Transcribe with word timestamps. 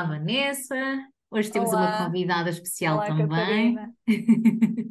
Olá 0.00 0.08
Vanessa. 0.08 0.74
Hoje 1.30 1.52
temos 1.52 1.74
uma 1.74 1.82
Olá, 1.82 2.06
convidada 2.06 2.48
especial 2.48 2.96
olá 2.96 3.08
também. 3.08 3.76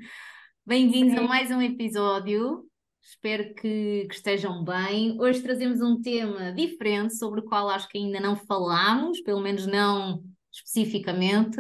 Bem-vindos 0.63 1.17
a 1.17 1.23
mais 1.23 1.49
um 1.49 1.59
episódio. 1.59 2.63
Espero 3.01 3.55
que, 3.55 4.05
que 4.07 4.13
estejam 4.13 4.63
bem. 4.63 5.19
Hoje 5.19 5.41
trazemos 5.41 5.81
um 5.81 5.99
tema 5.99 6.53
diferente 6.53 7.17
sobre 7.17 7.39
o 7.39 7.43
qual 7.43 7.71
acho 7.71 7.89
que 7.89 7.97
ainda 7.97 8.19
não 8.19 8.35
falámos, 8.35 9.19
pelo 9.21 9.41
menos 9.41 9.65
não 9.65 10.23
especificamente. 10.53 11.57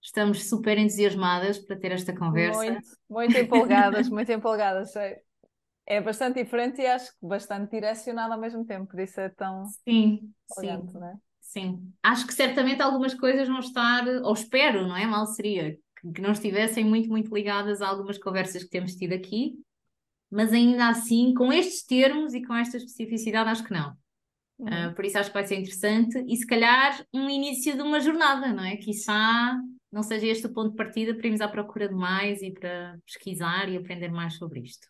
Estamos 0.00 0.48
super 0.48 0.78
entusiasmadas 0.78 1.58
para 1.58 1.74
ter 1.74 1.90
esta 1.90 2.14
conversa. 2.14 2.60
muito, 2.60 2.88
muito 3.10 3.36
empolgadas, 3.36 4.08
muito 4.10 4.30
empolgadas. 4.30 4.94
É, 4.94 5.20
é 5.88 6.00
bastante 6.00 6.40
diferente 6.40 6.80
e 6.82 6.86
acho 6.86 7.10
que 7.10 7.26
bastante 7.26 7.68
direcionada 7.68 8.34
ao 8.34 8.40
mesmo 8.40 8.64
tempo, 8.64 8.86
por 8.86 9.00
isso 9.00 9.20
é 9.20 9.28
tão 9.28 9.64
Sim, 9.64 10.32
sim, 10.52 10.88
não 10.94 11.08
é? 11.08 11.25
Sim. 11.48 11.92
Acho 12.02 12.26
que 12.26 12.34
certamente 12.34 12.82
algumas 12.82 13.14
coisas 13.14 13.48
vão 13.48 13.60
estar, 13.60 14.06
ou 14.22 14.32
espero, 14.32 14.86
não 14.86 14.96
é? 14.96 15.06
Mal 15.06 15.26
seria 15.26 15.76
que 16.14 16.20
não 16.20 16.32
estivessem 16.32 16.84
muito, 16.84 17.08
muito 17.08 17.34
ligadas 17.34 17.82
a 17.82 17.88
algumas 17.88 18.18
conversas 18.18 18.62
que 18.62 18.70
temos 18.70 18.94
tido 18.94 19.12
aqui. 19.12 19.54
mas 20.30 20.52
ainda 20.52 20.88
assim, 20.88 21.32
com 21.34 21.52
estes 21.52 21.84
termos 21.84 22.34
e 22.34 22.44
com 22.44 22.54
esta 22.54 22.76
especificidade, 22.76 23.50
acho 23.50 23.64
que 23.64 23.72
não. 23.72 23.96
Uhum. 24.58 24.94
por 24.94 25.04
isso 25.04 25.18
acho 25.18 25.28
que 25.28 25.34
vai 25.34 25.46
ser 25.46 25.56
interessante 25.56 26.24
e 26.26 26.34
se 26.34 26.46
calhar 26.46 27.04
um 27.12 27.28
início 27.28 27.76
de 27.76 27.82
uma 27.82 28.00
jornada, 28.00 28.54
não 28.54 28.64
é? 28.64 28.76
Quiçá 28.76 29.54
não 29.92 30.02
seja 30.02 30.26
este 30.26 30.46
o 30.46 30.52
ponto 30.52 30.70
de 30.70 30.76
partida 30.76 31.14
para 31.14 31.26
irmos 31.26 31.40
à 31.40 31.48
procura 31.48 31.88
de 31.88 31.94
mais 31.94 32.42
e 32.42 32.50
para 32.50 32.98
pesquisar 33.06 33.68
e 33.68 33.76
aprender 33.76 34.10
mais 34.10 34.34
sobre 34.34 34.60
isto. 34.60 34.86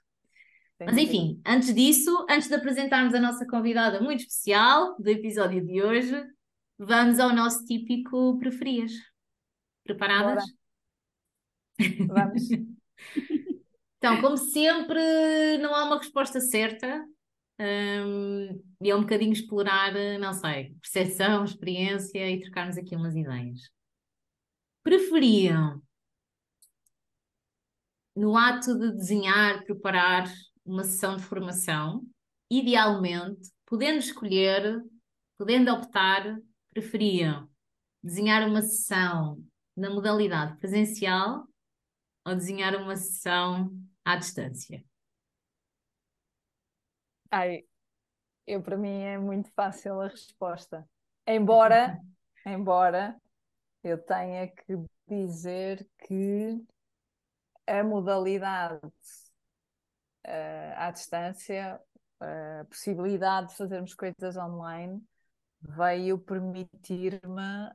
Sem 0.79 0.87
Mas 0.87 0.99
enfim, 0.99 1.41
antes 1.47 1.73
disso, 1.73 2.27
antes 2.29 2.49
de 2.49 2.55
apresentarmos 2.55 3.15
a 3.15 3.21
nossa 3.21 3.47
convidada 3.47 4.01
muito 4.01 4.21
especial 4.21 4.97
do 4.99 5.09
episódio 5.09 5.65
de 5.65 5.81
hoje, 5.81 6.13
vamos 6.79 7.19
ao 7.19 7.35
nosso 7.35 7.65
típico 7.65 8.39
preferias. 8.39 8.93
Preparadas? 9.85 10.45
Bora, 12.07 12.07
vamos. 12.07 12.49
Então, 13.99 14.21
como 14.21 14.37
sempre, 14.37 15.59
não 15.59 15.75
há 15.75 15.85
uma 15.85 15.99
resposta 15.99 16.39
certa, 16.39 17.03
hum, 17.59 18.63
e 18.81 18.91
é 18.91 18.95
um 18.95 19.01
bocadinho 19.01 19.33
explorar, 19.33 19.93
não 20.21 20.33
sei, 20.33 20.77
percepção, 20.81 21.45
experiência 21.45 22.31
e 22.31 22.41
trocarmos 22.41 22.77
aqui 22.77 22.95
umas 22.95 23.17
ideias. 23.17 23.71
Preferiam, 24.83 25.83
no 28.15 28.37
ato 28.37 28.79
de 28.79 28.93
desenhar, 28.93 29.65
preparar 29.65 30.31
uma 30.65 30.85
sessão 30.85 31.17
de 31.17 31.23
formação, 31.23 32.05
idealmente, 32.51 33.51
podendo 33.65 33.99
escolher, 33.99 34.81
podendo 35.39 35.73
optar, 35.73 36.39
preferiam 36.77 37.49
desenhar 38.03 38.47
uma 38.47 38.61
sessão 38.61 39.43
na 39.75 39.89
modalidade 39.89 40.59
presencial 40.59 41.47
ou 42.23 42.35
desenhar 42.35 42.77
uma 42.77 42.95
sessão 42.95 43.71
à 44.05 44.15
distância? 44.17 44.85
Ai, 47.31 47.65
eu 48.47 48.63
para 48.63 48.77
mim 48.77 49.01
é 49.01 49.17
muito 49.17 49.51
fácil 49.53 49.99
a 50.03 50.09
resposta. 50.09 50.87
Embora, 51.27 51.99
embora 52.45 53.19
eu 53.83 53.97
tenha 53.97 54.47
que 54.47 54.77
dizer 55.09 55.89
que 56.07 56.63
a 57.67 57.83
modalidade 57.83 58.81
eh, 60.25 60.75
à 60.77 60.91
distância, 60.91 61.81
a 62.21 62.65
possibilidade 62.67 63.49
de 63.49 63.57
fazermos 63.57 63.95
coisas 63.95 64.37
online 64.37 65.03
veio 65.77 66.19
permitir-me 66.19 67.71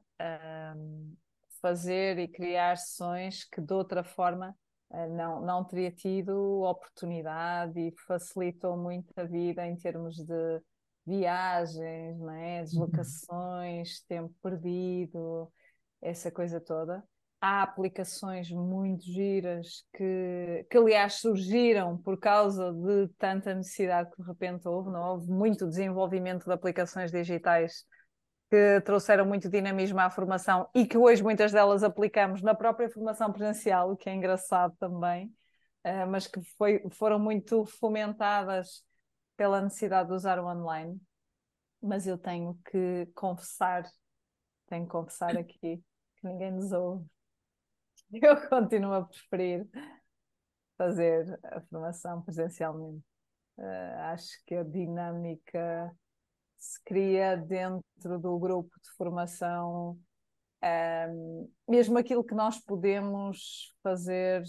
fazer 1.61 2.17
e 2.17 2.27
criar 2.27 2.77
sessões 2.77 3.43
que 3.45 3.61
de 3.61 3.73
outra 3.73 4.03
forma 4.03 4.55
eh, 4.91 5.07
não, 5.07 5.41
não 5.41 5.63
teria 5.63 5.91
tido 5.91 6.61
oportunidade 6.63 7.79
e 7.79 7.93
facilitou 8.07 8.75
muito 8.75 9.13
a 9.15 9.23
vida 9.23 9.65
em 9.65 9.75
termos 9.75 10.17
de 10.17 10.61
viagens, 11.05 12.19
não 12.19 12.31
é? 12.31 12.61
Deslocações, 12.63 14.01
tempo 14.07 14.33
perdido, 14.41 15.51
essa 16.01 16.31
coisa 16.31 16.59
toda. 16.59 17.03
Há 17.43 17.63
aplicações 17.63 18.51
muito 18.51 19.03
giras 19.03 19.83
que, 19.95 20.63
que, 20.69 20.77
aliás, 20.77 21.15
surgiram 21.15 21.97
por 21.97 22.19
causa 22.19 22.71
de 22.71 23.07
tanta 23.17 23.55
necessidade 23.55 24.11
que 24.11 24.21
de 24.21 24.27
repente 24.27 24.67
houve, 24.67 24.91
não 24.91 25.01
houve 25.01 25.27
muito 25.27 25.67
desenvolvimento 25.67 26.45
de 26.45 26.51
aplicações 26.51 27.11
digitais 27.11 27.83
que 28.47 28.81
trouxeram 28.81 29.25
muito 29.25 29.49
dinamismo 29.49 29.99
à 29.99 30.09
formação 30.09 30.69
e 30.75 30.85
que 30.85 30.97
hoje 30.97 31.23
muitas 31.23 31.51
delas 31.51 31.83
aplicamos 31.83 32.43
na 32.43 32.53
própria 32.53 32.89
formação 32.89 33.31
presencial, 33.31 33.91
o 33.91 33.97
que 33.97 34.09
é 34.09 34.13
engraçado 34.13 34.75
também, 34.77 35.33
eh, 35.83 36.05
mas 36.05 36.27
que 36.27 36.41
foi, 36.57 36.83
foram 36.91 37.17
muito 37.17 37.65
fomentadas 37.65 38.83
pela 39.35 39.61
necessidade 39.61 40.09
de 40.09 40.13
usar 40.15 40.37
o 40.37 40.45
online. 40.45 41.01
Mas 41.81 42.05
eu 42.05 42.17
tenho 42.17 42.59
que 42.69 43.07
confessar, 43.15 43.83
tenho 44.67 44.85
que 44.85 44.91
confessar 44.91 45.35
aqui 45.35 45.81
que 46.17 46.27
ninguém 46.27 46.51
nos 46.51 46.71
ouve. 46.71 47.05
Eu 48.21 48.49
continuo 48.49 48.93
a 48.93 49.03
preferir 49.05 49.67
fazer 50.77 51.39
a 51.43 51.61
formação 51.61 52.21
presencialmente. 52.21 53.03
Eh, 53.59 53.95
acho 54.13 54.29
que 54.45 54.55
a 54.55 54.63
dinâmica 54.63 55.95
se 56.57 56.83
cria 56.85 57.37
dentro 57.37 58.19
do 58.19 58.39
grupo 58.39 58.71
de 58.81 58.91
formação, 58.97 59.99
ehm, 60.61 61.47
mesmo 61.69 61.97
aquilo 61.97 62.23
que 62.23 62.35
nós 62.35 62.59
podemos 62.59 63.75
fazer, 63.83 64.43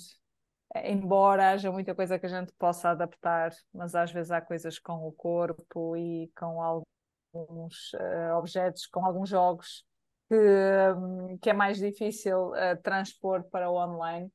embora 0.85 1.53
haja 1.53 1.71
muita 1.73 1.95
coisa 1.95 2.19
que 2.19 2.27
a 2.27 2.29
gente 2.29 2.53
possa 2.55 2.91
adaptar, 2.91 3.53
mas 3.75 3.95
às 3.95 4.13
vezes 4.13 4.31
há 4.31 4.41
coisas 4.41 4.79
com 4.79 5.07
o 5.07 5.13
corpo 5.13 5.97
e 5.97 6.31
com 6.39 6.61
alguns 6.63 7.93
eh, 7.95 8.35
objetos, 8.35 8.87
com 8.87 9.05
alguns 9.05 9.29
jogos 9.29 9.85
que, 10.33 10.95
hum, 10.97 11.39
que 11.39 11.51
é 11.51 11.53
mais 11.53 11.79
difícil 11.79 12.55
eh, 12.57 12.77
transpor 12.77 13.45
para 13.51 13.71
o 13.71 13.77
online. 13.77 14.33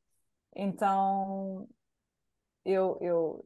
Então 0.56 1.68
eu, 2.66 2.97
eu, 3.02 3.46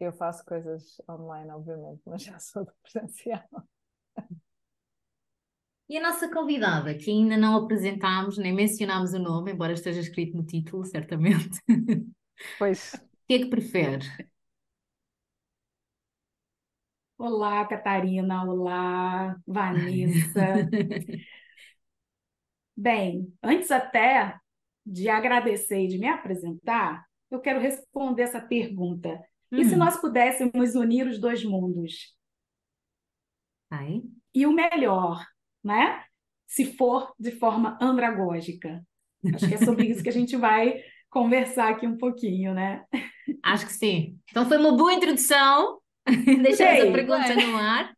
eu 0.00 0.12
faço 0.12 0.44
coisas 0.44 1.00
online, 1.08 1.50
obviamente, 1.50 2.02
mas 2.06 2.22
já 2.22 2.38
sou 2.38 2.64
do 2.64 2.72
presencial. 2.82 3.42
E 5.88 5.96
a 5.98 6.02
nossa 6.02 6.30
convidada, 6.32 6.96
que 6.96 7.10
ainda 7.10 7.36
não 7.36 7.54
apresentámos, 7.56 8.38
nem 8.38 8.52
mencionámos 8.54 9.12
o 9.12 9.18
nome, 9.18 9.52
embora 9.52 9.72
esteja 9.74 10.00
escrito 10.00 10.36
no 10.36 10.44
título, 10.44 10.84
certamente. 10.84 11.58
O 12.12 12.14
Pois, 12.58 13.02
que 13.26 13.34
é 13.34 13.38
que 13.38 13.50
prefere? 13.50 14.06
Olá, 17.22 17.64
Catarina. 17.66 18.44
Olá, 18.44 19.36
Vanessa. 19.46 20.68
Bem, 22.76 23.32
antes 23.42 23.70
até 23.70 24.36
de 24.84 25.08
agradecer 25.08 25.84
e 25.84 25.88
de 25.88 25.98
me 25.98 26.08
apresentar, 26.08 27.04
eu 27.30 27.40
quero 27.40 27.60
responder 27.60 28.22
essa 28.22 28.40
pergunta. 28.40 29.20
E 29.56 29.64
se 29.64 29.74
Hum, 29.74 29.76
nós 29.76 30.00
pudéssemos 30.00 30.74
unir 30.74 31.06
os 31.06 31.20
dois 31.20 31.44
mundos? 31.44 32.14
ai, 33.70 34.02
E 34.34 34.46
o 34.46 34.52
melhor, 34.52 35.24
né? 35.62 36.02
Se 36.46 36.76
for 36.76 37.12
de 37.18 37.32
forma 37.32 37.78
andragógica. 37.80 38.82
Acho 39.32 39.48
que 39.48 39.54
é 39.54 39.58
sobre 39.58 39.88
isso 39.88 40.02
que 40.02 40.08
a 40.10 40.12
gente 40.12 40.36
vai 40.36 40.82
conversar 41.10 41.70
aqui 41.70 41.86
um 41.86 41.96
pouquinho, 41.98 42.54
né? 42.54 42.84
acho 43.42 43.66
que 43.66 43.72
sim. 43.72 44.18
Então 44.30 44.46
foi 44.48 44.58
uma 44.58 44.76
boa 44.76 44.92
introdução. 44.94 45.81
Deixamos 46.42 46.80
a 46.80 46.84
Bem, 46.84 46.92
pergunta 46.92 47.34
no 47.34 47.56
ar. 47.56 47.94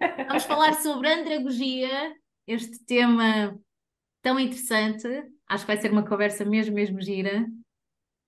Vamos 0.28 0.44
falar 0.44 0.74
sobre 0.74 1.08
andragogia, 1.08 2.14
este 2.46 2.84
tema 2.84 3.58
tão 4.22 4.38
interessante. 4.38 5.06
Acho 5.48 5.64
que 5.64 5.72
vai 5.72 5.80
ser 5.80 5.92
uma 5.92 6.06
conversa 6.06 6.44
mesmo, 6.44 6.74
mesmo 6.74 7.00
gira. 7.00 7.46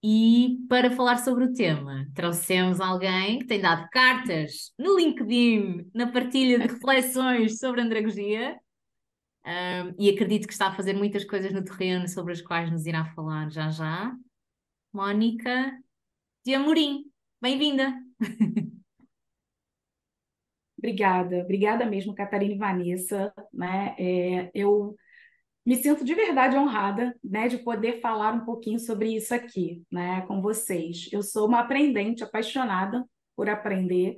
E 0.03 0.59
para 0.69 0.91
falar 0.91 1.19
sobre 1.19 1.45
o 1.45 1.53
tema, 1.53 2.07
trouxemos 2.15 2.81
alguém 2.81 3.41
que 3.41 3.47
tem 3.47 3.61
dado 3.61 3.89
cartas 3.91 4.73
no 4.79 4.97
LinkedIn, 4.97 5.91
na 5.93 6.13
partilha 6.13 6.59
de 6.59 6.73
reflexões 6.73 7.59
sobre 7.59 7.81
andragogia. 7.81 8.57
Um, 9.45 9.95
e 9.99 10.11
acredito 10.11 10.47
que 10.47 10.53
está 10.53 10.69
a 10.69 10.75
fazer 10.75 10.93
muitas 10.93 11.25
coisas 11.25 11.53
no 11.53 11.65
terreno 11.65 12.07
sobre 12.07 12.33
as 12.33 12.43
quais 12.43 12.71
nos 12.71 12.87
irá 12.87 13.05
falar 13.15 13.51
já 13.51 13.71
já. 13.71 14.15
Mónica 14.93 15.73
de 16.45 16.55
Amorim, 16.55 17.05
bem-vinda. 17.41 17.93
Obrigada, 20.79 21.39
obrigada 21.39 21.85
mesmo, 21.85 22.15
Catarina 22.15 22.55
e 22.55 22.59
Vanessa, 22.59 23.33
né? 23.53 23.97
É, 23.99 24.51
eu 24.55 24.95
me 25.67 25.77
sinto 25.77 26.05
de 26.05 26.15
verdade 26.15 26.57
honrada, 26.57 27.15
né, 27.23 27.47
de 27.47 27.59
poder 27.59 28.01
falar 28.01 28.33
um 28.33 28.45
pouquinho 28.45 28.79
sobre 28.79 29.15
isso 29.15 29.35
aqui, 29.35 29.83
né, 29.93 30.23
com 30.23 30.41
vocês. 30.41 31.11
Eu 31.13 31.23
sou 31.23 31.47
uma 31.47 31.61
aprendente 31.61 32.25
apaixonada 32.25 33.05
por 33.37 33.51
aprender. 33.51 34.17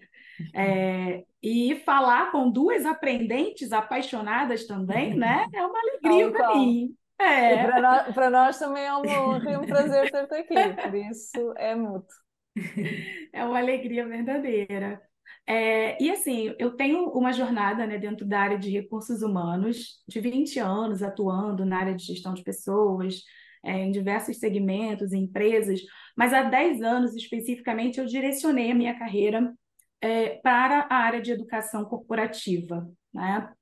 É, 0.55 1.25
e 1.43 1.83
falar 1.85 2.31
com 2.31 2.51
duas 2.51 2.87
aprendentes 2.87 3.73
apaixonadas 3.73 4.67
também, 4.67 5.15
né? 5.15 5.45
É 5.53 5.67
uma 5.67 5.79
alegria 5.79 6.31
para 6.31 6.55
mim. 6.55 6.95
É. 7.19 7.65
Para 7.65 8.31
nós, 8.31 8.33
nós 8.33 8.59
também 8.59 8.85
é 8.85 8.89
e 8.89 9.57
um 9.57 9.67
prazer 9.67 10.11
ter-te 10.11 10.35
aqui, 10.35 10.83
por 10.83 10.95
isso 10.95 11.55
é 11.57 11.75
mútuo. 11.75 12.17
É 13.33 13.45
uma 13.45 13.59
alegria 13.59 14.07
verdadeira. 14.07 15.01
É, 15.47 16.01
e 16.03 16.11
assim, 16.11 16.55
eu 16.59 16.77
tenho 16.77 17.09
uma 17.11 17.33
jornada 17.33 17.87
né, 17.87 17.99
dentro 17.99 18.27
da 18.27 18.41
área 18.41 18.59
de 18.59 18.71
recursos 18.71 19.23
humanos, 19.23 20.03
de 20.09 20.21
20 20.21 20.59
anos 20.61 21.03
atuando 21.03 21.65
na 21.65 21.79
área 21.79 21.95
de 21.95 22.05
gestão 22.05 22.35
de 22.35 22.43
pessoas, 22.43 23.23
é, 23.65 23.73
em 23.79 23.91
diversos 23.91 24.39
segmentos, 24.39 25.13
empresas, 25.13 25.81
mas 26.17 26.33
há 26.33 26.43
10 26.43 26.83
anos 26.83 27.15
especificamente 27.15 27.99
eu 27.99 28.07
direcionei 28.07 28.71
a 28.71 28.75
minha 28.75 28.99
carreira 28.99 29.53
é, 30.01 30.41
para 30.43 30.87
a 30.89 30.95
área 30.97 31.21
de 31.21 31.33
educação 31.33 31.85
corporativa. 31.85 32.89
Né? 33.13 33.53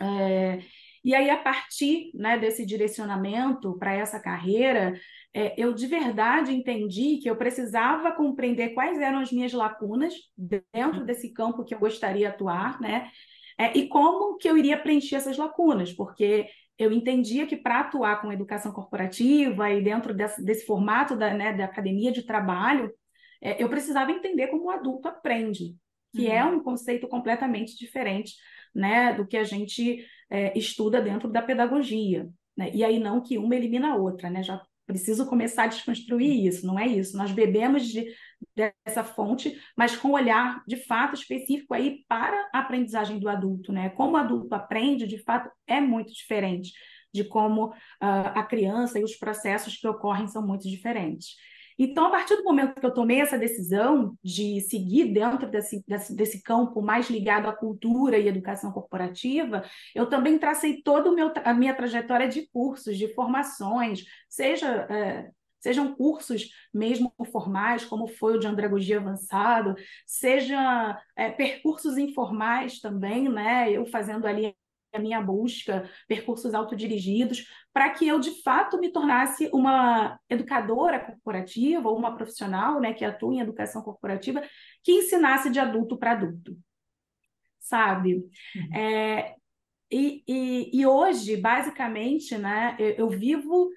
É, 0.00 0.60
e 1.04 1.14
aí, 1.14 1.30
a 1.30 1.38
partir 1.38 2.10
né, 2.14 2.38
desse 2.38 2.64
direcionamento 2.64 3.76
para 3.78 3.94
essa 3.94 4.20
carreira, 4.20 4.98
é, 5.32 5.54
eu 5.56 5.72
de 5.72 5.86
verdade 5.86 6.52
entendi 6.52 7.18
que 7.18 7.30
eu 7.30 7.36
precisava 7.36 8.12
compreender 8.12 8.70
quais 8.70 8.98
eram 8.98 9.20
as 9.20 9.30
minhas 9.30 9.52
lacunas 9.52 10.14
dentro 10.36 11.04
desse 11.04 11.32
campo 11.32 11.64
que 11.64 11.74
eu 11.74 11.78
gostaria 11.78 12.28
de 12.28 12.34
atuar, 12.34 12.80
né? 12.80 13.10
É, 13.56 13.76
e 13.76 13.88
como 13.88 14.36
que 14.38 14.48
eu 14.48 14.56
iria 14.56 14.78
preencher 14.78 15.16
essas 15.16 15.36
lacunas, 15.36 15.92
porque 15.92 16.48
eu 16.78 16.90
entendia 16.90 17.46
que 17.46 17.56
para 17.56 17.80
atuar 17.80 18.20
com 18.22 18.32
educação 18.32 18.72
corporativa 18.72 19.70
e 19.70 19.82
dentro 19.82 20.14
desse, 20.14 20.42
desse 20.42 20.64
formato 20.64 21.14
da, 21.14 21.34
né, 21.34 21.52
da 21.52 21.66
academia 21.66 22.10
de 22.10 22.22
trabalho, 22.22 22.90
é, 23.40 23.62
eu 23.62 23.68
precisava 23.68 24.10
entender 24.10 24.48
como 24.48 24.64
o 24.64 24.70
adulto 24.70 25.06
aprende, 25.06 25.76
que 26.14 26.26
é 26.26 26.42
uhum. 26.42 26.50
é 26.50 26.56
um 26.56 26.62
conceito 26.62 27.06
completamente 27.06 27.76
diferente 27.76 28.34
né, 28.74 29.12
do 29.12 29.26
que 29.26 29.36
a 29.36 29.44
gente 29.44 30.06
é, 30.30 30.56
estuda 30.58 31.00
dentro 31.00 31.30
da 31.30 31.42
pedagogia. 31.42 32.28
Né? 32.56 32.70
E 32.74 32.82
aí 32.82 32.98
não 32.98 33.20
que 33.20 33.38
uma 33.38 33.54
elimina 33.54 33.92
a 33.92 33.96
outra, 33.96 34.30
né? 34.30 34.42
Já 34.42 34.60
preciso 34.90 35.26
começar 35.26 35.64
a 35.64 35.66
desconstruir 35.68 36.46
isso, 36.46 36.66
não 36.66 36.78
é 36.78 36.86
isso. 36.86 37.16
Nós 37.16 37.30
bebemos 37.30 37.86
de, 37.86 38.12
dessa 38.54 39.04
fonte, 39.04 39.56
mas 39.76 39.96
com 39.96 40.10
olhar 40.10 40.62
de 40.66 40.76
fato 40.76 41.14
específico 41.14 41.72
aí 41.72 42.04
para 42.08 42.36
a 42.52 42.58
aprendizagem 42.58 43.18
do 43.18 43.28
adulto, 43.28 43.72
né? 43.72 43.90
Como 43.90 44.12
o 44.12 44.16
adulto 44.16 44.54
aprende, 44.54 45.06
de 45.06 45.18
fato, 45.18 45.50
é 45.66 45.80
muito 45.80 46.12
diferente 46.12 46.72
de 47.12 47.24
como 47.24 47.66
uh, 47.66 47.74
a 48.00 48.42
criança 48.42 48.98
e 48.98 49.04
os 49.04 49.16
processos 49.16 49.76
que 49.76 49.86
ocorrem 49.86 50.28
são 50.28 50.46
muito 50.46 50.68
diferentes. 50.68 51.34
Então, 51.82 52.08
a 52.08 52.10
partir 52.10 52.36
do 52.36 52.44
momento 52.44 52.78
que 52.78 52.84
eu 52.84 52.92
tomei 52.92 53.22
essa 53.22 53.38
decisão 53.38 54.14
de 54.22 54.60
seguir 54.60 55.14
dentro 55.14 55.50
desse, 55.50 55.82
desse, 55.88 56.14
desse 56.14 56.42
campo 56.42 56.82
mais 56.82 57.08
ligado 57.08 57.48
à 57.48 57.56
cultura 57.56 58.18
e 58.18 58.28
educação 58.28 58.70
corporativa, 58.70 59.64
eu 59.94 60.06
também 60.06 60.38
tracei 60.38 60.82
toda 60.82 61.10
a 61.42 61.54
minha 61.54 61.74
trajetória 61.74 62.28
de 62.28 62.46
cursos, 62.48 62.98
de 62.98 63.08
formações, 63.14 64.04
seja 64.28 64.68
é, 64.90 65.30
sejam 65.58 65.94
cursos 65.94 66.50
mesmo 66.72 67.14
formais, 67.32 67.82
como 67.84 68.06
foi 68.06 68.36
o 68.36 68.38
de 68.38 68.46
andragogia 68.46 68.98
avançado, 68.98 69.74
seja 70.06 71.00
é, 71.16 71.30
percursos 71.30 71.96
informais 71.96 72.78
também, 72.80 73.26
né? 73.26 73.70
Eu 73.70 73.86
fazendo 73.86 74.26
ali 74.26 74.54
a 74.92 74.98
minha 74.98 75.20
busca, 75.20 75.88
percursos 76.08 76.54
autodirigidos, 76.54 77.46
para 77.72 77.90
que 77.90 78.06
eu 78.06 78.18
de 78.18 78.42
fato 78.42 78.78
me 78.78 78.90
tornasse 78.90 79.48
uma 79.52 80.18
educadora 80.28 80.98
corporativa 80.98 81.88
ou 81.88 81.96
uma 81.96 82.14
profissional, 82.14 82.80
né, 82.80 82.92
que 82.92 83.04
atua 83.04 83.34
em 83.34 83.40
educação 83.40 83.82
corporativa, 83.82 84.42
que 84.82 84.92
ensinasse 84.92 85.50
de 85.50 85.60
adulto 85.60 85.96
para 85.96 86.12
adulto, 86.12 86.56
sabe? 87.58 88.16
Uhum. 88.16 88.74
É, 88.76 89.34
e, 89.90 90.22
e, 90.26 90.80
e, 90.80 90.86
hoje, 90.86 91.36
basicamente, 91.36 92.36
né, 92.38 92.76
eu, 92.78 92.90
eu 92.90 93.08
vivo 93.08 93.70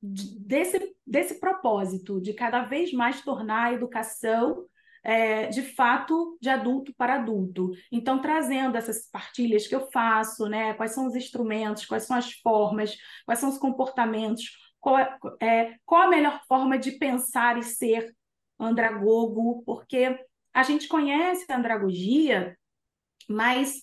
desse, 0.00 0.96
desse 1.06 1.40
propósito 1.40 2.20
de 2.20 2.32
cada 2.32 2.64
vez 2.64 2.92
mais 2.92 3.20
tornar 3.22 3.64
a 3.64 3.72
educação 3.72 4.66
é, 5.06 5.46
de 5.46 5.62
fato 5.62 6.36
de 6.40 6.48
adulto 6.50 6.92
para 6.96 7.14
adulto. 7.14 7.70
Então, 7.92 8.20
trazendo 8.20 8.76
essas 8.76 9.08
partilhas 9.08 9.64
que 9.68 9.74
eu 9.74 9.88
faço, 9.92 10.48
né? 10.48 10.74
Quais 10.74 10.92
são 10.92 11.06
os 11.06 11.14
instrumentos, 11.14 11.86
quais 11.86 12.02
são 12.02 12.16
as 12.16 12.32
formas, 12.32 12.96
quais 13.24 13.38
são 13.38 13.48
os 13.48 13.56
comportamentos, 13.56 14.50
qual, 14.80 14.98
é, 14.98 15.16
é 15.40 15.76
qual 15.84 16.02
a 16.02 16.08
melhor 16.08 16.42
forma 16.48 16.76
de 16.76 16.90
pensar 16.98 17.56
e 17.56 17.62
ser 17.62 18.12
andragogo, 18.58 19.62
porque 19.64 20.18
a 20.52 20.64
gente 20.64 20.88
conhece 20.88 21.46
a 21.52 21.56
andragogia, 21.56 22.58
mas 23.28 23.82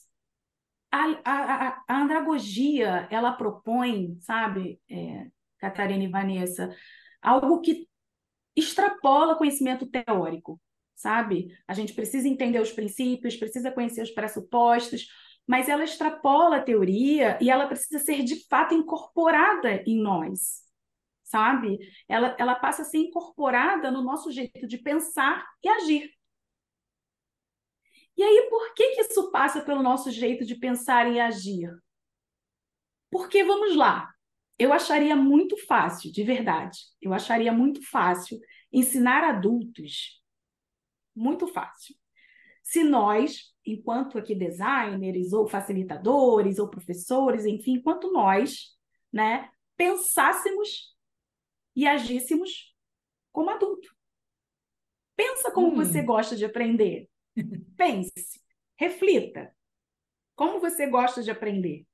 a, 0.91 1.05
a, 1.23 1.83
a 1.87 2.01
andragogia, 2.01 3.07
ela 3.09 3.31
propõe, 3.31 4.17
sabe, 4.19 4.77
é, 4.89 5.27
Catarina 5.57 6.03
e 6.03 6.09
Vanessa, 6.09 6.75
algo 7.21 7.61
que 7.61 7.87
extrapola 8.57 9.37
conhecimento 9.37 9.87
teórico 9.87 10.59
sabe? 11.03 11.53
A 11.67 11.73
gente 11.73 11.93
precisa 11.93 12.29
entender 12.29 12.61
os 12.61 12.71
princípios, 12.71 13.35
precisa 13.35 13.69
conhecer 13.69 14.01
os 14.01 14.11
pressupostos, 14.11 15.09
mas 15.45 15.67
ela 15.67 15.83
extrapola 15.83 16.57
a 16.57 16.63
teoria 16.63 17.37
e 17.41 17.49
ela 17.49 17.67
precisa 17.67 17.99
ser 17.99 18.23
de 18.23 18.47
fato 18.47 18.73
incorporada 18.73 19.83
em 19.85 20.01
nós, 20.01 20.61
sabe? 21.21 21.77
Ela, 22.07 22.37
ela 22.39 22.55
passa 22.55 22.83
a 22.83 22.85
ser 22.85 22.99
incorporada 22.99 23.91
no 23.91 24.01
nosso 24.01 24.31
jeito 24.31 24.65
de 24.65 24.77
pensar 24.77 25.45
e 25.61 25.67
agir. 25.67 26.09
E 28.15 28.23
aí, 28.23 28.47
por 28.49 28.73
que, 28.73 28.91
que 28.91 29.01
isso 29.01 29.29
passa 29.29 29.61
pelo 29.61 29.83
nosso 29.83 30.09
jeito 30.09 30.45
de 30.45 30.55
pensar 30.55 31.11
e 31.11 31.19
agir? 31.19 31.69
Porque, 33.11 33.43
vamos 33.43 33.75
lá, 33.75 34.09
eu 34.57 34.71
acharia 34.71 35.17
muito 35.17 35.57
fácil, 35.65 36.13
de 36.13 36.23
verdade, 36.23 36.79
eu 37.01 37.13
acharia 37.13 37.51
muito 37.51 37.85
fácil 37.89 38.39
ensinar 38.71 39.23
adultos 39.23 40.22
muito 41.15 41.47
fácil. 41.47 41.95
Se 42.63 42.83
nós, 42.83 43.53
enquanto 43.65 44.17
aqui 44.17 44.33
designers, 44.33 45.33
ou 45.33 45.47
facilitadores, 45.47 46.59
ou 46.59 46.69
professores, 46.69 47.45
enfim, 47.45 47.73
enquanto 47.73 48.11
nós, 48.11 48.77
né, 49.11 49.49
pensássemos 49.75 50.95
e 51.75 51.85
agíssemos 51.85 52.73
como 53.31 53.49
adulto. 53.49 53.93
Pensa 55.15 55.51
como 55.51 55.67
hum. 55.67 55.75
você 55.75 56.01
gosta 56.01 56.35
de 56.35 56.45
aprender. 56.45 57.09
Pense, 57.77 58.41
reflita. 58.77 59.53
Como 60.35 60.59
você 60.59 60.87
gosta 60.87 61.21
de 61.21 61.31
aprender? 61.31 61.85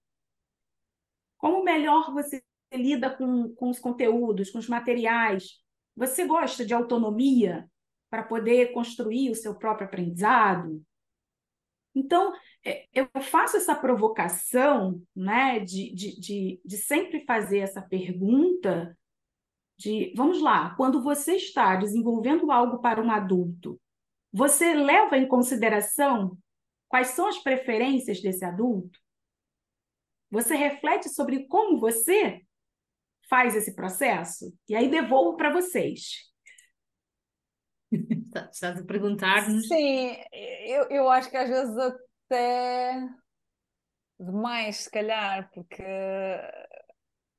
Como 1.37 1.63
melhor 1.63 2.13
você 2.13 2.43
lida 2.73 3.09
com, 3.09 3.53
com 3.55 3.69
os 3.69 3.79
conteúdos, 3.79 4.51
com 4.51 4.59
os 4.59 4.67
materiais? 4.67 5.61
Você 5.95 6.25
gosta 6.25 6.65
de 6.65 6.73
autonomia? 6.73 7.69
Para 8.09 8.23
poder 8.23 8.71
construir 8.71 9.29
o 9.29 9.35
seu 9.35 9.55
próprio 9.55 9.87
aprendizado. 9.87 10.83
Então, 11.93 12.33
é, 12.63 12.85
eu 12.93 13.07
faço 13.21 13.57
essa 13.57 13.75
provocação 13.75 15.01
né, 15.15 15.59
de, 15.59 15.93
de, 15.93 16.19
de, 16.19 16.61
de 16.63 16.77
sempre 16.77 17.25
fazer 17.25 17.59
essa 17.59 17.81
pergunta 17.81 18.97
de, 19.77 20.13
vamos 20.15 20.41
lá, 20.41 20.75
quando 20.75 21.01
você 21.01 21.35
está 21.35 21.75
desenvolvendo 21.75 22.51
algo 22.51 22.79
para 22.79 23.01
um 23.01 23.09
adulto, 23.09 23.79
você 24.31 24.73
leva 24.73 25.17
em 25.17 25.27
consideração 25.27 26.37
quais 26.87 27.09
são 27.09 27.27
as 27.27 27.37
preferências 27.37 28.21
desse 28.21 28.43
adulto? 28.43 28.99
Você 30.29 30.55
reflete 30.55 31.09
sobre 31.09 31.47
como 31.47 31.79
você 31.79 32.41
faz 33.29 33.55
esse 33.55 33.75
processo? 33.75 34.53
E 34.67 34.75
aí 34.75 34.89
devolvo 34.89 35.37
para 35.37 35.51
vocês. 35.51 36.28
Estás 38.51 38.77
a 38.79 38.83
perguntar-nos? 38.83 39.65
Sim, 39.67 40.15
eu, 40.65 40.83
eu 40.89 41.09
acho 41.09 41.29
que 41.29 41.37
às 41.37 41.49
vezes 41.49 41.77
até 41.77 43.07
demais, 44.19 44.77
se 44.77 44.89
calhar, 44.91 45.49
porque 45.53 45.83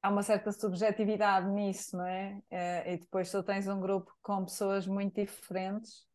há 0.03 0.09
uma 0.11 0.23
certa 0.23 0.53
subjetividade 0.53 1.49
nisso, 1.49 1.97
não 1.97 2.07
é? 2.07 2.41
Eh, 2.51 2.95
e 2.95 2.99
depois 2.99 3.31
tu 3.31 3.43
tens 3.43 3.67
um 3.69 3.81
grupo 3.81 4.13
com 4.23 4.45
pessoas 4.45 4.87
muito 4.87 5.15
diferentes 5.21 6.07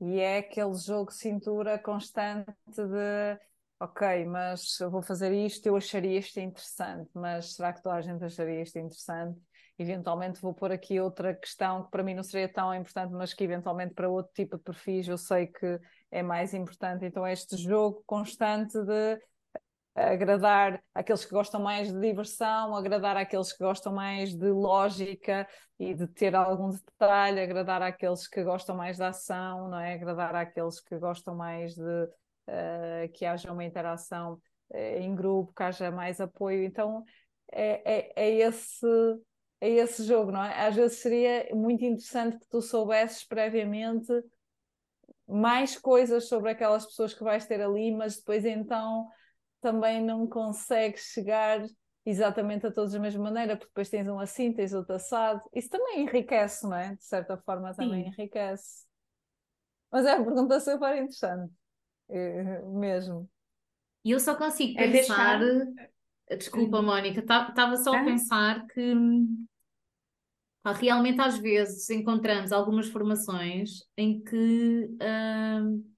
e 0.00 0.18
é 0.20 0.38
aquele 0.38 0.74
jogo 0.74 1.10
cintura 1.12 1.78
constante 1.78 2.52
de 2.76 3.38
ok, 3.80 4.24
mas 4.26 4.80
eu 4.80 4.90
vou 4.90 5.02
fazer 5.02 5.32
isto, 5.32 5.66
eu 5.66 5.76
acharia 5.76 6.18
isto 6.18 6.38
interessante, 6.40 7.10
mas 7.14 7.54
será 7.54 7.72
que 7.72 7.82
toda 7.82 7.96
a 7.96 8.00
gente 8.02 8.24
acharia 8.24 8.62
isto 8.62 8.78
interessante? 8.78 9.38
Eventualmente 9.78 10.40
vou 10.40 10.54
pôr 10.54 10.72
aqui 10.72 11.00
outra 11.00 11.34
questão 11.34 11.84
que 11.84 11.90
para 11.90 12.02
mim 12.02 12.14
não 12.14 12.22
seria 12.22 12.48
tão 12.48 12.74
importante, 12.74 13.12
mas 13.12 13.34
que 13.34 13.44
eventualmente 13.44 13.94
para 13.94 14.08
outro 14.08 14.32
tipo 14.32 14.56
de 14.56 14.62
perfis 14.62 15.08
eu 15.08 15.18
sei 15.18 15.48
que 15.48 15.80
é 16.10 16.22
mais 16.22 16.54
importante. 16.54 17.04
Então, 17.04 17.26
é 17.26 17.32
este 17.32 17.56
jogo 17.56 18.02
constante 18.06 18.78
de 18.84 19.20
agradar 19.94 20.82
aqueles 20.92 21.24
que 21.24 21.32
gostam 21.32 21.62
mais 21.62 21.92
de 21.92 22.00
diversão, 22.00 22.74
agradar 22.74 23.16
aqueles 23.16 23.52
que 23.52 23.62
gostam 23.62 23.92
mais 23.92 24.34
de 24.34 24.50
lógica 24.50 25.46
e 25.78 25.94
de 25.94 26.06
ter 26.08 26.34
algum 26.34 26.70
detalhe, 26.70 27.40
agradar 27.40 27.82
aqueles 27.82 28.26
que 28.26 28.42
gostam 28.42 28.76
mais 28.76 28.96
de 28.96 29.04
ação, 29.04 29.68
não 29.68 29.78
é? 29.78 29.94
Agradar 29.94 30.34
aqueles 30.34 30.80
que 30.80 30.98
gostam 30.98 31.36
mais 31.36 31.74
de 31.74 31.82
uh, 31.82 33.12
que 33.12 33.24
haja 33.24 33.52
uma 33.52 33.64
interação 33.64 34.34
uh, 34.70 34.76
em 34.76 35.14
grupo, 35.14 35.52
que 35.52 35.62
haja 35.62 35.90
mais 35.90 36.20
apoio. 36.20 36.64
Então 36.64 37.04
é, 37.52 38.12
é, 38.12 38.12
é 38.16 38.30
esse 38.38 38.86
é 39.64 39.70
esse 39.70 40.04
jogo, 40.04 40.30
não 40.30 40.44
é? 40.44 40.66
Às 40.66 40.76
vezes 40.76 40.98
seria 40.98 41.48
muito 41.54 41.82
interessante 41.82 42.38
que 42.38 42.46
tu 42.48 42.60
soubesses 42.60 43.24
previamente 43.24 44.12
mais 45.26 45.78
coisas 45.78 46.28
sobre 46.28 46.50
aquelas 46.50 46.84
pessoas 46.84 47.14
que 47.14 47.24
vais 47.24 47.46
ter 47.46 47.62
ali, 47.62 47.90
mas 47.90 48.18
depois 48.18 48.44
então 48.44 49.08
também 49.62 50.02
não 50.02 50.26
consegues 50.26 51.04
chegar 51.04 51.64
exatamente 52.04 52.66
a 52.66 52.70
todos 52.70 52.92
da 52.92 52.98
mesma 52.98 53.24
maneira, 53.24 53.56
porque 53.56 53.70
depois 53.70 53.88
tens 53.88 54.06
um 54.06 54.18
assim, 54.18 54.52
tens 54.52 54.74
outro 54.74 54.96
assado. 54.96 55.40
Isso 55.54 55.70
também 55.70 56.02
enriquece, 56.02 56.64
não 56.64 56.76
é? 56.76 56.94
De 56.94 57.04
certa 57.04 57.38
forma 57.38 57.74
também 57.74 58.02
Sim. 58.02 58.08
enriquece. 58.08 58.84
Mas 59.90 60.04
é 60.04 60.14
uma 60.14 60.26
pergunta 60.26 60.60
super 60.60 60.94
interessante, 60.94 61.54
é, 62.10 62.60
mesmo. 62.66 63.30
E 64.04 64.10
eu 64.10 64.20
só 64.20 64.34
consigo 64.34 64.78
é 64.78 64.90
pensar. 64.90 65.40
É 66.28 66.36
Desculpa, 66.36 66.82
Mónica, 66.82 67.20
estava 67.20 67.76
só 67.76 67.94
a 67.94 68.04
pensar 68.04 68.66
que 68.66 68.94
realmente 70.72 71.20
às 71.20 71.38
vezes 71.38 71.90
encontramos 71.90 72.52
algumas 72.52 72.88
formações 72.88 73.84
em 73.96 74.22
que 74.22 74.88
uh, 74.94 75.94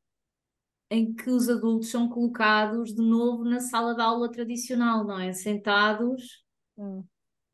em 0.90 1.14
que 1.14 1.30
os 1.30 1.48
adultos 1.48 1.88
são 1.88 2.08
colocados 2.08 2.94
de 2.94 3.02
novo 3.02 3.44
na 3.44 3.60
sala 3.60 3.94
de 3.94 4.00
aula 4.00 4.30
tradicional, 4.30 5.04
não 5.04 5.18
é? 5.18 5.32
Sentados 5.32 6.44
hum. 6.76 7.04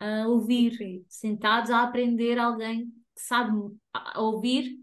a 0.01 0.27
ouvir, 0.29 0.75
Sim. 0.75 1.05
sentados 1.09 1.71
a 1.71 1.83
aprender 1.83 2.39
alguém 2.39 2.87
que 2.87 3.23
sabe 3.23 3.53
a 3.93 4.21
ouvir 4.21 4.79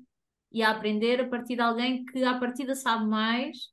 e 0.51 0.63
a 0.63 0.71
aprender 0.71 1.21
a 1.21 1.29
partir 1.29 1.55
de 1.55 1.62
alguém 1.62 2.05
que 2.05 2.24
à 2.24 2.39
partida 2.39 2.75
sabe 2.75 3.07
mais 3.07 3.71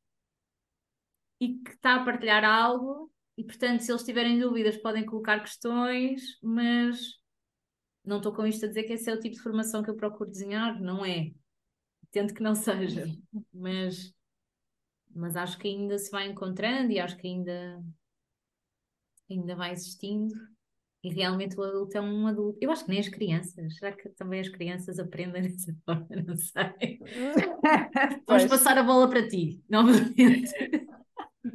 e 1.40 1.54
que 1.58 1.70
está 1.70 1.96
a 1.96 2.04
partilhar 2.04 2.44
algo 2.44 3.10
e 3.36 3.44
portanto 3.44 3.80
se 3.80 3.90
eles 3.90 4.04
tiverem 4.04 4.38
dúvidas 4.38 4.76
podem 4.78 5.04
colocar 5.04 5.40
questões, 5.40 6.38
mas 6.42 6.98
não 8.06 8.18
estou 8.18 8.32
com 8.32 8.46
isto 8.46 8.64
a 8.64 8.68
dizer 8.68 8.84
que 8.84 8.92
esse 8.92 9.10
é 9.10 9.12
o 9.12 9.20
tipo 9.20 9.34
de 9.34 9.42
formação 9.42 9.82
que 9.82 9.90
eu 9.90 9.96
procuro 9.96 10.30
desenhar, 10.30 10.80
não 10.80 11.04
é. 11.04 11.32
Tento 12.12 12.32
que 12.32 12.42
não 12.42 12.54
seja, 12.54 13.04
mas, 13.52 14.14
mas 15.14 15.36
acho 15.36 15.58
que 15.58 15.66
ainda 15.66 15.98
se 15.98 16.10
vai 16.10 16.28
encontrando 16.28 16.92
e 16.92 17.00
acho 17.00 17.16
que 17.16 17.26
ainda, 17.26 17.82
ainda 19.28 19.56
vai 19.56 19.72
existindo. 19.72 20.34
E 21.02 21.08
realmente 21.08 21.58
o 21.58 21.62
adulto 21.62 21.96
é 21.96 22.00
um 22.00 22.26
adulto. 22.26 22.58
Eu 22.60 22.70
acho 22.70 22.84
que 22.84 22.90
nem 22.90 22.98
as 22.98 23.08
crianças. 23.08 23.76
Será 23.76 23.92
que 23.92 24.08
também 24.10 24.40
as 24.40 24.48
crianças 24.48 24.98
aprendem 24.98 25.42
dessa 25.50 25.75
forma? 25.84 26.08
Não 26.26 26.36
sei. 26.36 26.98
Vamos 28.26 28.46
passar 28.46 28.78
a 28.78 28.82
bola 28.82 29.08
para 29.08 29.28
ti, 29.28 29.62
novamente. 29.68 30.50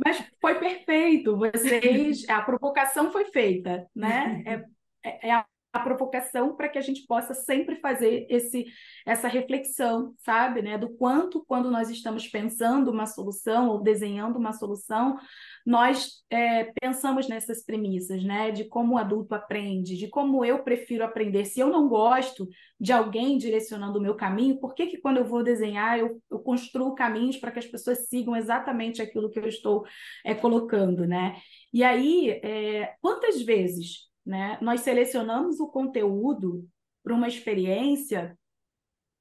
Mas 0.06 0.24
foi 0.40 0.58
perfeito. 0.58 1.36
Vocês, 1.38 2.28
a 2.30 2.42
provocação 2.42 3.12
foi 3.12 3.26
feita, 3.26 3.90
né? 3.94 4.44
É, 4.46 5.10
é, 5.10 5.30
é 5.30 5.46
a 5.74 5.80
provocação 5.80 6.56
para 6.56 6.68
que 6.68 6.78
a 6.78 6.82
gente 6.82 7.06
possa 7.08 7.34
sempre 7.34 7.78
fazer 7.78 8.26
esse, 8.30 8.66
essa 9.06 9.28
reflexão, 9.28 10.14
sabe, 10.18 10.62
né, 10.62 10.78
do 10.78 10.90
quanto 10.90 11.44
quando 11.48 11.72
nós 11.72 11.90
estamos 11.90 12.28
pensando 12.28 12.92
uma 12.92 13.06
solução 13.06 13.70
ou 13.70 13.82
desenhando 13.82 14.38
uma 14.38 14.52
solução, 14.52 15.18
nós 15.66 16.24
é, 16.30 16.72
pensamos 16.82 17.28
nessas 17.28 17.64
premissas, 17.64 18.24
né, 18.24 18.52
de 18.52 18.66
como 18.66 18.96
o 18.96 18.98
adulto 18.98 19.34
aprende, 19.34 19.98
de 19.98 20.08
como 20.10 20.44
eu 20.44 20.64
prefiro 20.64 21.06
aprender. 21.06 21.46
Se 21.46 21.60
eu 21.60 21.70
não 21.70 21.88
gosto 21.88 22.48
de 22.80 22.92
alguém 22.92 23.38
direcionando 23.38 24.00
o 24.00 24.02
meu 24.02 24.16
caminho, 24.16 24.60
por 24.60 24.76
que 24.76 24.88
que 24.88 24.98
quando 24.98 25.18
eu 25.18 25.26
vou 25.26 25.44
desenhar 25.44 25.98
eu, 25.98 26.22
eu 26.30 26.40
construo 26.40 26.96
caminhos 26.96 27.38
para 27.38 27.52
que 27.52 27.60
as 27.60 27.66
pessoas 27.66 28.10
sigam 28.10 28.36
exatamente 28.36 29.02
aquilo 29.02 29.30
que 29.30 29.40
eu 29.40 29.48
estou 29.48 29.86
é, 30.26 30.34
colocando, 30.34 31.06
né? 31.06 31.36
E 31.72 31.84
aí, 31.84 32.30
é, 32.44 32.96
quantas 33.02 33.42
vezes 33.42 34.11
né? 34.26 34.58
Nós 34.62 34.82
selecionamos 34.82 35.60
o 35.60 35.68
conteúdo 35.68 36.68
para 37.04 37.14
uma 37.14 37.28
experiência 37.28 38.38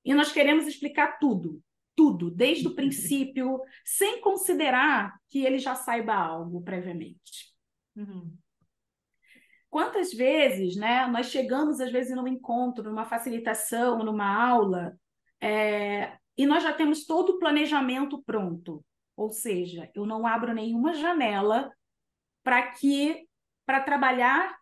e 0.04 0.14
nós 0.14 0.32
queremos 0.32 0.66
explicar 0.66 1.18
tudo, 1.18 1.62
tudo, 1.96 2.30
desde 2.30 2.66
o 2.68 2.74
princípio, 2.74 3.60
sem 3.84 4.20
considerar 4.20 5.18
que 5.28 5.44
ele 5.44 5.58
já 5.58 5.74
saiba 5.74 6.14
algo 6.14 6.62
previamente. 6.62 7.54
Uhum. 7.96 8.36
Quantas 9.68 10.12
vezes, 10.12 10.76
né, 10.76 11.06
nós 11.06 11.26
chegamos 11.26 11.80
às 11.80 11.92
vezes 11.92 12.14
num 12.14 12.26
encontro, 12.26 12.82
numa 12.82 13.04
facilitação, 13.04 14.02
numa 14.02 14.26
aula, 14.26 14.98
é, 15.40 16.18
e 16.36 16.44
nós 16.44 16.62
já 16.62 16.72
temos 16.72 17.06
todo 17.06 17.30
o 17.30 17.38
planejamento 17.38 18.22
pronto. 18.24 18.84
Ou 19.16 19.30
seja, 19.30 19.90
eu 19.94 20.06
não 20.06 20.26
abro 20.26 20.52
nenhuma 20.54 20.94
janela 20.94 21.70
para 22.42 22.72
que 22.72 23.28
para 23.64 23.80
trabalhar 23.80 24.59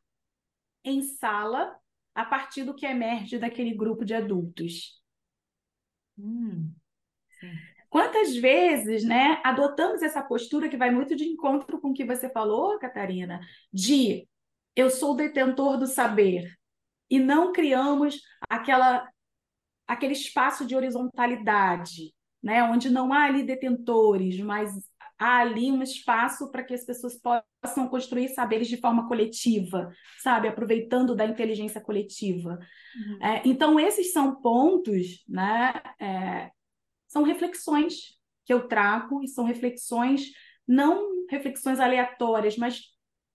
em 0.85 1.03
sala 1.03 1.77
a 2.15 2.25
partir 2.25 2.65
do 2.65 2.75
que 2.75 2.87
emerge 2.87 3.39
daquele 3.39 3.75
grupo 3.75 4.05
de 4.05 4.15
adultos. 4.15 5.01
Hum, 6.19 6.75
Quantas 7.89 8.37
vezes, 8.37 9.03
né, 9.03 9.41
adotamos 9.45 10.03
essa 10.03 10.23
postura 10.23 10.69
que 10.69 10.77
vai 10.77 10.91
muito 10.91 11.17
de 11.17 11.25
encontro 11.25 11.81
com 11.81 11.91
o 11.91 11.95
que 11.95 12.05
você 12.05 12.29
falou, 12.29 12.79
Catarina, 12.79 13.41
de 13.73 14.29
eu 14.77 14.91
sou 14.91 15.17
detentor 15.17 15.79
do 15.79 15.87
saber 15.87 16.53
e 17.11 17.19
não 17.19 17.53
criamos 17.53 18.21
aquela 18.49 19.09
aquele 19.87 20.13
espaço 20.13 20.67
de 20.67 20.77
horizontalidade, 20.77 22.13
né, 22.43 22.63
onde 22.63 22.91
não 22.91 23.11
há 23.11 23.25
ali 23.25 23.43
detentores, 23.43 24.39
mas 24.41 24.71
há 25.19 25.39
ali 25.39 25.71
um 25.73 25.83
espaço 25.83 26.51
para 26.51 26.63
que 26.63 26.73
as 26.73 26.85
pessoas 26.85 27.21
possam 27.63 27.89
construir 27.89 28.29
saberes 28.29 28.69
de 28.69 28.77
forma 28.77 29.09
coletiva, 29.09 29.91
sabe? 30.23 30.49
Aproveitando 30.49 31.15
da 31.15 31.27
inteligência 31.27 31.81
coletiva. 31.81 32.59
Uhum. 32.97 33.19
É, 33.23 33.43
então, 33.45 33.81
esses 33.81 34.13
são 34.13 34.41
pontos, 34.41 35.25
né? 35.29 35.75
É, 36.01 36.51
são 37.09 37.23
reflexões 37.23 38.17
que 38.45 38.53
eu 38.53 38.69
trago 38.69 39.23
e 39.23 39.29
são 39.29 39.45
reflexões, 39.45 40.31
não 40.67 41.27
reflexões 41.29 41.81
aleatórias, 41.81 42.57
mas 42.57 42.81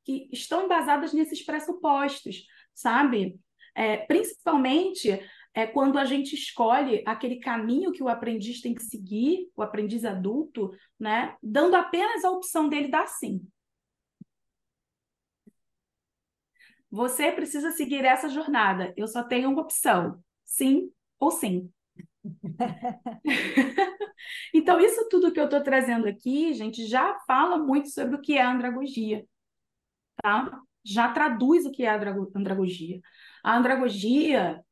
que 0.06 0.30
estão 0.32 0.66
embasadas 0.66 1.14
nesses 1.14 1.44
pressupostos, 1.44 2.46
sabe? 2.74 3.40
É, 3.76 3.98
principalmente 3.98 5.20
é 5.54 5.68
quando 5.68 6.00
a 6.00 6.06
gente 6.06 6.34
escolhe 6.34 7.04
aquele 7.06 7.40
caminho 7.40 7.92
que 7.92 8.02
o 8.02 8.10
aprendiz 8.10 8.60
tem 8.60 8.74
que 8.74 8.84
seguir, 8.84 9.52
o 9.56 9.62
aprendiz 9.62 10.04
adulto, 10.04 10.72
né, 11.00 11.38
dando 11.44 11.76
apenas 11.76 12.26
a 12.26 12.32
opção 12.32 12.68
dele 12.68 12.88
dar 12.88 13.08
sim. 13.08 13.46
Você 16.90 17.32
precisa 17.32 17.72
seguir 17.72 18.06
essa 18.06 18.30
jornada. 18.30 18.94
Eu 18.96 19.08
só 19.08 19.24
tenho 19.24 19.50
uma 19.50 19.62
opção, 19.62 20.24
sim 20.44 20.92
ou 21.20 21.32
sim. 21.32 21.72
então, 24.54 24.80
isso 24.80 25.08
tudo 25.10 25.32
que 25.32 25.40
eu 25.40 25.46
estou 25.46 25.62
trazendo 25.62 26.08
aqui, 26.08 26.54
gente, 26.54 26.86
já 26.86 27.20
fala 27.28 27.58
muito 27.58 27.90
sobre 27.90 28.16
o 28.16 28.22
que 28.22 28.38
é 28.38 28.44
andragogia, 28.44 29.26
tá? 30.22 30.62
Já 30.84 31.12
traduz 31.12 31.66
o 31.66 31.72
que 31.72 31.84
é 31.84 31.90
andragogia. 31.90 33.02
A 33.44 33.58
andragogia 33.58 34.64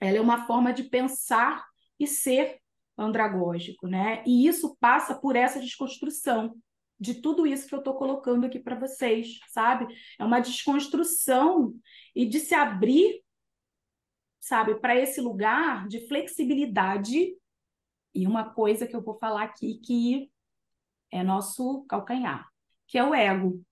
ela 0.00 0.16
é 0.16 0.20
uma 0.20 0.46
forma 0.46 0.72
de 0.72 0.84
pensar 0.84 1.64
e 1.98 2.06
ser 2.06 2.58
andragógico, 2.96 3.86
né? 3.86 4.22
E 4.26 4.46
isso 4.46 4.76
passa 4.80 5.14
por 5.14 5.36
essa 5.36 5.60
desconstrução 5.60 6.54
de 6.98 7.14
tudo 7.14 7.46
isso 7.46 7.66
que 7.66 7.74
eu 7.74 7.78
estou 7.78 7.94
colocando 7.94 8.44
aqui 8.44 8.58
para 8.58 8.78
vocês, 8.78 9.38
sabe? 9.48 9.86
É 10.18 10.24
uma 10.24 10.40
desconstrução 10.40 11.74
e 12.14 12.26
de 12.26 12.38
se 12.40 12.54
abrir, 12.54 13.22
sabe, 14.38 14.78
para 14.78 14.94
esse 14.94 15.20
lugar 15.20 15.88
de 15.88 16.06
flexibilidade. 16.06 17.34
E 18.14 18.26
uma 18.26 18.52
coisa 18.52 18.86
que 18.86 18.94
eu 18.94 19.02
vou 19.02 19.18
falar 19.18 19.44
aqui 19.44 19.78
que 19.78 20.30
é 21.10 21.22
nosso 21.22 21.84
calcanhar, 21.84 22.48
que 22.86 22.98
é 22.98 23.04
o 23.04 23.14
ego. 23.14 23.64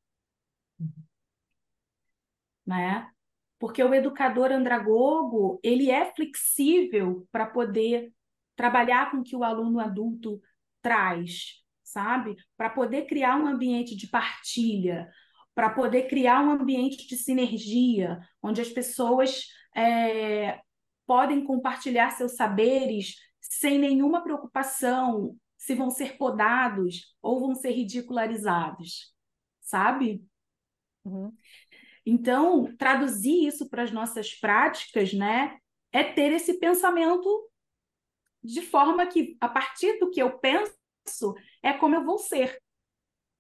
Né? 2.66 3.10
Porque 3.58 3.82
o 3.82 3.94
educador 3.94 4.52
andragogo 4.52 5.58
ele 5.62 5.90
é 5.90 6.12
flexível 6.14 7.26
para 7.32 7.46
poder 7.46 8.12
trabalhar 8.54 9.10
com 9.10 9.18
o 9.18 9.22
que 9.22 9.36
o 9.36 9.44
aluno 9.44 9.80
adulto 9.80 10.40
traz, 10.82 11.62
sabe? 11.82 12.36
Para 12.56 12.70
poder 12.70 13.06
criar 13.06 13.36
um 13.36 13.46
ambiente 13.46 13.96
de 13.96 14.06
partilha, 14.08 15.08
para 15.54 15.70
poder 15.70 16.08
criar 16.08 16.40
um 16.40 16.50
ambiente 16.50 17.06
de 17.06 17.16
sinergia, 17.16 18.20
onde 18.42 18.60
as 18.60 18.68
pessoas 18.68 19.46
é, 19.74 20.60
podem 21.06 21.44
compartilhar 21.44 22.10
seus 22.10 22.36
saberes 22.36 23.16
sem 23.40 23.78
nenhuma 23.78 24.22
preocupação 24.22 25.36
se 25.56 25.74
vão 25.74 25.90
ser 25.90 26.16
podados 26.16 27.14
ou 27.20 27.40
vão 27.40 27.54
ser 27.54 27.70
ridicularizados, 27.70 29.12
sabe? 29.60 30.24
Uhum. 31.04 31.32
Então, 32.10 32.74
traduzir 32.78 33.46
isso 33.46 33.68
para 33.68 33.82
as 33.82 33.92
nossas 33.92 34.32
práticas, 34.32 35.12
né, 35.12 35.58
é 35.92 36.02
ter 36.02 36.32
esse 36.32 36.58
pensamento 36.58 37.50
de 38.42 38.62
forma 38.62 39.06
que, 39.06 39.36
a 39.38 39.46
partir 39.46 39.98
do 39.98 40.08
que 40.08 40.22
eu 40.22 40.38
penso, 40.38 40.72
é 41.62 41.70
como 41.70 41.94
eu 41.94 42.02
vou 42.02 42.16
ser. 42.16 42.58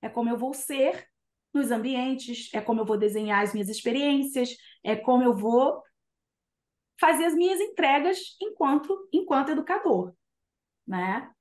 É 0.02 0.10
como 0.10 0.28
eu 0.28 0.36
vou 0.36 0.52
ser 0.52 1.08
nos 1.54 1.70
ambientes, 1.70 2.52
é 2.52 2.60
como 2.60 2.82
eu 2.82 2.84
vou 2.84 2.98
desenhar 2.98 3.42
as 3.42 3.54
minhas 3.54 3.70
experiências, 3.70 4.54
é 4.84 4.94
como 4.94 5.22
eu 5.22 5.34
vou 5.34 5.82
fazer 7.00 7.24
as 7.24 7.34
minhas 7.34 7.60
entregas 7.60 8.36
enquanto, 8.38 9.08
enquanto 9.10 9.52
educador, 9.52 10.12
né? 10.86 11.32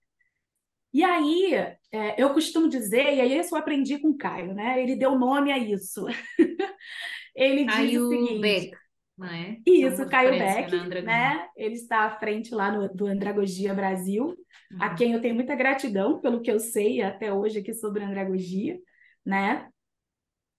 E 0.94 1.04
aí, 1.04 1.54
é, 1.92 2.16
eu 2.18 2.34
costumo 2.34 2.70
dizer, 2.70 3.16
e 3.16 3.20
aí 3.20 3.38
isso 3.38 3.54
eu 3.54 3.60
aprendi 3.60 4.00
com 4.00 4.12
o 4.12 4.18
Caio, 4.18 4.54
né? 4.54 4.82
Ele 4.82 4.96
deu 4.96 5.20
nome 5.20 5.52
a 5.52 5.58
isso. 5.58 6.06
Ele 7.38 7.66
Caio 7.66 7.88
diz 7.88 8.02
o 8.02 8.10
seguinte... 8.10 8.42
Beck, 8.42 8.78
não 9.18 9.28
é? 9.28 9.58
Isso, 9.66 10.02
Uma 10.02 10.10
Caio 10.10 10.32
Beck, 10.32 11.04
né? 11.04 11.48
Ele 11.56 11.76
está 11.76 12.02
à 12.06 12.18
frente 12.18 12.54
lá 12.54 12.72
no, 12.72 12.90
do 12.94 13.06
Andragogia 13.06 13.74
Brasil, 13.74 14.36
a 14.80 14.90
Uhum. 14.90 14.96
quem 14.96 15.14
eu 15.14 15.22
tenho 15.22 15.36
muita 15.36 15.56
gratidão 15.56 16.20
pelo 16.20 16.42
que 16.42 16.52
eu 16.52 16.60
sei 16.60 17.02
até 17.02 17.32
hoje 17.32 17.60
aqui 17.60 17.74
sobre 17.74 18.04
andragogia, 18.04 18.78
né? 19.26 19.70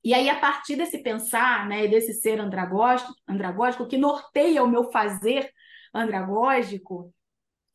E 0.03 0.15
aí, 0.15 0.31
a 0.31 0.39
partir 0.39 0.77
desse 0.77 1.03
pensar, 1.03 1.69
né, 1.69 1.87
desse 1.89 2.15
ser 2.15 2.41
andragógico, 2.41 3.13
andragógico, 3.29 3.87
que 3.87 3.99
norteia 3.99 4.63
o 4.63 4.69
meu 4.69 4.91
fazer 4.91 5.53
andragógico, 5.93 7.13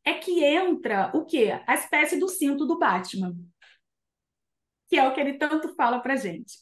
é 0.06 0.14
que 0.14 0.44
entra 0.44 1.12
o 1.14 1.26
quê? 1.26 1.62
A 1.68 1.74
espécie 1.76 2.18
do 2.20 2.28
cinto 2.28 2.66
do 2.66 2.80
Batman, 2.80 3.36
que 4.88 4.98
é 4.98 5.08
o 5.08 5.14
que 5.14 5.20
ele 5.20 5.34
tanto 5.38 5.76
fala 5.76 6.00
pra 6.00 6.16
gente. 6.16 6.54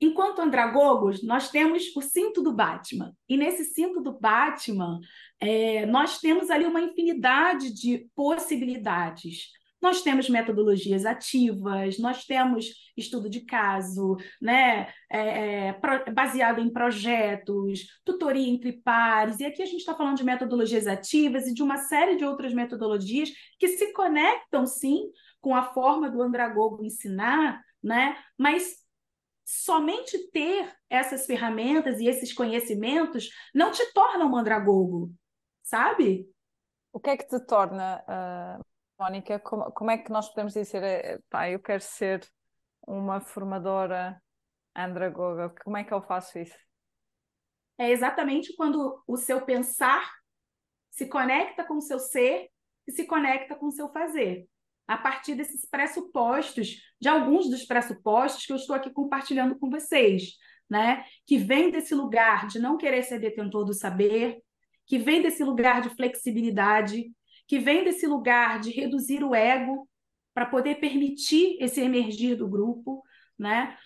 Enquanto 0.00 0.40
andragogos, 0.40 1.22
nós 1.22 1.50
temos 1.50 1.94
o 1.96 2.02
cinto 2.02 2.42
do 2.42 2.52
Batman. 2.52 3.12
E 3.28 3.36
nesse 3.36 3.64
cinto 3.64 4.00
do 4.00 4.18
Batman, 4.18 5.00
é, 5.40 5.86
nós 5.86 6.18
temos 6.18 6.50
ali 6.50 6.64
uma 6.64 6.80
infinidade 6.80 7.72
de 7.72 8.08
possibilidades. 8.14 9.50
Nós 9.80 10.00
temos 10.00 10.30
metodologias 10.30 11.04
ativas, 11.04 11.98
nós 11.98 12.24
temos 12.24 12.70
estudo 12.96 13.28
de 13.28 13.42
caso, 13.42 14.16
né, 14.40 14.88
é, 15.12 15.68
é, 15.68 15.80
baseado 16.10 16.58
em 16.58 16.72
projetos, 16.72 17.86
tutoria 18.02 18.48
entre 18.48 18.72
pares. 18.72 19.40
E 19.40 19.44
aqui 19.44 19.62
a 19.62 19.66
gente 19.66 19.80
está 19.80 19.94
falando 19.94 20.16
de 20.16 20.24
metodologias 20.24 20.86
ativas 20.86 21.46
e 21.46 21.52
de 21.52 21.62
uma 21.62 21.76
série 21.76 22.16
de 22.16 22.24
outras 22.24 22.54
metodologias 22.54 23.30
que 23.58 23.68
se 23.68 23.92
conectam, 23.92 24.64
sim, 24.64 25.02
com 25.38 25.54
a 25.54 25.62
forma 25.74 26.08
do 26.08 26.22
andragogo 26.22 26.82
ensinar, 26.82 27.60
né, 27.82 28.16
mas 28.38 28.83
somente 29.62 30.30
ter 30.30 30.74
essas 30.88 31.26
ferramentas 31.26 32.00
e 32.00 32.06
esses 32.06 32.32
conhecimentos 32.32 33.30
não 33.54 33.70
te 33.70 33.84
torna 33.92 34.24
um 34.24 34.30
mandragogo, 34.30 35.12
sabe? 35.62 36.28
O 36.92 37.00
que 37.00 37.10
é 37.10 37.16
que 37.16 37.26
te 37.26 37.40
torna, 37.46 38.04
ah, 38.06 38.60
Mónica, 38.98 39.38
como, 39.40 39.70
como 39.72 39.90
é 39.90 39.98
que 39.98 40.10
nós 40.10 40.28
podemos 40.28 40.54
dizer, 40.54 40.82
eh, 40.82 41.18
pá, 41.28 41.48
eu 41.48 41.60
quero 41.60 41.82
ser 41.82 42.26
uma 42.86 43.20
formadora 43.20 44.20
andragoga, 44.76 45.50
como 45.62 45.76
é 45.76 45.84
que 45.84 45.92
eu 45.92 46.02
faço 46.02 46.38
isso? 46.38 46.58
É 47.78 47.90
exatamente 47.90 48.54
quando 48.54 49.02
o 49.06 49.16
seu 49.16 49.44
pensar 49.44 50.08
se 50.90 51.06
conecta 51.06 51.64
com 51.64 51.76
o 51.76 51.80
seu 51.80 51.98
ser 51.98 52.48
e 52.86 52.92
se 52.92 53.04
conecta 53.06 53.56
com 53.56 53.66
o 53.66 53.72
seu 53.72 53.88
fazer. 53.88 54.48
A 54.86 54.96
partir 54.98 55.34
desses 55.34 55.64
pressupostos, 55.68 56.76
de 57.00 57.08
alguns 57.08 57.48
dos 57.48 57.64
pressupostos 57.64 58.44
que 58.44 58.52
eu 58.52 58.56
estou 58.56 58.76
aqui 58.76 58.90
compartilhando 58.90 59.58
com 59.58 59.70
vocês, 59.70 60.32
né? 60.68 61.04
Que 61.26 61.38
vem 61.38 61.70
desse 61.70 61.94
lugar 61.94 62.46
de 62.46 62.58
não 62.58 62.76
querer 62.76 63.02
ser 63.02 63.18
detentor 63.18 63.64
do 63.64 63.72
saber, 63.72 64.38
que 64.86 64.98
vem 64.98 65.22
desse 65.22 65.42
lugar 65.42 65.80
de 65.80 65.88
flexibilidade, 65.90 67.04
que 67.48 67.58
vem 67.58 67.84
desse 67.84 68.06
lugar 68.06 68.60
de 68.60 68.70
reduzir 68.70 69.24
o 69.24 69.34
ego 69.34 69.88
para 70.34 70.46
poder 70.46 70.76
permitir 70.76 71.56
esse 71.60 71.80
emergir 71.80 72.36
do 72.36 72.48
grupo, 72.48 73.02
né? 73.38 73.76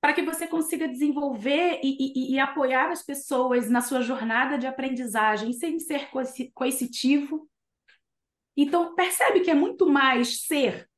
Para 0.00 0.14
que 0.14 0.22
você 0.22 0.46
consiga 0.46 0.88
desenvolver 0.88 1.78
e, 1.82 2.30
e- 2.32 2.34
e 2.34 2.38
apoiar 2.38 2.90
as 2.90 3.04
pessoas 3.04 3.68
na 3.70 3.80
sua 3.82 4.00
jornada 4.00 4.56
de 4.58 4.66
aprendizagem 4.66 5.52
sem 5.52 5.78
ser 5.78 6.08
coerci- 6.10 6.50
coercitivo. 6.54 7.48
Então, 8.62 8.94
percebe 8.94 9.40
que 9.40 9.50
é 9.50 9.54
muito 9.54 9.88
mais 9.88 10.42
ser. 10.46 10.88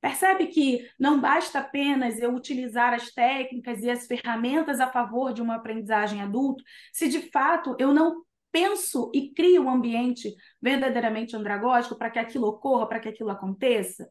Percebe 0.00 0.48
que 0.48 0.86
não 0.98 1.18
basta 1.20 1.60
apenas 1.60 2.18
eu 2.20 2.34
utilizar 2.34 2.92
as 2.92 3.10
técnicas 3.10 3.80
e 3.80 3.90
as 3.90 4.06
ferramentas 4.06 4.78
a 4.78 4.86
favor 4.86 5.32
de 5.32 5.40
uma 5.40 5.56
aprendizagem 5.56 6.20
adulto, 6.20 6.62
se 6.92 7.08
de 7.08 7.30
fato 7.30 7.74
eu 7.78 7.92
não 7.92 8.22
penso 8.52 9.10
e 9.14 9.32
crio 9.32 9.64
um 9.64 9.70
ambiente 9.70 10.32
verdadeiramente 10.60 11.34
andragógico 11.34 11.96
para 11.96 12.10
que 12.10 12.18
aquilo 12.18 12.46
ocorra, 12.46 12.86
para 12.86 13.00
que 13.00 13.08
aquilo 13.08 13.30
aconteça. 13.30 14.08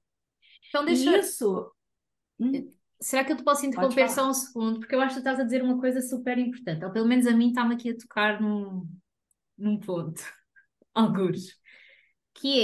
Então, 0.67 0.81
E 0.83 0.87
deixa. 0.87 1.17
isso. 1.19 1.71
Hum, 2.39 2.69
Será 2.99 3.23
que 3.23 3.33
eu 3.33 3.37
te 3.37 3.43
posso 3.43 3.65
interromper 3.65 4.09
só 4.09 4.29
um 4.29 4.33
segundo? 4.33 4.79
Porque 4.79 4.95
eu 4.95 5.01
acho 5.01 5.15
que 5.15 5.21
tu 5.21 5.27
estás 5.27 5.39
a 5.39 5.43
dizer 5.43 5.61
uma 5.61 5.79
coisa 5.79 6.01
super 6.01 6.37
importante, 6.37 6.83
ou 6.85 6.91
pelo 6.91 7.07
menos 7.07 7.27
a 7.27 7.31
mim 7.31 7.49
está-me 7.49 7.75
aqui 7.75 7.89
a 7.91 7.97
tocar 7.97 8.41
num, 8.41 8.87
num 9.57 9.77
ponto, 9.79 10.21
algures, 10.95 11.53
que 12.33 12.59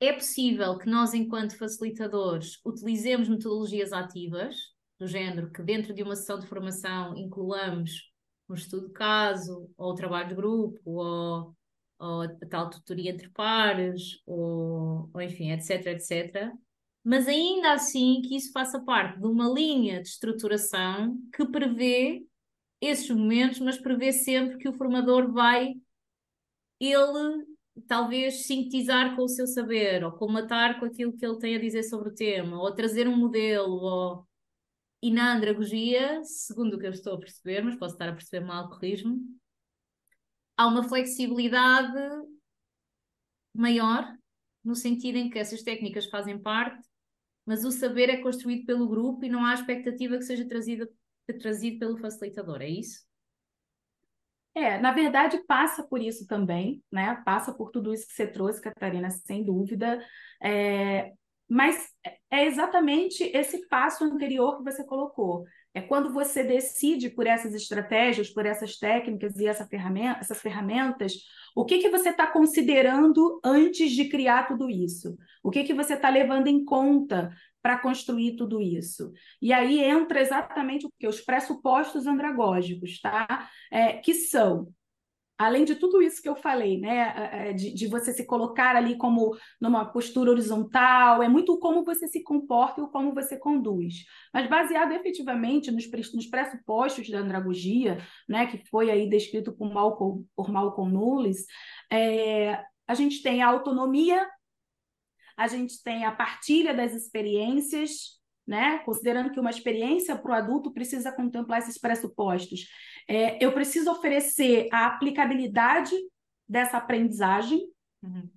é, 0.00 0.08
é 0.08 0.12
possível 0.12 0.78
que 0.78 0.88
nós, 0.88 1.14
enquanto 1.14 1.56
facilitadores, 1.56 2.60
utilizemos 2.64 3.28
metodologias 3.28 3.92
ativas, 3.92 4.56
do 4.98 5.06
género 5.06 5.50
que 5.50 5.62
dentro 5.62 5.94
de 5.94 6.02
uma 6.02 6.14
sessão 6.14 6.38
de 6.38 6.46
formação 6.46 7.16
incluamos 7.16 8.10
um 8.48 8.54
estudo 8.54 8.88
de 8.88 8.92
caso, 8.92 9.70
ou 9.76 9.94
trabalho 9.94 10.28
de 10.28 10.34
grupo, 10.34 10.80
ou, 10.84 11.56
ou 11.98 12.22
a 12.22 12.28
tal 12.50 12.68
tutoria 12.68 13.10
entre 13.10 13.30
pares, 13.30 14.20
ou, 14.26 15.08
ou 15.12 15.22
enfim, 15.22 15.52
etc, 15.52 15.86
etc 15.86 16.52
mas 17.02 17.26
ainda 17.26 17.72
assim 17.72 18.20
que 18.22 18.36
isso 18.36 18.52
faça 18.52 18.80
parte 18.80 19.18
de 19.18 19.26
uma 19.26 19.48
linha 19.48 20.02
de 20.02 20.08
estruturação 20.08 21.18
que 21.34 21.46
prevê 21.46 22.24
esses 22.80 23.08
momentos, 23.10 23.60
mas 23.60 23.78
prevê 23.78 24.12
sempre 24.12 24.58
que 24.58 24.68
o 24.68 24.72
formador 24.72 25.32
vai, 25.32 25.74
ele, 26.78 27.46
talvez 27.86 28.46
sintetizar 28.46 29.16
com 29.16 29.22
o 29.22 29.28
seu 29.28 29.46
saber, 29.46 30.04
ou 30.04 30.12
colmatar 30.12 30.78
com 30.78 30.86
aquilo 30.86 31.16
que 31.16 31.24
ele 31.24 31.38
tem 31.38 31.56
a 31.56 31.60
dizer 31.60 31.82
sobre 31.84 32.10
o 32.10 32.14
tema, 32.14 32.60
ou 32.60 32.74
trazer 32.74 33.08
um 33.08 33.16
modelo, 33.16 33.72
ou... 33.72 34.26
E 35.02 35.10
na 35.10 35.34
andragogia, 35.34 36.22
segundo 36.24 36.74
o 36.74 36.78
que 36.78 36.86
eu 36.86 36.90
estou 36.90 37.14
a 37.14 37.18
perceber, 37.18 37.62
mas 37.62 37.76
posso 37.76 37.94
estar 37.94 38.08
a 38.08 38.12
perceber 38.12 38.44
mal, 38.44 38.68
corrijo-me, 38.68 39.18
há 40.56 40.66
uma 40.66 40.86
flexibilidade 40.86 41.98
maior, 43.54 44.14
no 44.62 44.74
sentido 44.74 45.16
em 45.16 45.30
que 45.30 45.38
essas 45.38 45.62
técnicas 45.62 46.06
fazem 46.06 46.38
parte, 46.38 46.86
mas 47.46 47.64
o 47.64 47.70
saber 47.70 48.10
é 48.10 48.18
construído 48.18 48.66
pelo 48.66 48.88
grupo 48.88 49.24
e 49.24 49.28
não 49.30 49.44
há 49.44 49.54
expectativa 49.54 50.18
que 50.18 50.24
seja 50.24 50.46
trazido, 50.46 50.86
trazido 51.40 51.78
pelo 51.78 51.96
facilitador, 51.96 52.60
é 52.60 52.68
isso? 52.68 53.09
É, 54.54 54.78
na 54.78 54.92
verdade, 54.92 55.38
passa 55.46 55.82
por 55.82 56.02
isso 56.02 56.26
também, 56.26 56.82
né? 56.90 57.22
Passa 57.24 57.52
por 57.54 57.70
tudo 57.70 57.94
isso 57.94 58.06
que 58.06 58.12
você 58.14 58.26
trouxe, 58.26 58.60
Catarina, 58.60 59.08
sem 59.10 59.44
dúvida. 59.44 60.04
É, 60.42 61.12
mas 61.48 61.88
é 62.30 62.46
exatamente 62.46 63.24
esse 63.34 63.68
passo 63.68 64.04
anterior 64.04 64.58
que 64.58 64.64
você 64.64 64.84
colocou. 64.84 65.44
É 65.72 65.80
quando 65.80 66.12
você 66.12 66.42
decide 66.42 67.10
por 67.10 67.28
essas 67.28 67.54
estratégias, 67.54 68.28
por 68.28 68.44
essas 68.44 68.76
técnicas 68.76 69.36
e 69.36 69.46
essa 69.46 69.66
ferramenta, 69.66 70.20
essas 70.20 70.40
ferramentas, 70.40 71.14
o 71.54 71.64
que 71.64 71.78
que 71.78 71.90
você 71.90 72.10
está 72.10 72.26
considerando 72.26 73.40
antes 73.44 73.92
de 73.92 74.08
criar 74.08 74.48
tudo 74.48 74.68
isso? 74.68 75.16
O 75.42 75.50
que 75.50 75.62
que 75.62 75.74
você 75.74 75.94
está 75.94 76.08
levando 76.08 76.48
em 76.48 76.64
conta 76.64 77.30
para 77.62 77.78
construir 77.78 78.36
tudo 78.36 78.60
isso? 78.60 79.12
E 79.40 79.52
aí 79.52 79.82
entra 79.82 80.20
exatamente 80.20 80.86
o 80.86 80.92
que? 80.98 81.06
Os 81.06 81.20
pressupostos 81.20 82.06
andragógicos, 82.06 83.00
tá? 83.00 83.48
É, 83.70 83.94
que 83.94 84.14
são 84.14 84.72
além 85.40 85.64
de 85.64 85.74
tudo 85.74 86.02
isso 86.02 86.20
que 86.20 86.28
eu 86.28 86.36
falei, 86.36 86.78
né, 86.78 87.54
de, 87.54 87.72
de, 87.72 87.86
você 87.86 88.12
se 88.12 88.26
colocar 88.26 88.76
ali 88.76 88.98
como 88.98 89.34
numa 89.58 89.86
postura 89.86 90.30
horizontal, 90.30 91.22
é 91.22 91.28
muito 91.30 91.58
como 91.58 91.82
você 91.82 92.06
se 92.06 92.22
comporta 92.22 92.82
e 92.82 92.86
como 92.88 93.14
você 93.14 93.38
conduz. 93.38 94.04
Mas 94.34 94.50
baseado 94.50 94.92
efetivamente 94.92 95.70
nos, 95.70 95.90
nos 96.12 96.26
pressupostos 96.26 97.08
da 97.08 97.20
andragogia, 97.20 98.04
né, 98.28 98.48
que 98.48 98.68
foi 98.68 98.90
aí 98.90 99.08
descrito 99.08 99.50
por 99.50 99.72
Malcolm, 99.72 100.26
por 100.36 100.50
Malcolm 100.52 100.92
Nulis, 100.92 101.46
é, 101.90 102.62
a 102.86 102.94
gente 102.94 103.22
tem 103.22 103.40
a 103.42 103.48
autonomia, 103.48 104.28
a 105.40 105.46
gente 105.46 105.82
tem 105.82 106.04
a 106.04 106.12
partilha 106.12 106.74
das 106.74 106.92
experiências, 106.92 108.20
né? 108.46 108.80
Considerando 108.80 109.30
que 109.32 109.40
uma 109.40 109.48
experiência 109.48 110.14
para 110.14 110.32
o 110.32 110.34
adulto 110.34 110.70
precisa 110.70 111.10
contemplar 111.10 111.60
esses 111.60 111.78
pressupostos. 111.78 112.68
É, 113.08 113.42
eu 113.42 113.50
preciso 113.52 113.90
oferecer 113.90 114.68
a 114.70 114.86
aplicabilidade 114.86 115.96
dessa 116.46 116.76
aprendizagem. 116.76 117.66
Uhum. 118.02 118.28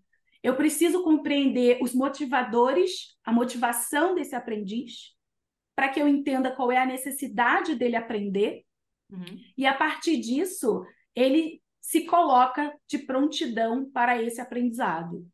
Eu 0.41 0.55
preciso 0.55 1.03
compreender 1.03 1.79
os 1.81 1.93
motivadores, 1.93 3.17
a 3.25 3.33
motivação 3.33 4.15
desse 4.15 4.33
aprendiz. 4.33 5.13
para 5.75 5.89
que 5.89 5.99
eu 5.99 6.07
entenda 6.07 6.55
qual 6.55 6.71
é 6.71 6.77
a 6.77 6.85
necessidade 6.85 7.75
dele 7.75 7.95
aprender, 7.95 8.63
uhum. 9.11 9.39
e 9.57 9.65
a 9.65 9.73
partir 9.73 10.17
disso, 10.17 10.85
ele 11.15 11.61
se 11.81 12.05
coloca 12.05 12.73
de 12.87 12.99
prontidão 12.99 13.89
para 13.91 14.21
esse 14.21 14.39
aprendizado. 14.39 15.27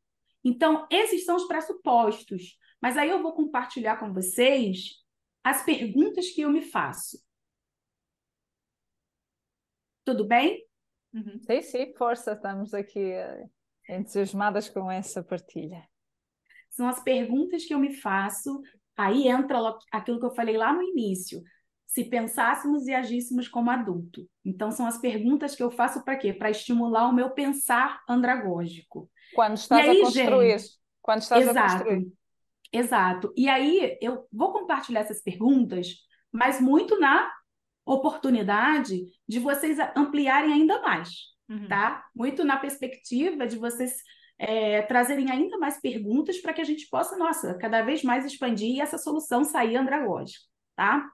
Então, 0.44 0.88
esses 0.90 1.26
são 1.26 1.36
os 1.36 1.46
pressupostos. 1.46 2.58
Mas 2.82 2.98
aí 2.98 3.10
eu 3.10 3.22
vou 3.22 3.34
compartilhar 3.34 3.98
com 3.98 4.14
vocês 4.14 5.04
as 5.44 5.64
perguntas 5.64 6.30
que 6.30 6.42
eu 6.42 6.50
me 6.50 6.62
faço. 6.62 7.18
Tudo 10.06 10.26
bem? 10.26 10.66
Uhum. 11.14 11.40
Sim, 11.40 11.62
sim, 11.62 11.94
força, 11.96 12.34
estamos 12.34 12.74
aqui 12.74 13.14
uh, 13.14 13.50
entusiasmadas 13.90 14.70
com 14.70 14.90
essa 14.90 15.24
partilha. 15.24 15.88
São 16.70 16.88
as 16.88 17.02
perguntas 17.02 17.66
que 17.66 17.74
eu 17.74 17.80
me 17.80 17.94
faço, 17.94 18.62
aí 18.96 19.28
entra 19.28 19.58
aquilo 19.92 20.20
que 20.20 20.26
eu 20.26 20.36
falei 20.36 20.58
lá 20.58 20.72
no 20.72 20.84
início. 20.84 21.42
Se 21.86 22.06
pensássemos 22.06 22.88
e 22.88 22.94
agíssemos 22.94 23.48
como 23.48 23.72
adulto. 23.72 24.30
Então, 24.46 24.72
são 24.72 24.86
as 24.86 25.00
perguntas 25.00 25.56
que 25.56 25.64
eu 25.64 25.72
faço 25.72 26.04
para 26.04 26.16
quê? 26.16 26.32
Para 26.32 26.52
estimular 26.52 27.10
o 27.10 27.14
meu 27.14 27.32
pensar 27.32 28.02
andragógico. 28.08 29.10
Quando 29.34 29.58
estás 29.58 29.88
aí, 29.88 30.02
a 30.02 30.04
construir. 30.04 30.60
Gente, 30.60 30.72
quando 31.02 31.22
estás 31.22 31.48
exato, 31.48 31.60
a 31.60 31.72
construir. 31.72 32.14
Exato. 32.72 33.34
E 33.36 33.50
aí, 33.50 33.98
eu 34.02 34.28
vou 34.32 34.52
compartilhar 34.52 35.02
essas 35.02 35.22
perguntas, 35.22 35.88
mas 36.32 36.62
muito 36.62 37.00
na 37.00 37.30
oportunidade 37.86 39.02
de 39.28 39.40
vocês 39.40 39.78
ampliarem 39.96 40.54
ainda 40.54 40.82
mais, 40.82 41.10
uhum. 41.50 41.68
tá? 41.68 42.06
Muito 42.16 42.44
na 42.44 42.58
perspectiva 42.58 43.48
de 43.48 43.58
vocês 43.58 43.96
é, 44.38 44.84
trazerem 44.84 45.30
ainda 45.32 45.58
mais 45.58 45.82
perguntas 45.82 46.40
para 46.40 46.54
que 46.54 46.62
a 46.62 46.66
gente 46.66 46.88
possa, 46.88 47.18
nossa, 47.18 47.56
cada 47.56 47.82
vez 47.82 48.04
mais 48.04 48.26
expandir 48.26 48.76
e 48.76 48.82
essa 48.82 48.98
solução 48.98 49.44
sair 49.44 49.76
andragógica, 49.76 50.46
tá? 50.76 51.06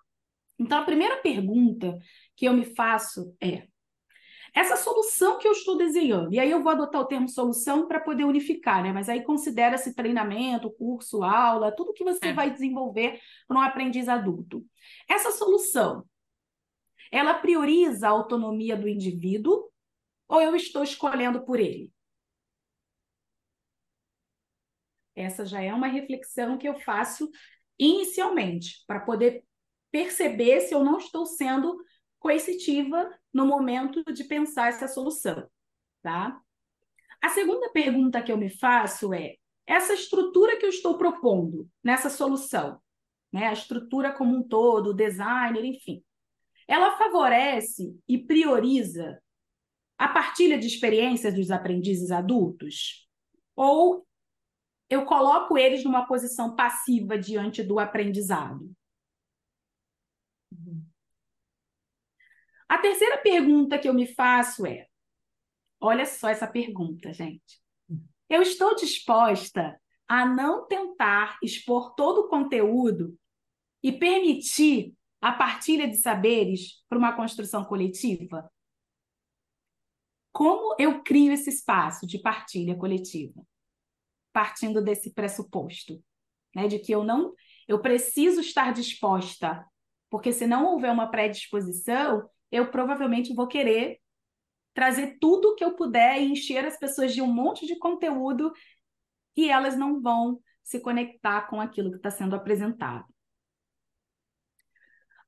Então, 0.60 0.80
a 0.80 0.86
primeira 0.86 1.18
pergunta 1.18 1.98
que 2.36 2.46
eu 2.46 2.54
me 2.54 2.66
faço 2.76 3.36
é: 3.42 3.68
essa 4.56 4.78
solução 4.78 5.38
que 5.38 5.46
eu 5.46 5.52
estou 5.52 5.78
desenhando, 5.78 6.34
e 6.34 6.40
aí 6.40 6.50
eu 6.50 6.64
vou 6.64 6.72
adotar 6.72 7.02
o 7.02 7.06
termo 7.06 7.28
solução 7.28 7.90
para 7.90 8.00
poder 8.00 8.24
unificar, 8.24 8.82
né? 8.82 8.94
Mas 8.94 9.10
aí 9.10 9.22
considera-se 9.22 9.94
treinamento, 9.94 10.72
curso, 10.72 11.24
aula, 11.24 11.76
tudo 11.76 11.92
que 11.92 12.06
você 12.06 12.28
é. 12.28 12.34
vai 12.34 12.50
desenvolver 12.50 13.20
para 13.46 13.58
um 13.58 13.62
aprendiz 13.62 14.08
adulto. 14.08 14.66
Essa 15.10 15.30
solução, 15.32 16.06
ela 17.12 17.34
prioriza 17.34 18.08
a 18.08 18.12
autonomia 18.12 18.78
do 18.78 18.88
indivíduo 18.88 19.70
ou 20.26 20.42
eu 20.42 20.56
estou 20.56 20.84
escolhendo 20.84 21.44
por 21.44 21.60
ele? 21.60 21.92
Essa 25.14 25.46
já 25.46 25.62
é 25.62 25.74
uma 25.74 25.88
reflexão 25.88 26.58
que 26.58 26.68
eu 26.68 26.80
faço 26.80 27.30
inicialmente, 27.78 28.86
para 28.88 29.02
poder 29.02 29.44
perceber 29.92 30.62
se 30.62 30.74
eu 30.74 30.82
não 30.82 30.98
estou 30.98 31.26
sendo 31.26 31.78
coercitiva 32.26 33.08
no 33.32 33.46
momento 33.46 34.04
de 34.12 34.24
pensar 34.24 34.70
essa 34.70 34.88
solução, 34.88 35.48
tá? 36.02 36.42
A 37.22 37.30
segunda 37.30 37.70
pergunta 37.70 38.20
que 38.20 38.32
eu 38.32 38.38
me 38.38 38.50
faço 38.50 39.14
é: 39.14 39.36
essa 39.68 39.94
estrutura 39.94 40.58
que 40.58 40.66
eu 40.66 40.70
estou 40.70 40.98
propondo 40.98 41.70
nessa 41.84 42.10
solução, 42.10 42.82
né, 43.32 43.46
a 43.46 43.54
estrutura 43.54 44.12
como 44.12 44.36
um 44.36 44.42
todo, 44.42 44.88
o 44.88 44.94
designer, 44.94 45.64
enfim, 45.64 46.04
ela 46.68 46.98
favorece 46.98 47.96
e 48.08 48.18
prioriza 48.18 49.22
a 49.96 50.08
partilha 50.08 50.58
de 50.58 50.66
experiências 50.66 51.32
dos 51.32 51.52
aprendizes 51.52 52.10
adultos? 52.10 53.08
Ou 53.56 54.04
eu 54.90 55.06
coloco 55.06 55.60
eles 55.60 55.84
numa 55.84 56.08
posição 56.08 56.56
passiva 56.56 57.20
diante 57.20 57.62
do 57.62 57.78
aprendizado? 57.78 58.68
A 62.68 62.78
terceira 62.78 63.18
pergunta 63.18 63.78
que 63.78 63.88
eu 63.88 63.94
me 63.94 64.08
faço 64.08 64.66
é: 64.66 64.88
olha 65.80 66.06
só 66.06 66.30
essa 66.30 66.48
pergunta, 66.48 67.14
gente. 67.14 67.62
Eu 68.30 68.42
estou 68.42 68.76
disposta 68.76 69.80
a 70.08 70.26
não 70.26 70.68
tentar 70.68 71.38
expor 71.42 71.94
todo 71.96 72.22
o 72.22 72.28
conteúdo 72.28 73.18
e 73.84 73.92
permitir 73.92 74.96
a 75.22 75.32
partilha 75.32 75.88
de 75.88 75.98
saberes 75.98 76.84
para 76.88 76.98
uma 76.98 77.16
construção 77.16 77.64
coletiva? 77.66 78.48
Como 80.32 80.76
eu 80.78 81.02
crio 81.02 81.32
esse 81.32 81.50
espaço 81.50 82.06
de 82.06 82.20
partilha 82.20 82.76
coletiva? 82.76 83.42
Partindo 84.32 84.84
desse 84.84 85.14
pressuposto, 85.14 86.04
né, 86.56 86.68
de 86.68 86.78
que 86.78 86.92
eu 86.92 87.04
não, 87.04 87.34
eu 87.68 87.82
preciso 87.82 88.42
estar 88.42 88.74
disposta, 88.74 89.66
porque 90.10 90.32
se 90.32 90.46
não 90.46 90.66
houver 90.66 90.92
uma 90.92 91.10
predisposição, 91.10 92.30
eu 92.56 92.72
provavelmente 92.72 93.34
vou 93.34 93.48
querer 93.48 94.00
trazer 94.74 95.18
tudo 95.20 95.56
que 95.56 95.64
eu 95.64 95.76
puder 95.76 96.22
e 96.22 96.32
encher 96.32 96.66
as 96.66 96.78
pessoas 96.78 97.14
de 97.14 97.22
um 97.22 97.32
monte 97.32 97.66
de 97.66 97.78
conteúdo 97.78 98.52
e 99.36 99.50
elas 99.50 99.78
não 99.78 100.02
vão 100.02 100.40
se 100.64 100.80
conectar 100.80 101.48
com 101.48 101.62
aquilo 101.62 101.92
que 101.92 101.98
está 101.98 102.10
sendo 102.10 102.36
apresentado. 102.36 103.06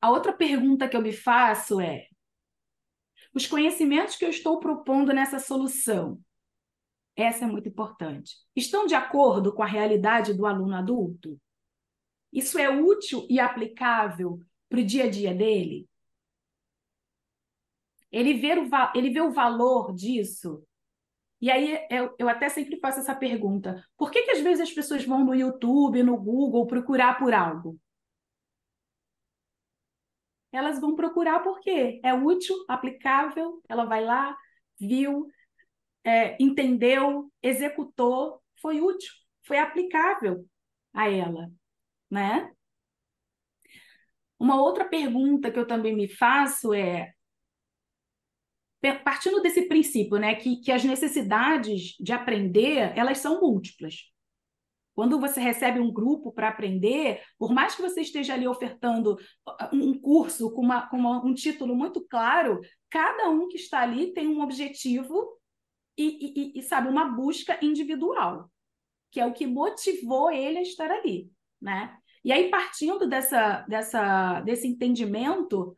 A 0.01 0.09
outra 0.09 0.33
pergunta 0.33 0.87
que 0.87 0.95
eu 0.95 1.01
me 1.01 1.13
faço 1.13 1.79
é: 1.79 2.07
os 3.33 3.47
conhecimentos 3.47 4.15
que 4.15 4.25
eu 4.25 4.29
estou 4.29 4.59
propondo 4.59 5.13
nessa 5.13 5.39
solução, 5.39 6.19
essa 7.15 7.45
é 7.45 7.47
muito 7.47 7.69
importante, 7.69 8.35
estão 8.55 8.85
de 8.85 8.95
acordo 8.95 9.53
com 9.53 9.63
a 9.63 9.67
realidade 9.67 10.33
do 10.33 10.45
aluno 10.45 10.75
adulto? 10.75 11.39
Isso 12.31 12.59
é 12.59 12.69
útil 12.69 13.25
e 13.29 13.39
aplicável 13.39 14.39
para 14.69 14.79
o 14.79 14.83
dia 14.83 15.05
a 15.05 15.09
dia 15.09 15.33
dele? 15.33 15.87
Ele 18.11 18.33
vê, 18.35 18.57
o, 18.57 18.69
ele 18.95 19.09
vê 19.09 19.21
o 19.21 19.31
valor 19.31 19.93
disso. 19.93 20.63
E 21.39 21.51
aí 21.51 21.85
eu, 21.91 22.15
eu 22.17 22.29
até 22.29 22.49
sempre 22.49 22.79
faço 22.79 22.99
essa 22.99 23.15
pergunta: 23.15 23.83
por 23.97 24.11
que, 24.11 24.23
que 24.23 24.31
às 24.31 24.41
vezes 24.41 24.61
as 24.61 24.73
pessoas 24.73 25.05
vão 25.05 25.23
no 25.23 25.35
YouTube, 25.35 26.03
no 26.03 26.17
Google 26.17 26.65
procurar 26.67 27.17
por 27.17 27.33
algo? 27.33 27.79
Elas 30.51 30.79
vão 30.79 30.95
procurar 30.95 31.41
porque 31.41 31.99
é 32.03 32.13
útil, 32.13 32.55
aplicável, 32.67 33.61
ela 33.69 33.85
vai 33.85 34.03
lá, 34.03 34.35
viu, 34.79 35.27
é, 36.03 36.41
entendeu, 36.41 37.31
executou, 37.43 38.41
foi 38.61 38.81
útil, 38.81 39.11
foi 39.43 39.59
aplicável 39.59 40.47
a 40.93 41.09
ela, 41.09 41.51
né? 42.09 42.51
Uma 44.39 44.61
outra 44.61 44.85
pergunta 44.85 45.51
que 45.51 45.59
eu 45.59 45.67
também 45.67 45.95
me 45.95 46.07
faço 46.07 46.73
é 46.73 47.13
partindo 49.03 49.41
desse 49.41 49.63
princípio, 49.67 50.17
né, 50.17 50.35
que, 50.35 50.57
que 50.57 50.71
as 50.71 50.83
necessidades 50.83 51.95
de 51.99 52.13
aprender, 52.13 52.91
elas 52.95 53.17
são 53.17 53.41
múltiplas. 53.41 54.11
Quando 54.93 55.19
você 55.19 55.39
recebe 55.39 55.79
um 55.79 55.93
grupo 55.93 56.31
para 56.31 56.49
aprender, 56.49 57.21
por 57.37 57.53
mais 57.53 57.75
que 57.75 57.83
você 57.83 58.01
esteja 58.01 58.33
ali 58.33 58.47
ofertando 58.47 59.13
uh, 59.13 59.75
um 59.75 59.93
curso 59.99 60.51
com, 60.51 60.61
uma, 60.61 60.87
com 60.89 60.97
uma, 60.97 61.23
um 61.23 61.35
título 61.35 61.75
muito 61.75 62.01
claro, 62.07 62.59
cada 62.89 63.29
um 63.29 63.47
que 63.47 63.57
está 63.57 63.81
ali 63.81 64.11
tem 64.11 64.27
um 64.27 64.41
objetivo 64.41 65.37
e, 65.95 66.53
e, 66.55 66.59
e, 66.59 66.61
sabe, 66.63 66.87
uma 66.89 67.05
busca 67.05 67.63
individual, 67.63 68.49
que 69.11 69.19
é 69.19 69.25
o 69.25 69.33
que 69.33 69.45
motivou 69.45 70.31
ele 70.31 70.59
a 70.59 70.63
estar 70.63 70.89
ali, 70.89 71.31
né? 71.61 71.95
E 72.23 72.31
aí, 72.31 72.49
partindo 72.49 73.07
dessa, 73.07 73.61
dessa, 73.67 74.41
desse 74.41 74.67
entendimento, 74.67 75.77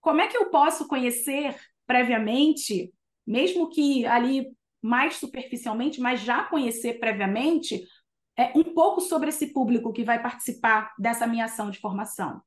como 0.00 0.20
é 0.20 0.28
que 0.28 0.36
eu 0.36 0.50
posso 0.50 0.86
conhecer 0.86 1.56
previamente, 1.90 2.94
mesmo 3.26 3.68
que 3.68 4.06
ali 4.06 4.46
mais 4.80 5.16
superficialmente, 5.16 6.00
mas 6.00 6.20
já 6.20 6.44
conhecer 6.44 7.00
previamente 7.00 7.84
é, 8.38 8.52
um 8.56 8.62
pouco 8.62 9.00
sobre 9.00 9.30
esse 9.30 9.48
público 9.52 9.92
que 9.92 10.04
vai 10.04 10.22
participar 10.22 10.94
dessa 10.96 11.26
minha 11.26 11.46
ação 11.46 11.68
de 11.68 11.80
formação. 11.80 12.40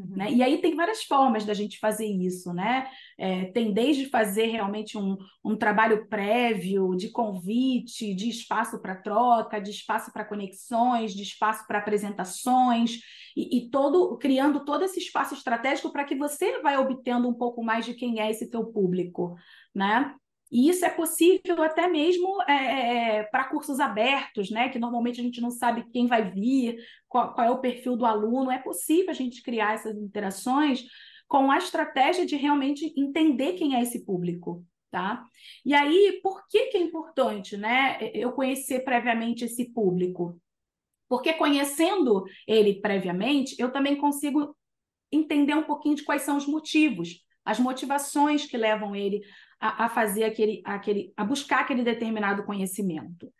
Uhum. 0.00 0.16
Né? 0.16 0.32
E 0.32 0.42
aí 0.42 0.58
tem 0.58 0.74
várias 0.74 1.02
formas 1.02 1.44
da 1.44 1.52
gente 1.52 1.78
fazer 1.78 2.06
isso, 2.06 2.54
né? 2.54 2.88
É, 3.18 3.46
tem 3.46 3.72
desde 3.72 4.06
fazer 4.08 4.46
realmente 4.46 4.96
um, 4.96 5.16
um 5.44 5.54
trabalho 5.54 6.06
prévio 6.08 6.96
de 6.96 7.10
convite, 7.10 8.14
de 8.14 8.30
espaço 8.30 8.80
para 8.80 8.96
troca, 8.96 9.60
de 9.60 9.70
espaço 9.70 10.10
para 10.10 10.24
conexões, 10.24 11.12
de 11.12 11.22
espaço 11.22 11.66
para 11.66 11.78
apresentações, 11.80 13.00
e, 13.36 13.58
e, 13.58 13.70
todo 13.70 14.16
criando 14.16 14.64
todo 14.64 14.84
esse 14.84 14.98
espaço 14.98 15.34
estratégico 15.34 15.92
para 15.92 16.04
que 16.04 16.14
você 16.14 16.60
vai 16.62 16.78
obtendo 16.78 17.28
um 17.28 17.34
pouco 17.34 17.62
mais 17.62 17.84
de 17.84 17.94
quem 17.94 18.20
é 18.20 18.30
esse 18.30 18.50
teu 18.50 18.64
público, 18.64 19.34
né? 19.74 20.14
E 20.50 20.68
isso 20.68 20.84
é 20.84 20.90
possível 20.90 21.62
até 21.62 21.86
mesmo 21.86 22.42
é, 22.42 22.52
é, 22.52 23.16
é, 23.18 23.22
para 23.24 23.44
cursos 23.44 23.78
abertos, 23.78 24.50
né? 24.50 24.68
Que 24.68 24.78
normalmente 24.78 25.20
a 25.20 25.24
gente 25.24 25.40
não 25.40 25.50
sabe 25.50 25.88
quem 25.92 26.06
vai 26.08 26.28
vir, 26.28 26.76
qual, 27.08 27.32
qual, 27.34 27.46
é 27.46 27.50
o 27.50 27.60
perfil 27.60 27.96
do 27.96 28.04
aluno. 28.04 28.50
É 28.50 28.58
possível 28.58 29.10
a 29.10 29.14
gente 29.14 29.42
criar 29.42 29.74
essas 29.74 29.96
interações 29.96 30.84
com 31.28 31.50
a 31.50 31.58
estratégia 31.58 32.26
de 32.26 32.34
realmente 32.34 32.92
entender 32.96 33.52
quem 33.52 33.76
é 33.76 33.82
esse 33.82 34.04
público. 34.04 34.64
Tá? 34.90 35.24
E 35.64 35.72
aí, 35.72 36.18
por 36.20 36.44
que, 36.48 36.66
que 36.66 36.76
é 36.76 36.80
importante 36.80 37.56
né, 37.56 38.10
eu 38.12 38.32
conhecer 38.32 38.80
previamente 38.80 39.44
esse 39.44 39.72
público? 39.72 40.36
Porque 41.08 41.32
conhecendo 41.32 42.24
ele 42.44 42.80
previamente, 42.80 43.54
eu 43.56 43.72
também 43.72 43.94
consigo 43.94 44.56
entender 45.12 45.54
um 45.54 45.62
pouquinho 45.62 45.94
de 45.94 46.02
quais 46.02 46.22
são 46.22 46.36
os 46.36 46.46
motivos, 46.46 47.24
as 47.44 47.60
motivações 47.60 48.46
que 48.46 48.56
levam 48.56 48.96
ele 48.96 49.20
a, 49.60 49.84
a 49.84 49.88
fazer 49.88 50.24
aquele, 50.24 50.62
aquele, 50.64 51.12
a 51.16 51.24
buscar 51.24 51.60
aquele 51.60 51.84
determinado 51.84 52.44
conhecimento. 52.44 53.30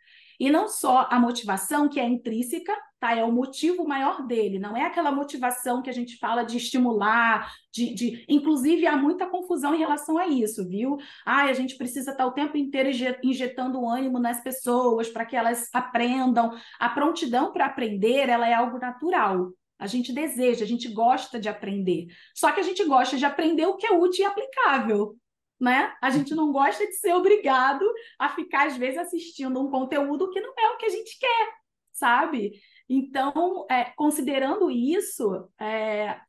E 0.41 0.49
não 0.49 0.67
só 0.67 1.07
a 1.11 1.19
motivação, 1.19 1.87
que 1.87 1.99
é 1.99 2.03
intrínseca, 2.03 2.75
tá? 2.99 3.15
É 3.15 3.23
o 3.23 3.31
motivo 3.31 3.87
maior 3.87 4.25
dele, 4.25 4.57
não 4.57 4.75
é 4.75 4.83
aquela 4.83 5.11
motivação 5.11 5.83
que 5.83 5.89
a 5.89 5.93
gente 5.93 6.17
fala 6.17 6.43
de 6.43 6.57
estimular, 6.57 7.51
de, 7.71 7.93
de... 7.93 8.25
inclusive 8.27 8.87
há 8.87 8.97
muita 8.97 9.27
confusão 9.27 9.75
em 9.75 9.77
relação 9.77 10.17
a 10.17 10.27
isso, 10.27 10.67
viu? 10.67 10.97
Ah, 11.23 11.43
a 11.43 11.53
gente 11.53 11.77
precisa 11.77 12.09
estar 12.09 12.25
o 12.25 12.31
tempo 12.31 12.57
inteiro 12.57 12.89
injetando 13.23 13.87
ânimo 13.87 14.19
nas 14.19 14.41
pessoas 14.41 15.09
para 15.09 15.25
que 15.25 15.35
elas 15.35 15.69
aprendam. 15.73 16.51
A 16.79 16.89
prontidão 16.89 17.51
para 17.51 17.67
aprender, 17.67 18.27
ela 18.27 18.47
é 18.49 18.53
algo 18.53 18.79
natural. 18.79 19.51
A 19.77 19.85
gente 19.85 20.11
deseja, 20.11 20.63
a 20.63 20.67
gente 20.67 20.87
gosta 20.89 21.39
de 21.39 21.49
aprender. 21.49 22.07
Só 22.35 22.51
que 22.51 22.59
a 22.59 22.63
gente 22.63 22.83
gosta 22.85 23.15
de 23.15 23.25
aprender 23.25 23.67
o 23.67 23.77
que 23.77 23.85
é 23.85 23.91
útil 23.91 24.25
e 24.25 24.27
aplicável 24.27 25.15
né? 25.61 25.93
A 26.01 26.09
gente 26.09 26.33
não 26.33 26.51
gosta 26.51 26.85
de 26.87 26.93
ser 26.93 27.13
obrigado 27.13 27.85
a 28.17 28.29
ficar, 28.29 28.65
às 28.65 28.75
vezes, 28.75 28.97
assistindo 28.97 29.61
um 29.61 29.69
conteúdo 29.69 30.31
que 30.31 30.41
não 30.41 30.53
é 30.57 30.69
o 30.71 30.77
que 30.77 30.87
a 30.87 30.89
gente 30.89 31.19
quer, 31.19 31.53
sabe? 31.93 32.53
Então, 32.89 33.67
é, 33.69 33.85
considerando 33.95 34.71
isso, 34.71 35.47
é, 35.59 36.19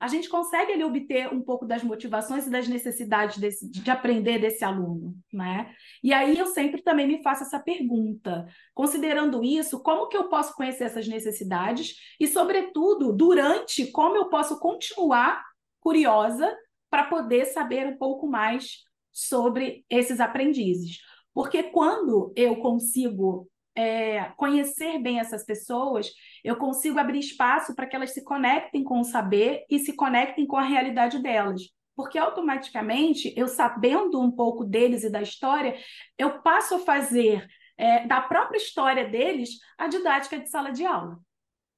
a 0.00 0.08
gente 0.08 0.28
consegue 0.28 0.82
obter 0.82 1.32
um 1.32 1.42
pouco 1.42 1.66
das 1.66 1.84
motivações 1.84 2.46
e 2.46 2.50
das 2.50 2.66
necessidades 2.66 3.36
desse, 3.36 3.70
de 3.70 3.88
aprender 3.90 4.38
desse 4.38 4.64
aluno, 4.64 5.14
né? 5.30 5.72
E 6.02 6.12
aí 6.12 6.38
eu 6.38 6.46
sempre 6.46 6.82
também 6.82 7.06
me 7.06 7.22
faço 7.22 7.44
essa 7.44 7.60
pergunta, 7.60 8.46
considerando 8.74 9.44
isso, 9.44 9.82
como 9.82 10.08
que 10.08 10.16
eu 10.16 10.30
posso 10.30 10.56
conhecer 10.56 10.84
essas 10.84 11.06
necessidades 11.06 11.94
e, 12.18 12.26
sobretudo, 12.26 13.12
durante, 13.12 13.92
como 13.92 14.16
eu 14.16 14.30
posso 14.30 14.58
continuar 14.58 15.44
curiosa 15.78 16.52
para 16.92 17.04
poder 17.04 17.46
saber 17.46 17.86
um 17.86 17.96
pouco 17.96 18.26
mais 18.26 18.84
sobre 19.10 19.82
esses 19.88 20.20
aprendizes. 20.20 20.98
Porque 21.32 21.62
quando 21.62 22.30
eu 22.36 22.56
consigo 22.56 23.48
é, 23.74 24.24
conhecer 24.36 24.98
bem 24.98 25.18
essas 25.18 25.42
pessoas, 25.42 26.12
eu 26.44 26.54
consigo 26.54 26.98
abrir 26.98 27.20
espaço 27.20 27.74
para 27.74 27.86
que 27.86 27.96
elas 27.96 28.12
se 28.12 28.22
conectem 28.22 28.84
com 28.84 29.00
o 29.00 29.04
saber 29.04 29.64
e 29.70 29.78
se 29.78 29.96
conectem 29.96 30.46
com 30.46 30.58
a 30.58 30.62
realidade 30.62 31.18
delas. 31.22 31.62
Porque 31.96 32.18
automaticamente, 32.18 33.32
eu 33.38 33.48
sabendo 33.48 34.20
um 34.20 34.30
pouco 34.30 34.62
deles 34.62 35.02
e 35.02 35.10
da 35.10 35.22
história, 35.22 35.74
eu 36.18 36.42
passo 36.42 36.74
a 36.74 36.80
fazer 36.80 37.48
é, 37.78 38.06
da 38.06 38.20
própria 38.20 38.58
história 38.58 39.08
deles 39.08 39.48
a 39.78 39.88
didática 39.88 40.38
de 40.38 40.50
sala 40.50 40.70
de 40.70 40.84
aula. 40.84 41.18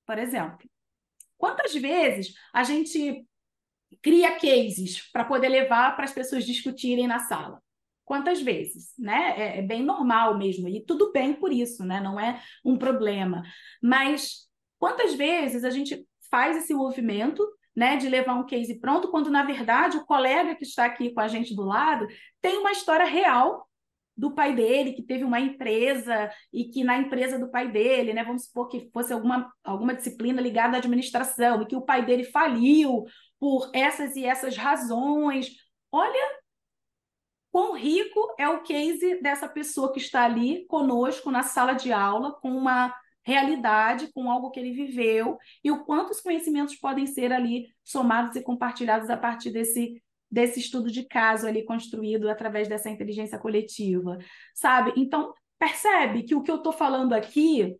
Por 0.05 0.19
exemplo, 0.19 0.69
quantas 1.39 1.73
vezes 1.73 2.35
a 2.53 2.65
gente 2.65 3.25
cria 4.03 4.39
cases 4.39 5.11
para 5.13 5.25
poder 5.25 5.49
levar 5.49 5.95
para 5.97 6.05
as 6.05 6.13
pessoas 6.13 6.45
discutirem 6.45 7.07
na 7.07 7.21
sala. 7.21 7.61
Quantas 8.05 8.43
vezes, 8.43 8.93
né? 8.99 9.35
É, 9.37 9.59
é, 9.59 9.63
bem 9.63 9.83
normal 9.83 10.37
mesmo, 10.37 10.69
e 10.69 10.85
tudo 10.85 11.11
bem 11.11 11.33
por 11.33 11.53
isso, 11.53 11.85
né? 11.85 12.01
Não 12.01 12.21
é 12.21 12.41
um 12.65 12.77
problema. 12.77 13.43
Mas 13.83 14.47
quantas 14.79 15.15
vezes 15.15 15.65
a 15.65 15.71
gente 15.71 16.07
faz 16.31 16.57
esse 16.57 16.75
movimento 16.75 17.43
né, 17.75 17.97
de 17.97 18.09
levar 18.09 18.35
um 18.35 18.47
case 18.47 18.79
pronto, 18.79 19.09
quando 19.11 19.31
na 19.31 19.43
verdade 19.43 19.97
o 19.97 20.05
colega 20.05 20.55
que 20.55 20.65
está 20.65 20.85
aqui 20.85 21.13
com 21.13 21.21
a 21.21 21.29
gente 21.29 21.55
do 21.57 21.63
lado 21.63 22.07
tem 22.41 22.59
uma 22.59 22.71
história 22.71 23.05
real 23.05 23.69
do 24.17 24.33
pai 24.33 24.55
dele, 24.55 24.93
que 24.93 25.03
teve 25.03 25.25
uma 25.25 25.41
empresa 25.41 26.31
e 26.53 26.65
que 26.67 26.85
na 26.85 26.97
empresa 26.97 27.39
do 27.39 27.51
pai 27.51 27.71
dele, 27.71 28.13
né, 28.13 28.23
vamos 28.23 28.45
supor 28.45 28.69
que 28.69 28.89
fosse 28.93 29.13
alguma, 29.13 29.53
alguma 29.65 29.95
disciplina 29.95 30.41
ligada 30.41 30.77
à 30.77 30.79
administração 30.79 31.63
e 31.63 31.67
que 31.67 31.75
o 31.75 31.83
pai 31.83 32.05
dele 32.05 32.23
faliu 32.25 33.05
por 33.39 33.71
essas 33.75 34.17
e 34.17 34.25
essas 34.25 34.57
razões. 34.57 35.51
Olha 35.91 36.39
quão 37.51 37.77
rico 37.77 38.35
é 38.39 38.49
o 38.49 38.63
case 38.63 39.21
dessa 39.23 39.49
pessoa 39.49 39.93
que 39.93 40.01
está 40.01 40.25
ali 40.25 40.67
conosco 40.67 41.31
na 41.31 41.43
sala 41.43 41.75
de 41.75 41.93
aula, 41.93 42.33
com 42.41 42.51
uma 42.51 42.93
realidade, 43.23 44.13
com 44.13 44.31
algo 44.31 44.51
que 44.51 44.61
ele 44.61 44.73
viveu, 44.73 45.39
e 45.63 45.71
o 45.71 45.85
quanto 45.85 46.11
os 46.11 46.21
conhecimentos 46.21 46.75
podem 46.77 47.07
ser 47.07 47.33
ali 47.33 47.69
somados 47.83 48.37
e 48.37 48.43
compartilhados 48.43 49.09
a 49.09 49.17
partir 49.17 49.51
desse, 49.51 50.03
desse 50.31 50.61
estudo 50.61 50.91
de 50.91 51.05
caso 51.05 51.47
ali 51.47 51.65
construído 51.65 52.29
através 52.29 52.69
dessa 52.69 52.91
inteligência 52.91 53.39
coletiva, 53.39 54.19
sabe? 54.55 54.93
Então, 54.97 55.33
percebe 55.59 56.25
que 56.25 56.35
o 56.35 56.43
que 56.43 56.51
eu 56.51 56.57
estou 56.57 56.73
falando 56.73 57.15
aqui 57.15 57.77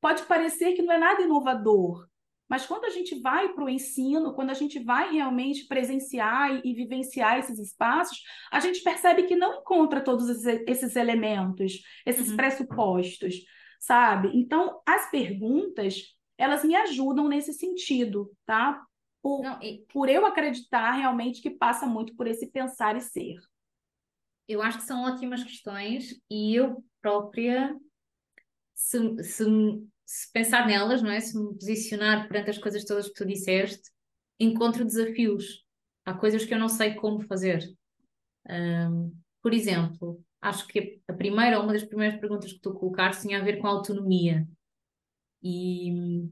pode 0.00 0.22
parecer 0.24 0.72
que 0.72 0.82
não 0.82 0.92
é 0.92 0.98
nada 0.98 1.22
inovador, 1.22 2.08
mas 2.52 2.66
quando 2.66 2.84
a 2.84 2.90
gente 2.90 3.18
vai 3.18 3.54
para 3.54 3.64
o 3.64 3.68
ensino, 3.70 4.34
quando 4.34 4.50
a 4.50 4.54
gente 4.54 4.78
vai 4.78 5.10
realmente 5.10 5.66
presenciar 5.66 6.54
e, 6.56 6.60
e, 6.70 6.74
vivenciar 6.74 7.38
esses 7.38 7.58
espaços, 7.58 8.20
a 8.50 8.60
gente 8.60 8.82
percebe 8.82 9.22
que 9.22 9.34
não 9.34 9.60
encontra 9.60 10.04
todos 10.04 10.28
esses 10.28 10.94
elementos, 10.94 11.80
esses 12.04 12.28
uhum. 12.28 12.36
pressupostos, 12.36 13.36
sabe? 13.80 14.32
Então, 14.34 14.82
as 14.86 15.10
perguntas, 15.10 16.14
elas 16.36 16.62
me 16.62 16.76
ajudam 16.76 17.26
nesse 17.26 17.54
sentido, 17.54 18.30
tá? 18.44 18.84
Por, 19.22 19.42
não, 19.42 19.62
e... 19.62 19.86
por 19.90 20.10
eu 20.10 20.26
acreditar 20.26 20.90
realmente 20.90 21.40
que 21.40 21.52
passa 21.52 21.86
muito 21.86 22.14
por 22.14 22.26
esse 22.26 22.48
pensar 22.48 22.98
e 22.98 23.00
ser. 23.00 23.36
Eu 24.46 24.60
acho 24.60 24.76
que 24.76 24.84
são 24.84 25.04
ótimas 25.04 25.42
questões 25.42 26.20
e 26.30 26.54
eu 26.54 26.84
própria, 27.00 27.74
se, 28.74 29.24
se 29.24 29.42
se 30.04 30.30
pensar 30.32 30.66
nelas, 30.66 31.02
não 31.02 31.10
é? 31.10 31.20
Se 31.20 31.38
me 31.38 31.54
posicionar 31.54 32.28
perante 32.28 32.50
as 32.50 32.58
coisas 32.58 32.84
todas 32.84 33.08
que 33.08 33.14
tu 33.14 33.24
disseste, 33.24 33.90
encontro 34.38 34.84
desafios. 34.84 35.64
Há 36.04 36.14
coisas 36.14 36.44
que 36.44 36.52
eu 36.52 36.58
não 36.58 36.68
sei 36.68 36.94
como 36.94 37.20
fazer. 37.20 37.62
Um, 38.48 39.14
por 39.40 39.54
exemplo, 39.54 40.22
acho 40.40 40.66
que 40.66 41.00
a 41.08 41.12
primeira, 41.12 41.60
uma 41.60 41.72
das 41.72 41.84
primeiras 41.84 42.18
perguntas 42.18 42.52
que 42.52 42.60
tu 42.60 42.72
colocaste 42.74 43.22
tinha 43.22 43.40
a 43.40 43.44
ver 43.44 43.58
com 43.58 43.66
a 43.66 43.70
autonomia. 43.70 44.46
E 45.42 46.28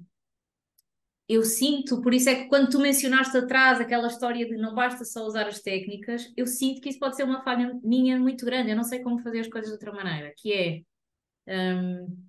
eu 1.29 1.45
sinto, 1.45 2.03
por 2.03 2.13
isso 2.13 2.29
é 2.29 2.35
que 2.35 2.49
quando 2.49 2.71
tu 2.71 2.81
mencionaste 2.81 3.37
atrás 3.37 3.81
aquela 3.81 4.09
história 4.09 4.45
de 4.45 4.57
não 4.57 4.75
basta 4.75 5.05
só 5.05 5.25
usar 5.25 5.47
as 5.47 5.61
técnicas, 5.61 6.33
eu 6.37 6.45
sinto 6.45 6.81
que 6.81 6.89
isso 6.89 6.99
pode 6.99 7.15
ser 7.15 7.23
uma 7.23 7.43
falha 7.43 7.79
minha 7.85 8.19
muito 8.19 8.45
grande. 8.45 8.71
Eu 8.71 8.77
não 8.77 8.83
sei 8.83 9.01
como 9.01 9.21
fazer 9.21 9.41
as 9.41 9.49
coisas 9.49 9.71
de 9.71 9.75
outra 9.75 9.93
maneira, 9.93 10.35
que 10.37 10.53
é 10.53 10.83
um, 11.47 12.27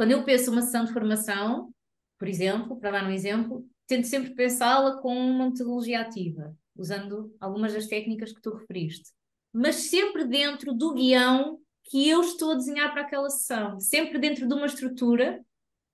quando 0.00 0.12
eu 0.12 0.24
penso 0.24 0.50
uma 0.50 0.62
sessão 0.62 0.86
de 0.86 0.94
formação, 0.94 1.74
por 2.18 2.26
exemplo, 2.26 2.80
para 2.80 2.90
dar 2.90 3.04
um 3.04 3.10
exemplo, 3.10 3.68
tento 3.86 4.06
sempre 4.06 4.34
pensá-la 4.34 4.96
com 4.96 5.14
uma 5.14 5.50
metodologia 5.50 6.00
ativa, 6.00 6.56
usando 6.74 7.36
algumas 7.38 7.74
das 7.74 7.86
técnicas 7.86 8.32
que 8.32 8.40
tu 8.40 8.56
referiste, 8.56 9.10
mas 9.52 9.74
sempre 9.74 10.24
dentro 10.24 10.72
do 10.72 10.94
guião 10.94 11.60
que 11.84 12.08
eu 12.08 12.22
estou 12.22 12.52
a 12.52 12.54
desenhar 12.54 12.90
para 12.92 13.02
aquela 13.02 13.28
sessão, 13.28 13.78
sempre 13.78 14.18
dentro 14.18 14.48
de 14.48 14.54
uma 14.54 14.64
estrutura 14.64 15.44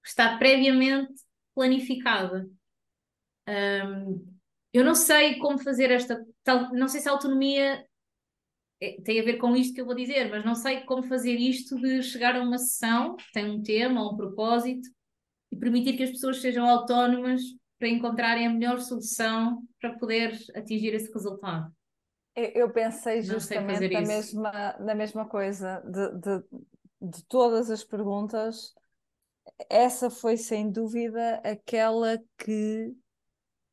que 0.05 0.09
está 0.09 0.38
previamente 0.38 1.12
planificada. 1.53 2.49
Um, 3.49 4.25
eu 4.73 4.85
não 4.85 4.95
sei 4.95 5.37
como 5.40 5.59
fazer 5.59 5.90
esta, 5.90 6.25
tal, 6.45 6.73
não 6.73 6.87
sei 6.87 7.01
se 7.01 7.09
a 7.09 7.12
autonomia 7.12 7.85
tem 9.05 9.21
a 9.21 9.25
ver 9.25 9.39
com 9.39 9.57
isto 9.57 9.75
que 9.75 9.81
eu 9.81 9.87
vou 9.87 9.95
dizer, 9.95 10.31
mas 10.31 10.45
não 10.45 10.55
sei 10.55 10.83
como 10.83 11.03
fazer 11.03 11.35
isto 11.35 11.77
de 11.81 12.03
chegar 12.03 12.37
a 12.37 12.43
uma 12.43 12.59
sessão 12.59 13.17
que 13.17 13.33
tem 13.33 13.51
um 13.51 13.62
tema, 13.62 14.11
um 14.11 14.17
propósito 14.17 14.89
e 15.51 15.57
permitir 15.57 15.97
que 15.97 16.03
as 16.03 16.11
pessoas 16.11 16.41
sejam 16.41 16.69
autónomas 16.69 17.41
para 17.79 17.89
encontrarem 17.89 18.47
a 18.47 18.51
melhor 18.51 18.81
solução 18.81 19.62
para 19.81 19.97
poder 19.99 20.39
atingir 20.55 20.95
esse 20.95 21.12
resultado. 21.12 21.73
Eu 22.35 22.71
pensei 22.71 23.23
justamente 23.23 23.89
na 23.89 24.01
mesma, 24.03 24.77
na 24.79 24.95
mesma 24.95 25.27
coisa, 25.27 25.81
de, 25.81 26.21
de, 26.21 26.45
de 27.01 27.25
todas 27.25 27.71
as 27.71 27.83
perguntas, 27.83 28.75
essa 29.71 30.11
foi 30.11 30.37
sem 30.37 30.71
dúvida 30.71 31.37
aquela 31.37 32.23
que 32.37 32.95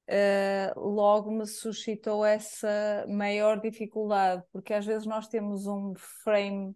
uh, 0.09 0.79
logo 0.79 1.31
me 1.31 1.45
suscitou 1.45 2.25
essa 2.25 3.05
maior 3.07 3.59
dificuldade, 3.59 4.43
porque 4.51 4.73
às 4.73 4.85
vezes 4.85 5.05
nós 5.05 5.27
temos 5.27 5.67
um 5.67 5.93
frame 5.95 6.75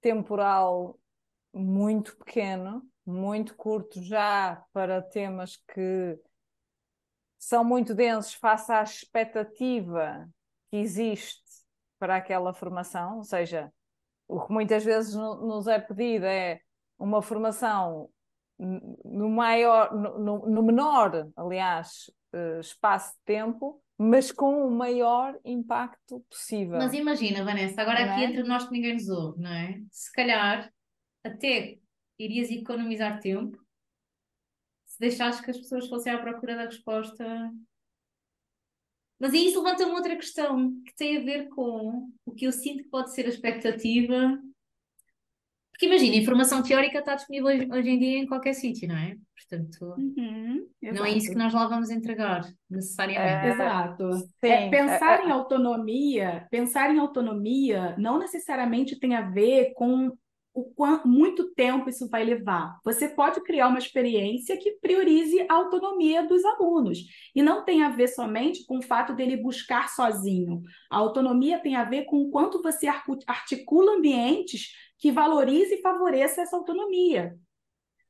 temporal 0.00 0.98
muito 1.52 2.16
pequeno, 2.18 2.82
muito 3.04 3.56
curto 3.56 4.02
já 4.02 4.62
para 4.72 5.02
temas 5.02 5.56
que 5.56 6.18
são 7.38 7.64
muito 7.64 7.94
densos 7.94 8.34
face 8.34 8.70
à 8.72 8.82
expectativa 8.82 10.28
que 10.70 10.76
existe 10.76 11.42
para 11.98 12.16
aquela 12.16 12.52
formação, 12.52 13.18
ou 13.18 13.24
seja, 13.24 13.72
o 14.26 14.40
que 14.44 14.52
muitas 14.52 14.84
vezes 14.84 15.14
nos 15.14 15.66
é 15.66 15.78
pedido 15.78 16.26
é 16.26 16.60
uma 16.98 17.22
formação 17.22 18.10
no 18.58 19.28
maior, 19.30 19.94
no, 19.94 20.46
no 20.46 20.62
menor, 20.62 21.28
aliás, 21.36 22.10
uh, 22.34 22.60
espaço 22.60 23.12
de 23.14 23.24
tempo, 23.24 23.82
mas 23.96 24.30
com 24.30 24.66
o 24.66 24.70
maior 24.70 25.38
impacto 25.44 26.24
possível. 26.30 26.78
Mas 26.78 26.92
imagina, 26.92 27.44
Vanessa, 27.44 27.82
agora 27.82 28.04
não 28.04 28.12
aqui 28.12 28.22
é? 28.22 28.24
entre 28.26 28.42
nós 28.42 28.66
que 28.66 28.72
ninguém 28.72 28.94
nos 28.94 29.08
ouve, 29.08 29.40
não 29.40 29.50
é? 29.50 29.80
Se 29.90 30.12
calhar 30.12 30.72
até 31.24 31.78
irias 32.18 32.50
economizar 32.50 33.20
tempo 33.20 33.58
se 34.98 34.98
deixasse 34.98 35.42
que 35.42 35.50
as 35.50 35.58
pessoas 35.58 35.86
fossem 35.88 36.12
à 36.12 36.18
procura 36.18 36.56
da 36.56 36.64
resposta. 36.64 37.24
Mas 39.20 39.32
isso 39.32 39.62
levanta-me 39.62 39.92
outra 39.92 40.16
questão 40.16 40.80
que 40.82 40.94
tem 40.94 41.18
a 41.18 41.24
ver 41.24 41.48
com 41.50 42.10
o 42.24 42.32
que 42.32 42.46
eu 42.46 42.52
sinto 42.52 42.82
que 42.82 42.88
pode 42.88 43.12
ser 43.12 43.26
a 43.26 43.28
expectativa 43.28 44.40
porque 45.78 45.86
imagina, 45.86 46.16
a 46.16 46.18
informação 46.18 46.60
teórica 46.60 46.98
está 46.98 47.14
disponível 47.14 47.46
hoje 47.46 47.88
em 47.88 47.98
dia 48.00 48.18
em 48.18 48.26
qualquer 48.26 48.52
sítio, 48.52 48.88
não 48.88 48.96
é? 48.96 49.14
Portanto, 49.32 49.94
uhum, 49.96 50.66
não 50.82 51.04
é 51.04 51.12
isso 51.12 51.30
que 51.30 51.38
nós 51.38 51.54
lá 51.54 51.68
vamos 51.68 51.88
entregar, 51.88 52.42
necessariamente. 52.68 53.46
É, 53.46 53.52
exato. 53.52 54.10
É, 54.42 54.68
pensar 54.70 55.20
é, 55.20 55.26
em 55.26 55.30
autonomia, 55.30 56.48
pensar 56.50 56.92
em 56.92 56.98
autonomia 56.98 57.94
não 57.96 58.18
necessariamente 58.18 58.98
tem 58.98 59.14
a 59.14 59.30
ver 59.30 59.72
com 59.74 60.10
o 60.52 60.64
quanto 60.74 61.06
muito 61.06 61.54
tempo 61.54 61.88
isso 61.88 62.08
vai 62.08 62.24
levar. 62.24 62.80
Você 62.84 63.08
pode 63.08 63.40
criar 63.44 63.68
uma 63.68 63.78
experiência 63.78 64.56
que 64.56 64.72
priorize 64.80 65.46
a 65.48 65.54
autonomia 65.54 66.26
dos 66.26 66.44
alunos 66.44 66.98
e 67.34 67.40
não 67.40 67.64
tem 67.64 67.84
a 67.84 67.90
ver 67.90 68.08
somente 68.08 68.66
com 68.66 68.78
o 68.78 68.82
fato 68.82 69.14
dele 69.14 69.36
buscar 69.36 69.88
sozinho. 69.88 70.60
A 70.90 70.96
autonomia 70.96 71.60
tem 71.60 71.76
a 71.76 71.84
ver 71.84 72.06
com 72.06 72.22
o 72.22 72.30
quanto 72.30 72.60
você 72.60 72.88
articula 72.88 73.92
ambientes 73.92 74.72
que 74.98 75.12
valorize 75.12 75.74
e 75.74 75.80
favoreça 75.80 76.42
essa 76.42 76.56
autonomia. 76.56 77.38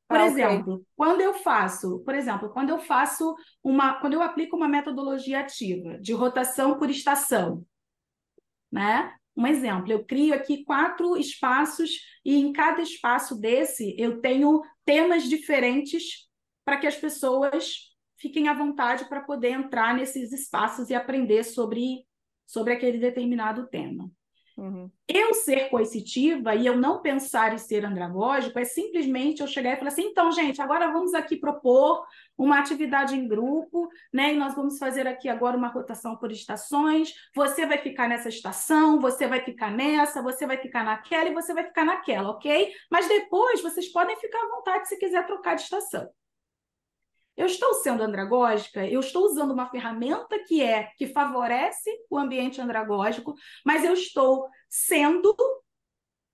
Por 0.08 0.18
ah, 0.18 0.26
exemplo, 0.26 0.74
okay. 0.74 0.86
quando 0.96 1.20
eu 1.20 1.34
faço, 1.34 2.00
por 2.00 2.14
exemplo, 2.14 2.48
quando 2.50 2.70
eu 2.70 2.78
faço 2.78 3.36
uma, 3.62 4.00
quando 4.00 4.14
eu 4.14 4.22
aplico 4.22 4.56
uma 4.56 4.66
metodologia 4.66 5.40
ativa 5.40 5.98
de 5.98 6.14
rotação 6.14 6.78
por 6.78 6.88
estação, 6.88 7.64
né? 8.72 9.14
Um 9.36 9.46
exemplo, 9.46 9.92
eu 9.92 10.04
crio 10.04 10.34
aqui 10.34 10.64
quatro 10.64 11.16
espaços 11.16 12.00
e 12.24 12.36
em 12.36 12.52
cada 12.52 12.82
espaço 12.82 13.38
desse 13.38 13.94
eu 13.98 14.20
tenho 14.20 14.62
temas 14.84 15.24
diferentes 15.24 16.26
para 16.64 16.78
que 16.78 16.86
as 16.86 16.96
pessoas 16.96 17.94
fiquem 18.16 18.48
à 18.48 18.54
vontade 18.54 19.08
para 19.08 19.20
poder 19.20 19.50
entrar 19.50 19.94
nesses 19.94 20.32
espaços 20.32 20.90
e 20.90 20.94
aprender 20.94 21.44
sobre, 21.44 22.04
sobre 22.46 22.72
aquele 22.72 22.98
determinado 22.98 23.68
tema. 23.68 24.10
Uhum. 24.58 24.90
Eu 25.06 25.32
ser 25.34 25.70
coercitiva 25.70 26.52
e 26.52 26.66
eu 26.66 26.76
não 26.76 27.00
pensar 27.00 27.54
em 27.54 27.58
ser 27.58 27.84
andragógico 27.84 28.58
é 28.58 28.64
simplesmente 28.64 29.40
eu 29.40 29.46
chegar 29.46 29.72
e 29.72 29.76
falar 29.76 29.90
assim: 29.90 30.06
então, 30.06 30.32
gente, 30.32 30.60
agora 30.60 30.90
vamos 30.90 31.14
aqui 31.14 31.36
propor 31.36 32.04
uma 32.36 32.58
atividade 32.58 33.14
em 33.14 33.28
grupo, 33.28 33.88
né? 34.12 34.34
E 34.34 34.36
nós 34.36 34.56
vamos 34.56 34.76
fazer 34.76 35.06
aqui 35.06 35.28
agora 35.28 35.56
uma 35.56 35.68
rotação 35.68 36.16
por 36.16 36.32
estações. 36.32 37.14
Você 37.36 37.66
vai 37.66 37.78
ficar 37.78 38.08
nessa 38.08 38.28
estação, 38.28 38.98
você 38.98 39.28
vai 39.28 39.44
ficar 39.44 39.70
nessa, 39.70 40.20
você 40.20 40.44
vai 40.44 40.56
ficar 40.56 40.82
naquela 40.82 41.28
e 41.28 41.34
você 41.34 41.54
vai 41.54 41.62
ficar 41.62 41.84
naquela, 41.84 42.30
ok? 42.30 42.72
Mas 42.90 43.06
depois 43.06 43.62
vocês 43.62 43.86
podem 43.92 44.16
ficar 44.16 44.42
à 44.42 44.48
vontade 44.56 44.88
se 44.88 44.98
quiser 44.98 45.24
trocar 45.24 45.54
de 45.54 45.62
estação. 45.62 46.10
Eu 47.38 47.46
estou 47.46 47.72
sendo 47.74 48.02
andragógica, 48.02 48.84
eu 48.84 48.98
estou 48.98 49.24
usando 49.24 49.52
uma 49.52 49.70
ferramenta 49.70 50.36
que 50.44 50.60
é 50.60 50.90
que 50.98 51.06
favorece 51.06 51.88
o 52.10 52.18
ambiente 52.18 52.60
andragógico, 52.60 53.32
mas 53.64 53.84
eu 53.84 53.92
estou 53.92 54.48
sendo 54.68 55.36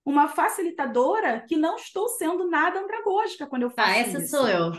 uma 0.02 0.28
facilitadora 0.28 1.44
que 1.46 1.56
não 1.56 1.76
estou 1.76 2.08
sendo 2.08 2.48
nada 2.48 2.80
andragógica 2.80 3.46
quando 3.46 3.64
eu 3.64 3.70
faço 3.70 3.90
ah, 3.90 3.98
essa 3.98 4.18
isso. 4.18 4.30
sou 4.30 4.48
eu. 4.48 4.72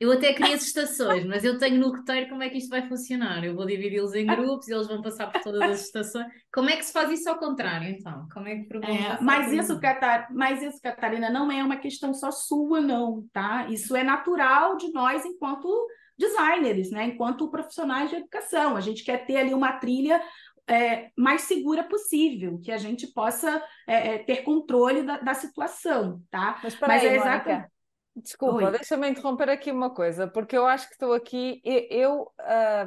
Eu 0.00 0.10
até 0.12 0.32
queria 0.32 0.54
as 0.54 0.62
estações, 0.62 1.26
mas 1.26 1.44
eu 1.44 1.58
tenho 1.58 1.78
no 1.78 1.94
roteiro 1.94 2.30
como 2.30 2.42
é 2.42 2.48
que 2.48 2.56
isto 2.56 2.70
vai 2.70 2.88
funcionar. 2.88 3.44
Eu 3.44 3.54
vou 3.54 3.66
dividi-los 3.66 4.14
em 4.14 4.24
grupos 4.24 4.66
e 4.66 4.72
eles 4.72 4.88
vão 4.88 5.02
passar 5.02 5.30
por 5.30 5.42
todas 5.42 5.60
as 5.60 5.84
estações. 5.84 6.26
Como 6.50 6.70
é 6.70 6.76
que 6.76 6.86
se 6.86 6.92
faz 6.92 7.10
isso 7.10 7.28
ao 7.28 7.38
contrário, 7.38 7.86
então? 7.86 8.26
Como 8.32 8.48
é 8.48 8.56
que 8.56 8.76
é, 8.78 9.18
mas, 9.20 9.52
isso, 9.52 9.78
Catar... 9.78 10.28
mas 10.32 10.62
isso, 10.62 10.80
Catarina, 10.80 11.28
não 11.28 11.52
é 11.52 11.62
uma 11.62 11.76
questão 11.76 12.14
só 12.14 12.30
sua, 12.30 12.80
não, 12.80 13.26
tá? 13.30 13.66
Isso 13.68 13.94
é 13.94 14.02
natural 14.02 14.78
de 14.78 14.90
nós 14.90 15.22
enquanto 15.26 15.68
designers, 16.16 16.90
né? 16.90 17.04
Enquanto 17.04 17.50
profissionais 17.50 18.08
de 18.08 18.16
educação. 18.16 18.76
A 18.76 18.80
gente 18.80 19.04
quer 19.04 19.26
ter 19.26 19.36
ali 19.36 19.52
uma 19.52 19.74
trilha 19.74 20.18
é, 20.66 21.10
mais 21.14 21.42
segura 21.42 21.84
possível, 21.84 22.58
que 22.64 22.72
a 22.72 22.78
gente 22.78 23.06
possa 23.08 23.62
é, 23.86 24.14
é 24.14 24.18
ter 24.18 24.44
controle 24.44 25.02
da, 25.02 25.18
da, 25.18 25.34
situação, 25.34 26.22
tá? 26.30 26.58
Mas, 26.62 26.80
mas 26.80 27.04
é 27.04 27.16
exatamente 27.16 27.79
Desculpa, 28.16 28.64
Oi. 28.64 28.70
deixa-me 28.72 29.08
interromper 29.08 29.48
aqui 29.48 29.70
uma 29.70 29.94
coisa, 29.94 30.26
porque 30.26 30.56
eu 30.56 30.66
acho 30.66 30.88
que 30.88 30.94
estou 30.94 31.12
aqui. 31.12 31.60
Eu, 31.64 31.86
eu 31.90 32.32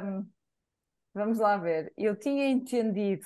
um, 0.04 0.30
vamos 1.14 1.38
lá 1.38 1.56
ver, 1.56 1.92
eu 1.96 2.18
tinha 2.18 2.48
entendido 2.48 3.24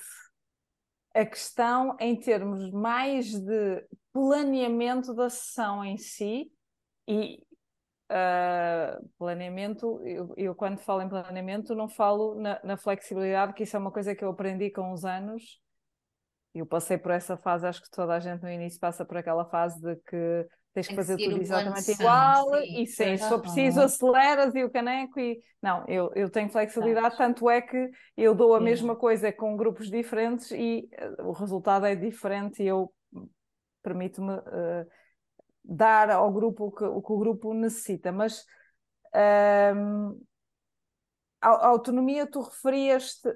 a 1.13 1.25
questão 1.25 1.97
em 1.99 2.15
termos 2.15 2.71
mais 2.71 3.31
de 3.33 3.85
planeamento 4.13 5.13
da 5.13 5.29
sessão 5.29 5.83
em 5.83 5.97
si 5.97 6.51
e 7.07 7.43
uh, 8.11 9.09
planeamento, 9.17 10.01
eu, 10.05 10.33
eu, 10.37 10.55
quando 10.55 10.77
falo 10.77 11.01
em 11.01 11.09
planeamento 11.09 11.75
não 11.75 11.89
falo 11.89 12.35
na, 12.35 12.59
na, 12.63 12.77
flexibilidade, 12.77 13.53
que 13.53 13.63
isso 13.63 13.75
é 13.75 13.79
uma 13.79 13.91
coisa 13.91 14.15
que 14.15 14.23
eu 14.23 14.29
aprendi 14.29 14.69
com 14.69 14.91
os 14.91 15.05
anos. 15.05 15.59
Eu 16.53 16.65
passei 16.65 16.97
por 16.97 17.11
essa 17.11 17.37
fase, 17.37 17.67
acho 17.67 17.81
que 17.81 17.91
toda 17.91 18.13
a 18.13 18.19
gente 18.19 18.41
no 18.41 18.49
início 18.49 18.79
passa 18.79 19.05
por 19.05 19.17
aquela 19.17 19.45
fase 19.45 19.79
de 19.79 19.95
que 19.97 20.47
tens 20.73 20.87
que 20.87 20.95
fazer 20.95 21.17
tudo 21.17 21.41
exatamente 21.41 21.91
igual 21.91 22.45
sim, 22.55 22.81
e 22.81 22.87
sim, 22.87 23.17
se 23.17 23.29
for 23.29 23.41
preciso 23.41 23.81
aceleras 23.81 24.53
e 24.53 24.63
o 24.63 24.69
caneco 24.69 25.19
e 25.19 25.39
não, 25.61 25.83
eu, 25.87 26.11
eu 26.15 26.29
tenho 26.29 26.49
flexibilidade, 26.49 27.17
tanto 27.17 27.49
é 27.49 27.61
que 27.61 27.89
eu 28.15 28.33
dou 28.33 28.55
a 28.55 28.61
mesma 28.61 28.95
coisa 28.95 29.31
com 29.31 29.57
grupos 29.57 29.89
diferentes 29.89 30.51
e 30.51 30.89
uh, 31.19 31.27
o 31.27 31.31
resultado 31.31 31.85
é 31.85 31.95
diferente 31.95 32.63
e 32.63 32.67
eu 32.67 32.93
permito-me 33.83 34.33
uh, 34.33 34.87
dar 35.63 36.09
ao 36.11 36.31
grupo 36.31 36.65
o 36.65 36.71
que, 36.71 36.83
o 36.83 37.01
que, 37.01 37.11
o 37.11 37.17
grupo 37.17 37.53
necessita, 37.53 38.11
mas 38.11 38.41
uh, 39.13 40.25
a, 41.41 41.49
a 41.49 41.67
autonomia 41.67 42.25
tu 42.25 42.41
referias-te 42.41 43.29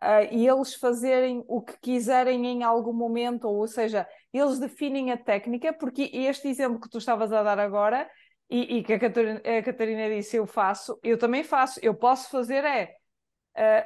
Uh, 0.00 0.30
e 0.30 0.46
eles 0.46 0.74
fazerem 0.74 1.44
o 1.48 1.60
que 1.60 1.76
quiserem 1.80 2.46
em 2.46 2.62
algum 2.62 2.92
momento, 2.92 3.48
ou, 3.48 3.56
ou 3.56 3.66
seja, 3.66 4.06
eles 4.32 4.58
definem 4.58 5.10
a 5.10 5.16
técnica, 5.16 5.72
porque 5.72 6.10
este 6.12 6.46
exemplo 6.48 6.80
que 6.80 6.88
tu 6.88 6.98
estavas 6.98 7.32
a 7.32 7.42
dar 7.42 7.58
agora, 7.58 8.08
e, 8.48 8.78
e 8.78 8.84
que 8.84 8.92
a 8.92 8.98
Catarina, 8.98 9.40
a 9.40 9.62
Catarina, 9.62 10.08
disse 10.08 10.36
eu 10.36 10.46
faço, 10.46 10.98
eu 11.02 11.18
também 11.18 11.42
faço, 11.42 11.80
eu 11.82 11.94
posso 11.94 12.30
fazer 12.30 12.64
é, 12.64 12.94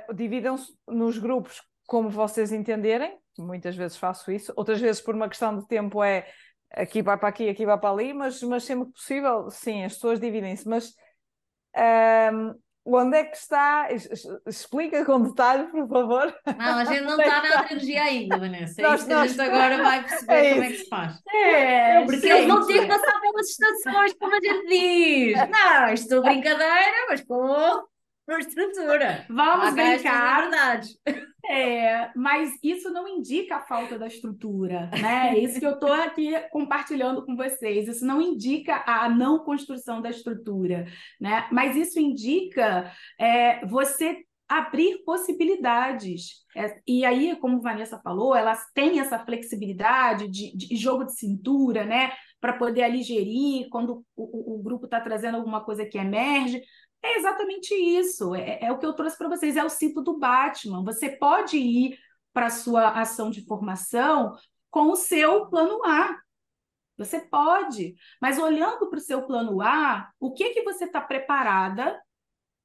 uh, 0.09 0.15
dividam-se 0.15 0.73
nos 0.87 1.19
grupos 1.19 1.63
como 1.87 2.09
vocês 2.09 2.53
entenderem, 2.53 3.19
muitas 3.39 3.75
vezes 3.75 3.97
faço 3.97 4.31
isso, 4.31 4.53
outras 4.57 4.81
vezes 4.81 5.01
por 5.01 5.15
uma 5.15 5.29
questão 5.29 5.59
de 5.59 5.67
tempo 5.67 6.03
é 6.03 6.27
aqui 6.71 7.03
vai 7.03 7.19
para 7.19 7.29
aqui, 7.29 7.49
aqui 7.49 7.67
vai 7.67 7.79
para 7.79 7.91
ali, 7.91 8.13
mas, 8.13 8.43
mas 8.43 8.65
sempre 8.65 8.87
que 8.87 8.93
possível, 8.93 9.51
sim, 9.51 9.85
as 9.85 9.95
pessoas 9.95 10.21
dividem-se, 10.21 10.69
mas 10.69 10.95
um, 12.33 12.55
Onde 12.85 13.17
é 13.17 13.25
que 13.25 13.37
está? 13.37 13.89
Explica 14.47 15.05
com 15.05 15.23
detalhe, 15.23 15.69
por 15.69 15.89
favor. 15.89 16.35
Não, 16.47 16.79
a 16.79 16.85
gente 16.85 17.03
não 17.03 17.21
é 17.21 17.25
está 17.25 17.43
na 17.43 17.71
energia 17.71 18.03
ainda, 18.03 18.39
Vanessa. 18.39 18.83
Nós, 18.83 19.03
isso 19.03 19.15
a 19.15 19.27
gente 19.27 19.41
agora 19.41 19.83
vai 19.83 20.03
perceber 20.03 20.35
é 20.35 20.51
como 20.51 20.65
é 20.65 20.69
que 20.69 20.77
se 20.79 20.89
faz. 20.89 21.21
É, 21.33 22.05
porque 22.05 22.27
eles 22.29 22.47
vão 22.47 22.67
ter 22.67 22.81
que 22.81 22.87
passar 22.87 23.21
pelas 23.21 23.49
estações, 23.49 24.15
como 24.15 24.35
a 24.35 24.41
gente 24.41 24.67
diz. 24.67 25.37
Não, 25.49 25.95
isto 25.95 26.15
é 26.15 26.21
brincadeira, 26.21 27.07
mas 27.09 27.21
com 27.23 27.85
uma 28.27 28.39
estrutura. 28.39 29.27
Vamos 29.29 29.75
brincar. 29.75 30.43
Verdade. 30.43 30.89
É, 31.45 32.11
mas 32.15 32.53
isso 32.63 32.91
não 32.91 33.07
indica 33.09 33.57
a 33.57 33.67
falta 33.67 33.99
da 33.99 34.07
estrutura, 34.07 34.89
né? 34.93 35.33
É 35.35 35.39
isso 35.39 35.59
que 35.59 35.67
eu 35.67 35.75
estou 35.75 35.93
aqui 35.93 36.33
compartilhando 36.51 37.25
com 37.27 37.37
vocês. 37.37 37.89
Isso 37.89 38.07
não 38.07 38.21
indica 38.21 38.83
a 38.87 39.09
não 39.09 39.41
construção 39.41 40.01
da 40.01 40.11
estrutura, 40.11 40.87
né? 41.21 41.49
Mas 41.51 41.77
isso 41.77 41.99
indica 41.99 42.93
é, 43.19 43.67
você 43.67 44.25
abrir 44.49 45.03
possibilidades. 45.05 46.43
É, 46.55 46.79
e 46.87 47.05
aí, 47.05 47.35
como 47.37 47.61
Vanessa 47.61 47.99
falou, 48.03 48.37
elas 48.37 48.61
têm 48.75 49.01
essa 49.01 49.19
flexibilidade 49.19 50.29
de, 50.29 50.55
de 50.55 50.77
jogo 50.77 51.05
de 51.05 51.19
cintura, 51.19 51.85
né? 51.85 52.13
Para 52.39 52.53
poder 52.53 52.83
ali 52.83 53.03
gerir 53.03 53.69
quando 53.71 54.05
o, 54.15 54.55
o, 54.55 54.59
o 54.59 54.63
grupo 54.63 54.85
está 54.85 55.01
trazendo 55.01 55.39
alguma 55.39 55.65
coisa 55.65 55.87
que 55.87 55.97
emerge, 55.97 56.63
é 57.03 57.19
exatamente 57.19 57.75
isso. 57.75 58.35
É, 58.35 58.65
é 58.65 58.73
o 58.73 58.79
que 58.79 58.87
eu 58.87 58.93
trouxe 58.95 59.19
para 59.19 59.29
vocês. 59.29 59.57
É 59.57 59.65
o 59.65 59.69
cinto 59.69 60.03
do 60.03 60.19
Batman. 60.19 60.85
Você 60.85 61.11
pode 61.11 61.59
ir 61.59 61.99
para 62.33 62.47
a 62.47 62.51
sua 62.51 62.89
ação 63.01 63.31
de 63.31 63.45
formação 63.45 64.35
com 64.71 64.91
o 64.91 64.97
seu 64.97 65.47
plano 65.47 65.85
A. 65.85 66.19
Você 66.97 67.21
pode, 67.21 67.95
mas 68.21 68.39
olhando 68.39 68.89
para 68.89 68.99
o 68.99 69.03
seu 69.03 69.27
plano 69.27 69.61
A, 69.61 70.11
o 70.21 70.33
que 70.33 70.51
que 70.51 70.63
você 70.63 70.85
está 70.85 71.01
preparada 71.01 72.01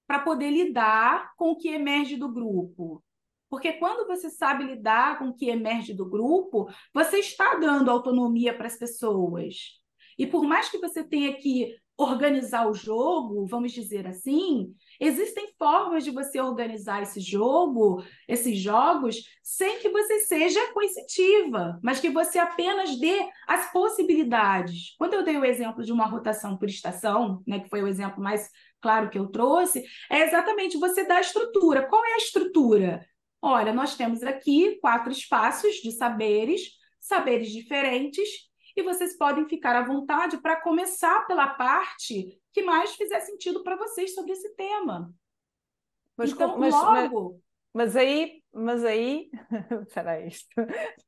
para 0.05 0.19
poder 0.19 0.51
lidar 0.51 1.33
com 1.35 1.51
o 1.51 1.57
que 1.57 1.69
emerge 1.69 2.15
do 2.15 2.31
grupo? 2.31 3.03
Porque 3.49 3.73
quando 3.73 4.05
você 4.05 4.29
sabe 4.29 4.65
lidar 4.65 5.17
com 5.17 5.29
o 5.29 5.33
que 5.33 5.49
emerge 5.49 5.93
do 5.93 6.07
grupo, 6.07 6.69
você 6.93 7.19
está 7.19 7.55
dando 7.55 7.89
autonomia 7.89 8.55
para 8.55 8.67
as 8.67 8.77
pessoas. 8.77 9.79
E 10.17 10.27
por 10.27 10.43
mais 10.43 10.69
que 10.69 10.77
você 10.77 11.03
tenha 11.03 11.33
que 11.37 11.75
organizar 11.97 12.69
o 12.69 12.73
jogo, 12.75 13.47
vamos 13.47 13.71
dizer 13.71 14.05
assim, 14.05 14.71
existem 14.99 15.47
formas 15.57 16.03
de 16.03 16.11
você 16.11 16.39
organizar 16.39 17.01
esse 17.01 17.19
jogo, 17.19 18.03
esses 18.27 18.59
jogos, 18.59 19.23
sem 19.41 19.79
que 19.79 19.89
você 19.89 20.19
seja 20.19 20.71
coercitiva, 20.73 21.79
mas 21.83 21.99
que 21.99 22.11
você 22.11 22.37
apenas 22.37 22.99
dê 22.99 23.27
as 23.47 23.71
possibilidades. 23.71 24.95
Quando 24.97 25.15
eu 25.15 25.23
dei 25.23 25.37
o 25.37 25.45
exemplo 25.45 25.83
de 25.83 25.91
uma 25.91 26.05
rotação 26.05 26.55
por 26.55 26.69
estação, 26.69 27.41
né, 27.47 27.59
que 27.61 27.69
foi 27.69 27.81
o 27.81 27.87
exemplo 27.87 28.21
mais 28.21 28.47
claro 28.79 29.09
que 29.09 29.17
eu 29.17 29.27
trouxe, 29.27 29.83
é 30.11 30.21
exatamente 30.21 30.77
você 30.77 31.03
dar 31.03 31.17
a 31.17 31.21
estrutura. 31.21 31.87
Qual 31.87 32.05
é 32.05 32.13
a 32.13 32.17
estrutura? 32.17 33.03
Olha, 33.41 33.73
nós 33.73 33.95
temos 33.95 34.21
aqui 34.21 34.77
quatro 34.79 35.11
espaços 35.11 35.75
de 35.77 35.91
saberes, 35.91 36.61
saberes 36.99 37.49
diferentes, 37.49 38.47
e 38.77 38.83
vocês 38.83 39.17
podem 39.17 39.47
ficar 39.47 39.75
à 39.75 39.81
vontade 39.81 40.37
para 40.37 40.61
começar 40.61 41.25
pela 41.25 41.47
parte 41.47 42.39
que 42.53 42.61
mais 42.61 42.93
fizer 42.93 43.19
sentido 43.21 43.63
para 43.63 43.75
vocês 43.75 44.13
sobre 44.13 44.33
esse 44.33 44.55
tema. 44.55 45.11
Mas, 46.15 46.31
então, 46.31 46.57
mas, 46.59 46.73
logo. 46.73 47.41
Mas, 47.73 47.93
mas 47.93 47.95
aí, 47.95 48.43
mas 48.53 48.85
aí, 48.85 49.31
espera 49.81 50.25
isto. 50.25 50.47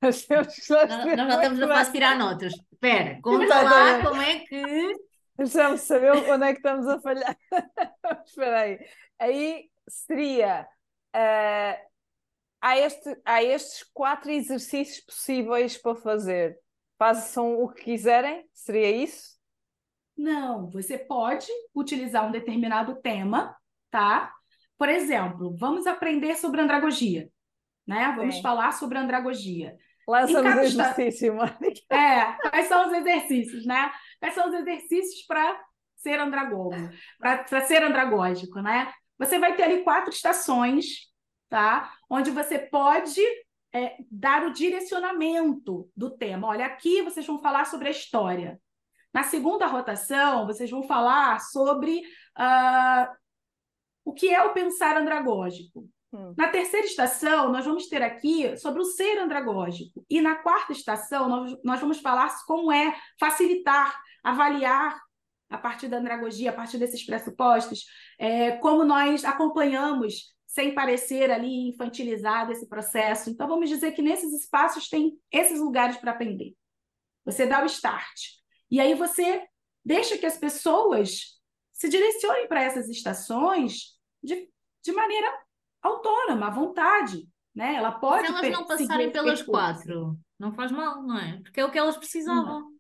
Nós, 0.01 0.25
temos, 0.25 0.47
nós, 0.69 0.89
nós 0.89 1.17
já 1.17 1.35
estamos 1.35 1.61
a 1.61 1.67
fase 1.67 1.91
tirar 1.91 2.17
notas. 2.17 2.53
Espera, 2.71 3.19
conta 3.21 3.61
lá 3.61 4.03
como 4.03 4.21
é 4.21 4.39
que. 4.39 4.95
Deixamos 5.37 5.81
saber 5.81 6.11
onde 6.11 6.45
é 6.45 6.51
que 6.51 6.59
estamos 6.59 6.87
a 6.87 6.99
falhar. 6.99 7.37
espera 8.25 8.61
aí. 8.61 8.79
Aí 9.19 9.69
seria. 9.87 10.67
Uh, 11.15 11.89
há, 12.61 12.77
este, 12.77 13.21
há 13.23 13.43
estes 13.43 13.83
quatro 13.93 14.31
exercícios 14.31 15.05
possíveis 15.05 15.77
para 15.77 15.95
fazer 15.95 16.59
façam 16.99 17.63
o 17.63 17.69
que 17.69 17.85
quiserem? 17.85 18.45
Seria 18.53 18.91
isso? 18.91 19.39
Não, 20.17 20.69
você 20.69 20.97
pode 20.97 21.47
utilizar 21.73 22.27
um 22.27 22.31
determinado 22.31 22.97
tema, 23.01 23.55
tá? 23.89 24.33
Por 24.77 24.89
exemplo, 24.89 25.55
vamos 25.57 25.87
aprender 25.87 26.35
sobre 26.35 26.59
andragogia, 26.59 27.29
né? 27.87 28.13
Vamos 28.17 28.35
Sim. 28.35 28.41
falar 28.41 28.73
sobre 28.73 28.97
andragogia. 28.97 29.77
Lança 30.05 30.41
um 30.41 30.47
exercício, 30.59 31.33
Mônica. 31.33 31.81
É, 31.89 32.33
quais 32.49 32.67
são 32.67 32.87
os 32.87 32.93
exercícios, 32.93 33.65
né? 33.65 33.91
Quais 34.19 34.35
são 34.35 34.49
os 34.49 34.53
exercícios 34.53 35.25
para 35.25 35.57
ser 35.95 36.19
andragogo, 36.19 36.75
para 37.17 37.61
ser 37.61 37.81
andragógico, 37.81 38.59
né? 38.61 38.91
Você 39.17 39.39
vai 39.39 39.55
ter 39.55 39.63
ali 39.63 39.83
quatro 39.83 40.11
estações, 40.11 41.09
tá? 41.47 41.93
Onde 42.09 42.31
você 42.31 42.59
pode 42.59 43.21
é, 43.73 43.97
dar 44.09 44.45
o 44.45 44.53
direcionamento 44.53 45.89
do 45.95 46.09
tema. 46.09 46.47
Olha, 46.47 46.65
aqui 46.65 47.01
vocês 47.01 47.25
vão 47.25 47.39
falar 47.39 47.65
sobre 47.65 47.87
a 47.87 47.91
história. 47.91 48.59
Na 49.13 49.23
segunda 49.23 49.65
rotação, 49.67 50.45
vocês 50.45 50.69
vão 50.69 50.83
falar 50.83 51.39
sobre 51.39 51.99
uh, 52.37 53.15
o 54.05 54.13
que 54.13 54.29
é 54.29 54.43
o 54.43 54.53
pensar 54.53 54.97
andragógico. 54.97 55.87
Hum. 56.11 56.33
Na 56.37 56.47
terceira 56.47 56.85
estação, 56.85 57.51
nós 57.51 57.65
vamos 57.65 57.87
ter 57.87 58.01
aqui 58.01 58.57
sobre 58.57 58.81
o 58.81 58.85
ser 58.85 59.19
andragógico. 59.19 60.05
E 60.09 60.21
na 60.21 60.35
quarta 60.35 60.71
estação, 60.71 61.27
nós, 61.27 61.57
nós 61.63 61.79
vamos 61.79 61.99
falar 61.99 62.29
como 62.45 62.71
é 62.71 62.95
facilitar, 63.19 63.95
avaliar 64.23 64.99
a 65.49 65.57
partir 65.57 65.87
da 65.87 65.97
andragogia, 65.97 66.51
a 66.51 66.53
partir 66.53 66.77
desses 66.77 67.03
pressupostos, 67.03 67.85
é, 68.19 68.51
como 68.57 68.83
nós 68.83 69.25
acompanhamos 69.25 70.35
sem 70.49 70.73
parecer 70.73 71.29
ali 71.29 71.69
infantilizado 71.69 72.51
esse 72.51 72.67
processo. 72.67 73.29
Então, 73.29 73.47
vamos 73.47 73.69
dizer 73.69 73.91
que 73.91 74.01
nesses 74.01 74.33
espaços 74.33 74.89
tem 74.89 75.15
esses 75.31 75.59
lugares 75.59 75.97
para 75.97 76.09
aprender. 76.09 76.55
Você 77.23 77.45
dá 77.45 77.61
o 77.61 77.67
start. 77.67 78.19
E 78.71 78.79
aí 78.79 78.95
você 78.95 79.47
deixa 79.85 80.17
que 80.17 80.25
as 80.25 80.39
pessoas 80.39 81.39
se 81.71 81.87
direcionem 81.87 82.47
para 82.47 82.63
essas 82.63 82.89
estações 82.89 83.99
de, 84.23 84.49
de 84.83 84.91
maneira 84.91 85.31
autônoma, 85.83 86.47
à 86.47 86.49
vontade. 86.49 87.29
Né? 87.53 87.75
Ela 87.75 87.91
pode. 87.91 88.25
Se 88.25 88.33
elas 88.33 88.49
não 88.49 88.65
passarem 88.65 89.11
pelas 89.11 89.43
quatro, 89.43 90.17
não 90.39 90.51
faz 90.51 90.71
mal, 90.71 91.03
não 91.03 91.19
é? 91.19 91.39
Porque 91.43 91.59
é 91.59 91.65
o 91.65 91.71
que 91.71 91.77
elas 91.77 91.95
precisavam. 91.95 92.73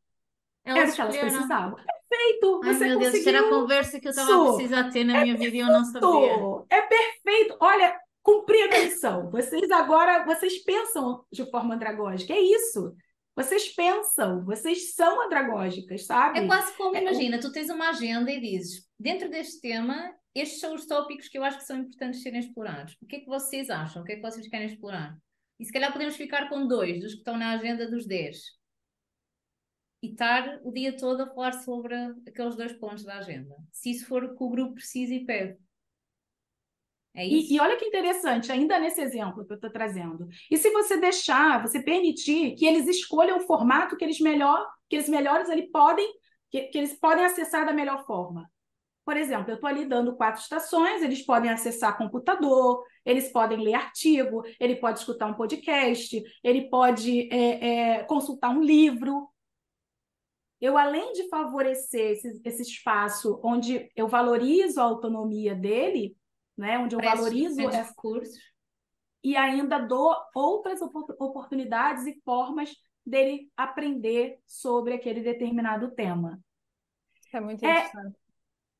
Elas 0.65 0.97
Era 0.97 1.07
o 1.07 1.11
que 1.11 1.17
elas 1.17 1.33
precisavam 1.35 1.77
perfeito. 2.09 2.61
Ai, 2.63 2.73
você 2.73 2.85
meu 2.87 2.99
Deus, 2.99 3.11
conseguiu... 3.11 3.35
era 3.35 3.47
a 3.47 3.49
conversa 3.49 3.99
que 3.99 4.07
eu 4.07 4.11
estava 4.11 4.33
a 4.33 4.53
precisar 4.53 4.89
ter 4.89 5.03
na 5.03 5.17
é 5.17 5.23
minha 5.23 5.37
vida 5.37 5.55
e 5.55 5.59
eu 5.59 5.67
não 5.67 5.85
sabia. 5.85 6.31
É 6.69 6.81
perfeito. 6.81 7.57
Olha, 7.59 7.99
cumpri 8.21 8.61
a 8.61 8.67
missão. 8.67 9.29
Vocês 9.29 9.69
agora, 9.71 10.25
vocês 10.25 10.63
pensam 10.63 11.23
de 11.31 11.49
forma 11.49 11.75
andragógica. 11.75 12.33
É 12.33 12.39
isso. 12.39 12.95
Vocês 13.35 13.69
pensam, 13.69 14.43
vocês 14.43 14.95
são 14.95 15.25
andragógicas, 15.25 16.05
sabe? 16.05 16.39
É 16.39 16.45
quase 16.45 16.75
como, 16.75 16.97
é, 16.97 17.01
imagina, 17.01 17.39
tu 17.39 17.51
tens 17.53 17.69
uma 17.69 17.89
agenda 17.89 18.29
e 18.29 18.41
dizes, 18.41 18.85
dentro 18.99 19.29
deste 19.29 19.61
tema, 19.61 20.13
estes 20.35 20.59
são 20.59 20.75
os 20.75 20.85
tópicos 20.85 21.29
que 21.29 21.37
eu 21.37 21.43
acho 21.45 21.59
que 21.59 21.63
são 21.63 21.77
importantes 21.77 22.21
serem 22.21 22.41
explorados. 22.41 22.97
O 23.01 23.05
que 23.05 23.15
é 23.15 23.19
que 23.21 23.27
vocês 23.27 23.69
acham? 23.69 24.01
O 24.01 24.05
que 24.05 24.11
é 24.11 24.15
que 24.17 24.21
vocês 24.21 24.45
querem 24.49 24.67
explorar? 24.67 25.17
E 25.57 25.63
se 25.63 25.71
calhar 25.71 25.93
podemos 25.93 26.17
ficar 26.17 26.49
com 26.49 26.67
dois 26.67 26.99
dos 26.99 27.13
que 27.13 27.19
estão 27.19 27.37
na 27.37 27.51
agenda 27.51 27.89
dos 27.89 28.05
dez 28.05 28.58
e 30.01 30.07
estar 30.07 30.59
o 30.63 30.71
dia 30.71 30.95
todo 30.95 31.21
a 31.21 31.27
falar 31.27 31.53
sobre 31.53 31.95
aqueles 32.27 32.55
dois 32.55 32.73
pontos 32.73 33.03
da 33.03 33.17
agenda. 33.17 33.55
Se 33.71 33.91
isso 33.91 34.07
for 34.07 34.23
o 34.23 34.35
que 34.35 34.43
o 34.43 34.49
grupo 34.49 34.75
precisa 34.75 35.13
e 35.13 35.25
pede. 35.25 35.57
É. 37.13 37.25
E, 37.25 37.53
e 37.53 37.59
olha 37.59 37.75
que 37.75 37.85
interessante, 37.85 38.51
ainda 38.51 38.79
nesse 38.79 39.01
exemplo 39.01 39.45
que 39.45 39.51
eu 39.51 39.55
estou 39.55 39.71
trazendo. 39.71 40.27
E 40.49 40.57
se 40.57 40.69
você 40.71 40.97
deixar, 40.97 41.61
você 41.61 41.81
permitir 41.81 42.55
que 42.55 42.65
eles 42.65 42.87
escolham 42.87 43.37
o 43.37 43.41
formato 43.41 43.97
que 43.97 44.05
eles 44.05 44.19
melhor, 44.19 44.65
que 44.87 44.95
eles 44.95 45.09
melhores 45.09 45.49
ali 45.49 45.69
podem, 45.69 46.07
que, 46.49 46.63
que 46.63 46.77
eles 46.77 46.93
podem 46.99 47.25
acessar 47.25 47.65
da 47.65 47.73
melhor 47.73 48.05
forma. 48.05 48.49
Por 49.03 49.17
exemplo, 49.17 49.49
eu 49.49 49.55
estou 49.55 49.67
ali 49.67 49.85
dando 49.85 50.15
quatro 50.15 50.39
estações, 50.39 51.01
eles 51.01 51.25
podem 51.25 51.49
acessar 51.49 51.97
computador, 51.97 52.85
eles 53.03 53.31
podem 53.31 53.57
ler 53.57 53.73
artigo, 53.73 54.43
ele 54.59 54.75
pode 54.75 54.99
escutar 54.99 55.25
um 55.25 55.33
podcast, 55.33 56.21
ele 56.43 56.69
pode 56.69 57.27
é, 57.33 57.95
é, 57.97 58.03
consultar 58.03 58.51
um 58.51 58.61
livro, 58.61 59.27
eu, 60.61 60.77
além 60.77 61.13
de 61.13 61.29
favorecer 61.29 62.11
esse, 62.11 62.41
esse 62.43 62.61
espaço 62.63 63.39
onde 63.43 63.89
eu 63.95 64.07
valorizo 64.07 64.81
a 64.81 64.83
autonomia 64.83 65.55
dele, 65.55 66.15
né, 66.57 66.77
onde 66.77 66.95
eu 66.95 67.01
valorizo 67.01 67.61
esses 67.61 67.91
cursos, 67.95 68.37
e 69.23 69.35
ainda 69.35 69.79
dou 69.79 70.15
outras 70.35 70.81
oportunidades 70.81 72.05
e 72.05 72.21
formas 72.23 72.73
dele 73.05 73.49
aprender 73.55 74.39
sobre 74.45 74.93
aquele 74.93 75.21
determinado 75.21 75.91
tema. 75.91 76.39
É 77.33 77.39
muito 77.39 77.63
é 77.63 77.71
interessante. 77.71 78.18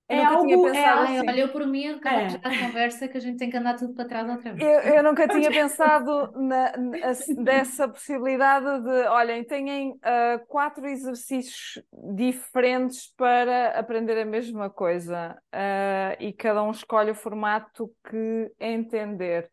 É, 0.09 0.17
eu 0.17 0.21
é 0.21 0.25
nunca 0.25 0.41
tinha 0.41 0.55
é 0.55 0.71
pensado 0.71 1.01
é, 1.01 1.17
assim. 1.17 1.29
Olhou 1.29 1.47
por 1.49 1.67
mim, 1.67 1.87
acabamos 1.87 2.33
é. 2.33 2.39
a 2.43 2.59
conversa 2.65 3.07
que 3.07 3.17
a 3.17 3.21
gente 3.21 3.37
tem 3.37 3.49
que 3.49 3.57
andar 3.57 3.75
tudo 3.75 3.93
para 3.93 4.05
trás 4.05 4.27
outra 4.27 4.53
vez. 4.53 4.67
Eu, 4.67 4.95
eu 4.95 5.03
nunca 5.03 5.27
tinha 5.27 5.49
pensado 5.53 6.31
na, 6.35 6.75
na, 6.75 7.43
dessa 7.43 7.87
possibilidade 7.87 8.83
de, 8.83 9.07
olhem, 9.07 9.43
têm 9.43 9.91
uh, 9.91 10.45
quatro 10.47 10.87
exercícios 10.87 11.79
diferentes 12.15 13.13
para 13.15 13.79
aprender 13.79 14.19
a 14.19 14.25
mesma 14.25 14.67
coisa 14.67 15.37
uh, 15.53 16.17
e 16.19 16.33
cada 16.33 16.63
um 16.63 16.71
escolhe 16.71 17.11
o 17.11 17.15
formato 17.15 17.91
que 18.09 18.51
entender. 18.59 19.47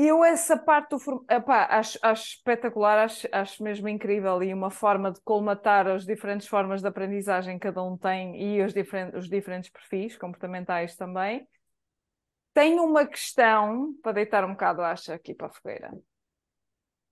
Eu, 0.00 0.24
essa 0.24 0.56
parte 0.56 0.90
do 0.90 1.26
epá, 1.28 1.64
acho, 1.64 1.98
acho 2.00 2.36
espetacular, 2.36 3.00
acho, 3.00 3.26
acho 3.32 3.60
mesmo 3.64 3.88
incrível 3.88 4.40
e 4.44 4.54
uma 4.54 4.70
forma 4.70 5.10
de 5.10 5.20
colmatar 5.22 5.88
as 5.88 6.06
diferentes 6.06 6.46
formas 6.46 6.80
de 6.80 6.86
aprendizagem 6.86 7.58
que 7.58 7.66
cada 7.66 7.82
um 7.82 7.98
tem 7.98 8.40
e 8.40 8.62
os, 8.62 8.72
diferentes, 8.72 9.18
os 9.18 9.28
diferentes 9.28 9.68
perfis 9.68 10.16
comportamentais 10.16 10.94
também. 10.94 11.48
Tenho 12.54 12.84
uma 12.84 13.04
questão 13.04 13.92
para 14.00 14.12
deitar 14.12 14.44
um 14.44 14.52
bocado, 14.52 14.82
acho, 14.82 15.12
aqui 15.12 15.34
para 15.34 15.48
a 15.48 15.50
fogueira, 15.50 15.92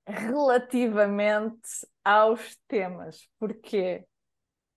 relativamente 0.07 1.69
aos 2.05 2.55
temas, 2.69 3.29
porque 3.37 4.07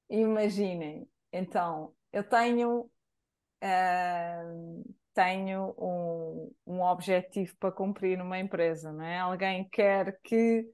imaginem, 0.10 1.08
então, 1.32 1.94
eu 2.12 2.24
tenho. 2.24 2.90
Uh, 3.62 4.99
tenho 5.20 5.76
um, 5.78 6.54
um 6.66 6.82
objetivo 6.82 7.54
para 7.58 7.74
cumprir 7.74 8.18
numa 8.18 8.40
empresa, 8.40 8.90
não 8.94 9.04
é? 9.04 9.20
Alguém 9.20 9.68
quer 9.68 10.18
que 10.24 10.66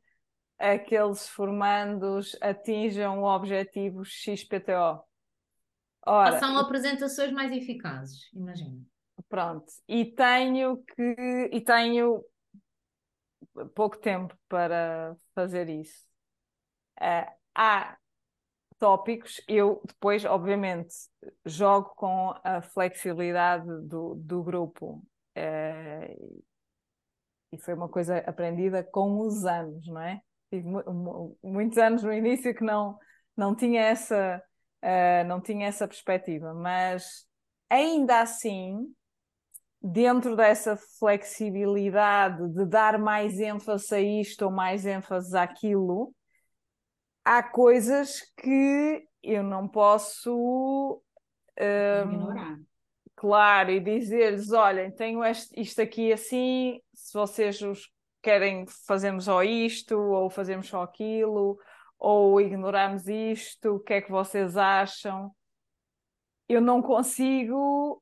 aqueles 0.59 1.27
formandos 1.27 2.37
atinjam 2.39 3.23
o 3.23 3.25
objetivo 3.25 4.05
XPTO. 4.05 5.03
Ora, 6.05 6.37
são 6.37 6.59
apresentações 6.59 7.31
mais 7.31 7.51
eficazes, 7.51 8.31
imagina. 8.33 8.79
Pronto, 9.27 9.65
e 9.87 10.05
tenho 10.05 10.77
que 10.95 11.49
e 11.51 11.59
tenho 11.61 12.23
pouco 13.73 13.97
tempo 13.97 14.37
para 14.47 15.17
fazer 15.33 15.67
isso. 15.69 16.05
Uh, 17.01 17.33
há 17.55 17.97
tópicos, 18.79 19.41
eu 19.47 19.81
depois, 19.85 20.25
obviamente, 20.25 20.93
jogo 21.45 21.93
com 21.95 22.33
a 22.43 22.61
flexibilidade 22.61 23.65
do, 23.87 24.15
do 24.15 24.43
grupo. 24.43 25.03
É, 25.33 26.15
e 27.51 27.57
foi 27.57 27.73
uma 27.73 27.89
coisa 27.89 28.17
aprendida 28.19 28.83
com 28.83 29.19
os 29.19 29.45
anos, 29.45 29.87
não 29.87 30.01
é? 30.01 30.21
Tive 30.49 30.67
muitos 31.43 31.77
anos 31.77 32.03
no 32.03 32.13
início 32.13 32.53
que 32.53 32.63
não, 32.63 32.97
não 33.35 33.55
tinha 33.55 33.81
essa, 33.81 34.41
uh, 34.83 35.27
não 35.27 35.41
tinha 35.41 35.67
essa 35.67 35.87
perspectiva, 35.87 36.53
mas 36.53 37.25
ainda 37.69 38.21
assim, 38.21 38.93
dentro 39.81 40.35
dessa 40.35 40.77
flexibilidade 40.99 42.47
de 42.49 42.65
dar 42.65 42.99
mais 42.99 43.39
ênfase 43.39 43.95
a 43.95 44.01
isto 44.01 44.45
ou 44.45 44.51
mais 44.51 44.85
ênfase 44.85 45.35
àquilo, 45.37 46.13
há 47.25 47.41
coisas 47.41 48.21
que 48.37 49.07
eu 49.23 49.43
não 49.43 49.67
posso 49.67 51.01
um, 51.59 52.13
ignorar. 52.13 52.59
Claro, 53.15 53.71
e 53.71 53.79
dizer-lhes: 53.79 54.51
olhem, 54.51 54.91
tenho 54.91 55.23
este, 55.23 55.59
isto 55.59 55.81
aqui 55.81 56.13
assim, 56.13 56.79
se 56.93 57.11
vocês 57.13 57.59
os 57.61 57.91
querem, 58.21 58.65
fazemos 58.85 59.25
só 59.25 59.43
isto, 59.43 59.97
ou 59.97 60.29
fazemos 60.29 60.67
só 60.67 60.83
aquilo, 60.83 61.59
ou 61.97 62.39
ignoramos 62.39 63.07
isto, 63.07 63.75
o 63.75 63.79
que 63.79 63.93
é 63.93 64.01
que 64.01 64.11
vocês 64.11 64.55
acham? 64.57 65.31
Eu 66.47 66.61
não 66.61 66.81
consigo 66.81 68.01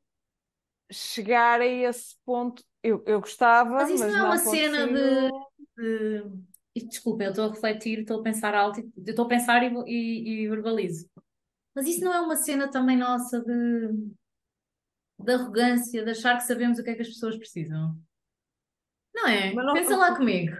chegar 0.92 1.62
a 1.62 1.66
esse 1.66 2.16
ponto. 2.26 2.64
Eu, 2.82 3.02
eu 3.06 3.22
gostava, 3.22 3.70
mas 3.70 3.90
isso 3.90 4.04
mas 4.04 4.14
não 4.14 4.20
é 4.20 4.24
uma 4.24 4.32
consigo... 4.32 4.54
cena 4.56 4.88
de, 4.88 5.32
de... 5.78 6.53
Desculpa, 6.76 7.24
eu 7.24 7.30
estou 7.30 7.46
a 7.46 7.50
refletir, 7.50 8.00
estou 8.00 8.20
a 8.20 8.24
pensar 8.24 8.56
alto, 8.56 8.82
estou 9.06 9.26
a 9.26 9.28
pensar 9.28 9.64
e, 9.64 9.74
e, 9.88 10.44
e 10.44 10.48
verbalizo. 10.48 11.08
Mas 11.76 11.88
isso 11.88 12.04
não 12.04 12.14
é 12.14 12.20
uma 12.20 12.36
cena 12.36 12.70
também 12.70 12.98
nossa 12.98 13.42
de, 13.42 13.90
de 15.20 15.32
arrogância, 15.34 16.04
de 16.04 16.12
achar 16.12 16.38
que 16.38 16.44
sabemos 16.44 16.80
o 16.80 16.84
que 16.84 16.90
é 16.90 16.96
que 16.96 17.02
as 17.02 17.10
pessoas 17.10 17.38
precisam? 17.38 17.98
Não 19.14 19.28
é? 19.28 19.54
Não... 19.54 19.74
Pensa 19.74 19.96
lá 19.96 20.16
comigo. 20.16 20.56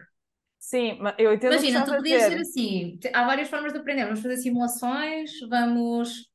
Sim, 0.60 0.98
eu 1.18 1.34
entendo 1.34 1.54
Imagina, 1.54 1.84
tu 1.84 1.94
podias 1.94 2.24
dizer 2.24 2.42
assim: 2.42 3.00
há 3.14 3.26
várias 3.26 3.50
formas 3.50 3.74
de 3.74 3.80
aprender. 3.80 4.06
Vamos 4.06 4.22
fazer 4.22 4.38
simulações, 4.38 5.32
vamos. 5.50 6.32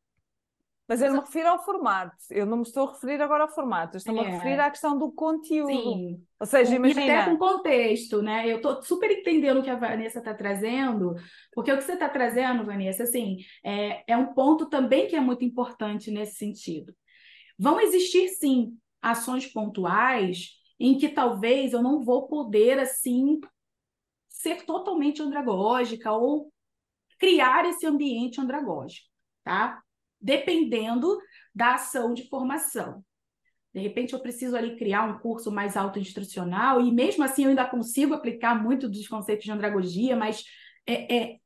Mas 0.89 1.03
eu 1.03 1.09
não 1.09 1.17
me 1.17 1.21
refiro 1.21 1.49
ao 1.49 1.63
formato, 1.63 2.17
eu 2.31 2.47
não 2.47 2.57
me 2.57 2.63
estou 2.63 2.89
a 2.89 2.93
referir 2.93 3.21
agora 3.21 3.45
ao 3.45 3.51
formato, 3.51 3.97
eu 3.97 3.99
estou-me 3.99 4.21
é. 4.21 4.27
a 4.27 4.31
referir 4.31 4.59
à 4.59 4.71
questão 4.71 4.99
do 4.99 5.13
conteúdo. 5.13 5.71
Sim. 5.71 6.25
Ou 6.41 6.47
seja, 6.47 6.77
imagina. 6.77 7.05
E 7.05 7.11
até 7.11 7.31
com 7.31 7.37
contexto, 7.37 8.23
né? 8.23 8.51
Eu 8.51 8.57
estou 8.57 8.81
super 8.83 9.11
entendendo 9.11 9.59
o 9.59 9.63
que 9.63 9.69
a 9.69 9.77
Vanessa 9.77 10.21
está 10.21 10.33
trazendo, 10.33 11.15
porque 11.53 11.71
o 11.71 11.77
que 11.77 11.85
você 11.85 11.93
está 11.93 12.09
trazendo, 12.09 12.65
Vanessa, 12.65 13.03
assim, 13.03 13.37
é, 13.63 14.03
é 14.11 14.17
um 14.17 14.33
ponto 14.33 14.67
também 14.67 15.07
que 15.07 15.15
é 15.15 15.21
muito 15.21 15.45
importante 15.45 16.11
nesse 16.11 16.37
sentido. 16.37 16.95
Vão 17.59 17.79
existir, 17.79 18.29
sim, 18.29 18.75
ações 19.03 19.47
pontuais 19.47 20.53
em 20.81 20.97
que 20.97 21.11
talvez 21.11 21.75
eu 21.75 21.83
não 21.83 22.01
vou 22.01 22.29
poder, 22.29 22.79
assim, 22.79 23.41
ser 24.29 24.65
totalmente 24.65 25.21
andragógica 25.21 26.13
ou 26.13 26.51
criar 27.19 27.67
esse 27.67 27.85
ambiente 27.85 28.41
andragógico, 28.41 29.07
tá? 29.45 29.83
Dependendo 30.21 31.19
da 31.55 31.75
ação 31.75 32.13
de 32.15 32.29
formação. 32.29 33.05
De 33.73 33.81
repente, 33.81 34.13
eu 34.13 34.21
preciso 34.21 34.57
ali 34.57 34.77
criar 34.77 35.05
um 35.05 35.19
curso 35.19 35.51
mais 35.53 35.77
autoinstrucional, 35.77 36.81
e 36.81 36.91
mesmo 36.91 37.23
assim 37.23 37.45
eu 37.45 37.51
ainda 37.51 37.67
consigo 37.67 38.15
aplicar 38.15 38.61
muito 38.61 38.89
dos 38.89 39.07
conceitos 39.07 39.45
de 39.45 39.53
andragogia, 39.53 40.17
mas 40.17 40.43
é, 40.87 41.17
é, 41.17 41.37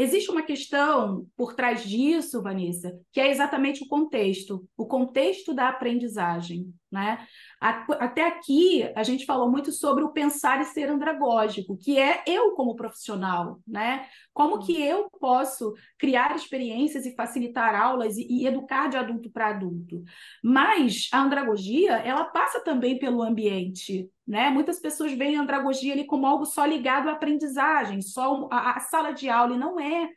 Existe 0.00 0.30
uma 0.30 0.42
questão 0.42 1.26
por 1.36 1.54
trás 1.54 1.82
disso, 1.82 2.40
Vanessa, 2.40 2.96
que 3.12 3.20
é 3.20 3.32
exatamente 3.32 3.82
o 3.82 3.88
contexto, 3.88 4.64
o 4.76 4.86
contexto 4.86 5.52
da 5.52 5.68
aprendizagem. 5.68 6.72
Né? 6.90 7.26
Até 7.60 8.24
aqui, 8.28 8.88
a 8.94 9.02
gente 9.02 9.26
falou 9.26 9.50
muito 9.50 9.72
sobre 9.72 10.04
o 10.04 10.12
pensar 10.12 10.60
e 10.60 10.64
ser 10.66 10.88
andragógico, 10.88 11.76
que 11.76 11.98
é 11.98 12.22
eu 12.28 12.52
como 12.52 12.76
profissional, 12.76 13.60
né? 13.66 14.06
Como 14.32 14.64
que 14.64 14.80
eu 14.80 15.10
posso 15.20 15.74
criar 15.98 16.34
experiências 16.34 17.04
e 17.04 17.14
facilitar 17.16 17.74
aulas 17.74 18.16
e, 18.16 18.26
e 18.30 18.46
educar 18.46 18.88
de 18.88 18.96
adulto 18.96 19.30
para 19.30 19.48
adulto. 19.48 20.02
Mas 20.42 21.08
a 21.12 21.20
andragogia, 21.20 21.96
ela 21.96 22.24
passa 22.24 22.60
também 22.60 22.98
pelo 22.98 23.20
ambiente, 23.20 24.08
né? 24.28 24.50
Muitas 24.50 24.78
pessoas 24.78 25.12
veem 25.12 25.36
a 25.36 25.40
andragogia 25.40 25.94
ali 25.94 26.04
como 26.04 26.26
algo 26.26 26.44
só 26.44 26.66
ligado 26.66 27.08
à 27.08 27.12
aprendizagem, 27.12 28.02
só 28.02 28.46
a, 28.52 28.76
a 28.76 28.80
sala 28.80 29.12
de 29.12 29.30
aula, 29.30 29.54
e 29.54 29.58
não 29.58 29.80
é. 29.80 30.10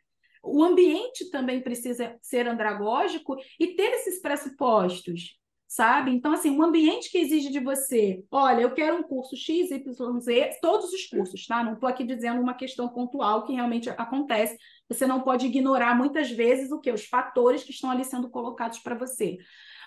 O 0.44 0.62
ambiente 0.62 1.30
também 1.30 1.62
precisa 1.62 2.16
ser 2.20 2.46
andragógico 2.46 3.36
e 3.58 3.68
ter 3.68 3.92
esses 3.94 4.20
pressupostos 4.20 5.40
sabe? 5.72 6.10
Então, 6.10 6.34
assim, 6.34 6.50
um 6.50 6.62
ambiente 6.62 7.10
que 7.10 7.16
exige 7.16 7.48
de 7.48 7.58
você, 7.58 8.22
olha, 8.30 8.60
eu 8.60 8.74
quero 8.74 8.98
um 8.98 9.02
curso 9.02 9.34
X, 9.34 9.70
Y, 9.70 10.20
Z, 10.20 10.58
todos 10.60 10.92
os 10.92 11.06
cursos, 11.06 11.46
tá? 11.46 11.64
Não 11.64 11.72
estou 11.72 11.88
aqui 11.88 12.04
dizendo 12.04 12.42
uma 12.42 12.52
questão 12.52 12.90
pontual 12.90 13.46
que 13.46 13.54
realmente 13.54 13.88
acontece. 13.88 14.54
Você 14.86 15.06
não 15.06 15.22
pode 15.22 15.46
ignorar 15.46 15.96
muitas 15.96 16.30
vezes 16.30 16.70
o 16.70 16.78
que? 16.78 16.92
Os 16.92 17.06
fatores 17.06 17.64
que 17.64 17.70
estão 17.70 17.90
ali 17.90 18.04
sendo 18.04 18.28
colocados 18.28 18.80
para 18.80 18.94
você. 18.94 19.38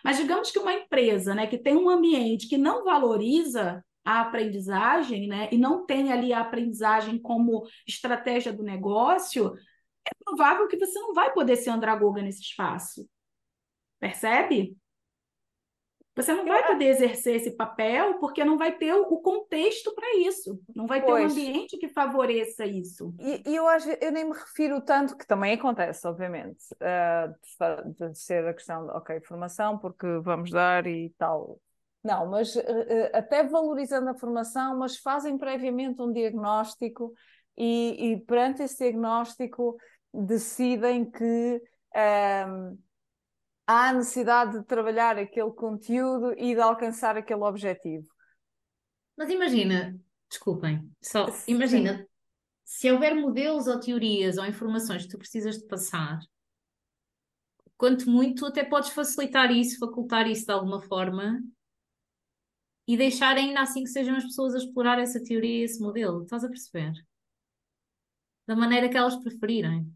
Mas 0.04 0.18
digamos 0.18 0.50
que 0.50 0.58
uma 0.58 0.74
empresa, 0.74 1.36
né, 1.36 1.46
que 1.46 1.58
tem 1.60 1.76
um 1.78 1.88
ambiente 1.88 2.48
que 2.48 2.58
não 2.58 2.84
valoriza 2.84 3.86
a 4.06 4.22
aprendizagem, 4.22 5.28
né, 5.28 5.50
e 5.52 5.58
não 5.58 5.86
tem 5.86 6.14
ali 6.14 6.32
a 6.32 6.42
aprendizagem 6.42 7.20
como 7.20 7.66
estratégia 7.88 8.54
do 8.54 8.64
negócio, 8.64 9.56
é 10.06 10.12
provável 10.24 10.68
que 10.68 10.78
você 10.78 11.00
não 11.00 11.14
vai 11.14 11.34
poder 11.34 11.56
ser 11.56 11.72
andragoga 11.72 12.22
nesse 12.22 12.42
espaço. 12.42 13.10
Percebe? 14.00 14.78
Você 16.16 16.34
não 16.34 16.46
vai 16.46 16.66
poder 16.66 16.86
exercer 16.86 17.36
esse 17.36 17.52
papel 17.58 18.18
porque 18.20 18.46
não 18.46 18.58
vai 18.58 18.78
ter 18.78 18.94
o 18.94 19.18
contexto 19.18 19.94
para 19.94 20.16
isso, 20.16 20.62
não 20.74 20.88
vai 20.88 21.02
ter 21.02 21.08
pois. 21.08 21.26
um 21.26 21.28
ambiente 21.28 21.78
que 21.78 21.90
favoreça 21.90 22.66
isso. 22.66 23.14
E, 23.20 23.44
e, 23.50 23.56
eu, 23.56 23.68
acho, 23.68 23.90
eu 23.90 24.12
nem 24.14 24.24
me 24.24 24.32
refiro 24.32 24.80
tanto, 24.80 25.18
que 25.18 25.28
também 25.28 25.56
acontece, 25.56 26.08
obviamente, 26.08 26.64
uh, 26.76 27.92
de, 27.92 28.10
de, 28.12 28.18
ser 28.18 28.48
a 28.48 28.54
questão 28.54 28.86
de, 28.86 28.92
ok, 28.94 29.20
formação, 29.22 29.78
porque 29.78 30.08
vamos 30.22 30.52
dar 30.52 30.88
e 30.88 31.10
tal. 31.18 31.60
Não, 32.06 32.30
mas 32.30 32.56
uh, 32.56 32.62
até 33.14 33.44
valorizando 33.44 34.10
a 34.10 34.14
formação, 34.14 34.78
mas 34.78 34.98
fazem 34.98 35.38
previamente 35.38 36.02
um 36.02 36.12
diagnóstico 36.12 37.12
e, 37.58 38.12
e 38.12 38.20
perante 38.22 38.62
esse 38.62 38.78
diagnóstico 38.78 39.76
decidem 40.14 41.10
que. 41.10 41.62
Um, 42.48 42.78
há 43.68 43.94
necessidade 43.94 44.60
de 44.60 44.66
trabalhar 44.66 45.18
aquele 45.18 45.52
conteúdo 45.52 46.34
e 46.38 46.54
de 46.54 46.62
alcançar 46.62 47.18
aquele 47.18 47.42
objetivo. 47.42 48.08
Mas 49.18 49.30
imagina, 49.30 50.00
desculpem, 50.30 50.88
só 51.02 51.28
imagina, 51.48 51.98
Sim. 51.98 52.06
se 52.64 52.92
houver 52.92 53.16
modelos 53.16 53.68
ou 53.68 53.80
teorias 53.80 54.38
ou 54.38 54.46
informações 54.46 55.04
que 55.04 55.10
tu 55.10 55.18
precisas 55.18 55.58
de 55.58 55.66
passar, 55.68 56.20
quanto 57.78 58.10
muito 58.10 58.42
tu 58.42 58.46
até 58.46 58.64
podes 58.64 58.92
facilitar 58.92 59.52
isso, 59.52 59.80
facultar 59.80 60.28
isso 60.28 60.46
de 60.46 60.52
alguma 60.52 60.82
forma 60.82 61.42
e 62.88 62.96
deixar 62.96 63.36
ainda 63.36 63.62
assim 63.62 63.84
que 63.84 63.90
sejam 63.90 64.16
as 64.16 64.24
pessoas 64.24 64.54
a 64.54 64.58
explorar 64.60 65.00
essa 65.00 65.24
teoria 65.24 65.62
e 65.62 65.64
esse 65.64 65.82
modelo, 65.82 66.24
estás 66.24 66.44
a 66.44 66.50
perceber? 66.50 66.94
Da 68.48 68.56
maneira 68.56 68.90
que 68.90 68.98
elas 68.98 69.16
preferirem. 69.16 69.92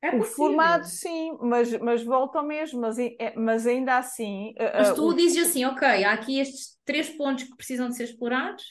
É 0.00 0.16
o 0.16 0.24
formato, 0.24 0.86
sim, 0.86 1.36
mas, 1.40 1.78
mas 1.78 2.02
volta 2.02 2.38
ao 2.38 2.44
mesmo, 2.44 2.80
mas, 2.80 2.98
é, 2.98 3.34
mas 3.36 3.68
ainda 3.68 3.98
assim. 3.98 4.52
Mas 4.58 4.90
uh, 4.90 4.94
tu 4.96 5.08
o... 5.08 5.14
dizes 5.14 5.48
assim, 5.48 5.64
ok, 5.64 6.02
há 6.02 6.12
aqui 6.12 6.40
estes 6.40 6.76
três 6.84 7.08
pontos 7.10 7.44
que 7.44 7.56
precisam 7.56 7.88
de 7.88 7.96
ser 7.96 8.04
explorados. 8.04 8.64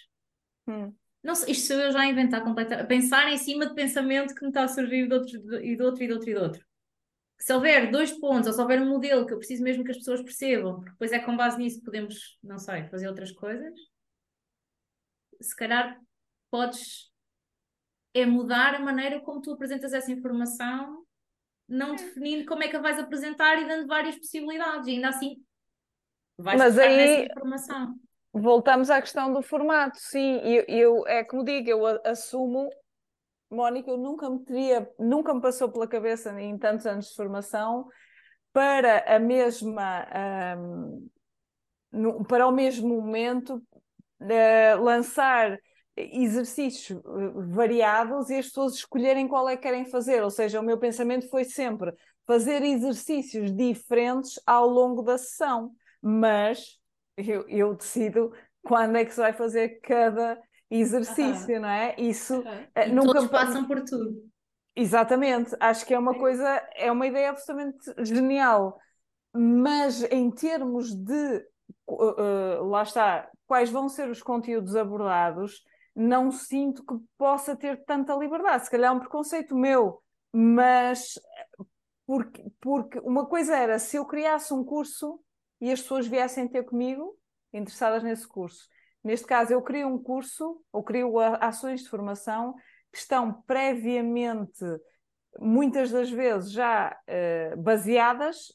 Hum. 0.68 0.94
Não, 1.24 1.34
isto 1.34 1.68
sou 1.68 1.78
eu 1.78 1.92
já 1.92 2.02
a 2.02 2.08
inventar 2.08 2.44
completamente, 2.44 2.84
a 2.84 2.88
pensar 2.88 3.32
em 3.32 3.38
cima 3.38 3.66
de 3.66 3.76
pensamento 3.76 4.36
que 4.36 4.42
me 4.42 4.50
está 4.50 4.64
a 4.64 4.68
surgir 4.68 5.08
de 5.08 5.14
outro, 5.14 5.30
e 5.64 5.76
de 5.76 5.84
outro 5.84 6.04
e 6.04 6.08
de 6.08 6.14
outro 6.14 6.30
e 6.30 6.34
de 6.34 6.40
outro. 6.40 6.66
Se 7.42 7.52
houver 7.54 7.90
dois 7.90 8.12
pontos, 8.12 8.48
ou 8.48 8.54
se 8.54 8.62
houver 8.62 8.80
um 8.80 8.88
modelo 8.88 9.26
que 9.26 9.34
eu 9.34 9.40
preciso 9.40 9.64
mesmo 9.64 9.84
que 9.84 9.92
as 9.92 9.98
pessoas 9.98 10.22
percebam, 10.22 10.76
porque 10.76 10.92
depois 10.92 11.12
é 11.12 11.20
com 11.20 11.36
base 11.36 11.58
nisso 11.58 11.80
que 11.80 11.86
podemos, 11.86 12.38
não 12.44 12.60
sei, 12.60 12.88
fazer 12.88 13.08
outras 13.08 13.32
coisas, 13.32 13.74
se 15.42 15.56
calhar 15.56 16.00
podes 16.52 17.12
é 18.14 18.26
mudar 18.26 18.76
a 18.76 18.80
maneira 18.80 19.20
como 19.22 19.42
tu 19.42 19.54
apresentas 19.54 19.92
essa 19.92 20.12
informação 20.12 21.04
não 21.68 21.96
definindo 21.96 22.46
como 22.46 22.62
é 22.64 22.68
que 22.68 22.76
a 22.76 22.82
vais 22.82 23.00
apresentar 23.00 23.60
e 23.60 23.68
dando 23.68 23.88
várias 23.88 24.18
possibilidades, 24.18 24.88
e 24.88 24.92
ainda 24.92 25.08
assim 25.10 25.42
vais 26.38 26.60
Mas 26.60 26.78
aí 26.78 27.26
informação. 27.26 27.96
Voltamos 28.34 28.90
à 28.90 29.02
questão 29.02 29.34
do 29.34 29.42
formato, 29.42 29.98
sim, 29.98 30.38
eu, 30.44 30.66
eu 30.68 31.08
é 31.08 31.24
como 31.24 31.44
digo, 31.44 31.70
eu 31.70 31.86
assumo, 32.06 32.70
Mónica, 33.52 33.92
eu 33.92 33.98
nunca 33.98 34.30
me 34.30 34.40
teria, 34.40 34.90
nunca 34.98 35.34
me 35.34 35.42
passou 35.42 35.70
pela 35.70 35.88
cabeça 35.88 36.40
em 36.42 36.58
tantos 36.58 36.86
anos 36.86 37.10
de 37.10 37.16
formação 37.16 37.88
para 38.54 39.16
a 39.16 39.20
mesma 39.20 40.08
um, 40.58 41.10
no, 41.92 42.24
para 42.24 42.48
o 42.48 42.52
mesmo 42.52 42.88
momento 43.02 43.62
uh, 44.22 44.82
lançar 44.82 45.60
exercícios 45.96 46.98
eh, 46.98 47.32
variados 47.54 48.30
e 48.30 48.36
as 48.36 48.48
pessoas 48.48 48.76
escolherem 48.76 49.28
qual 49.28 49.48
é 49.50 49.58
que 49.58 49.64
querem 49.64 49.86
fazer. 49.86 50.24
Ou 50.24 50.30
seja, 50.30 50.60
o 50.60 50.64
meu 50.64 50.78
pensamento 50.78 51.30
foi 51.30 51.44
sempre 51.44 51.94
fazer 52.26 52.64
exercícios 52.64 53.54
diferentes 53.54 54.40
ao 54.46 54.68
longo 54.68 55.02
da 55.02 55.18
sessão, 55.18 55.72
mas 56.02 56.80
eu, 57.18 57.48
eu 57.50 57.76
decido 57.76 58.32
quando 58.64 58.96
é 58.96 59.06
que 59.06 59.12
se 59.12 59.20
vai 59.20 59.34
fazer 59.34 59.82
cada 59.82 60.40
exercício, 60.80 61.60
não 61.60 61.70
é? 61.70 61.96
Isso 61.98 62.40
uh 62.40 62.94
nunca 62.94 63.14
todos 63.14 63.30
passam 63.30 63.66
por 63.66 63.84
tudo. 63.84 64.32
Exatamente, 64.76 65.56
acho 65.60 65.86
que 65.86 65.94
é 65.94 66.00
uma 66.00 66.18
coisa, 66.18 66.48
é 66.76 66.90
uma 66.90 67.06
ideia 67.06 67.30
absolutamente 67.32 67.78
genial, 68.06 68.80
mas 69.34 70.02
em 70.04 70.32
termos 70.32 70.96
de, 70.96 71.46
uh, 71.90 72.64
lá 72.64 72.84
está, 72.84 73.30
quais 73.46 73.70
vão 73.70 73.90
ser 73.90 74.10
os 74.10 74.24
conteúdos 74.24 74.76
abordados, 74.78 75.62
não 75.94 76.32
sinto 76.32 76.86
que 76.86 76.96
possa 77.18 77.54
ter 77.54 77.84
tanta 77.84 78.16
liberdade. 78.16 78.64
Se 78.64 78.72
calhar 78.72 78.92
é 78.92 78.96
um 78.96 79.00
preconceito 79.00 79.56
meu, 79.56 80.02
mas 80.32 81.20
porque, 82.06 82.44
porque 82.60 83.00
uma 83.00 83.26
coisa 83.26 83.56
era 83.56 83.78
se 83.78 83.98
eu 83.98 84.06
criasse 84.06 84.54
um 84.54 84.64
curso 84.64 85.20
e 85.60 85.72
as 85.72 85.82
pessoas 85.82 86.08
viessem 86.08 86.48
ter 86.48 86.64
comigo, 86.64 87.18
interessadas 87.54 88.04
nesse 88.04 88.28
curso. 88.28 88.68
Neste 89.04 89.26
caso, 89.26 89.52
eu 89.52 89.62
crio 89.62 89.88
um 89.88 90.02
curso 90.02 90.62
ou 90.72 90.84
crio 90.84 91.20
ações 91.20 91.82
de 91.84 91.90
formação 91.90 92.54
que 92.92 92.98
estão 92.98 93.42
previamente, 93.44 94.64
muitas 95.40 95.92
das 95.92 96.10
vezes 96.10 96.52
já 96.52 96.96
uh, 97.08 97.62
baseadas 97.62 98.54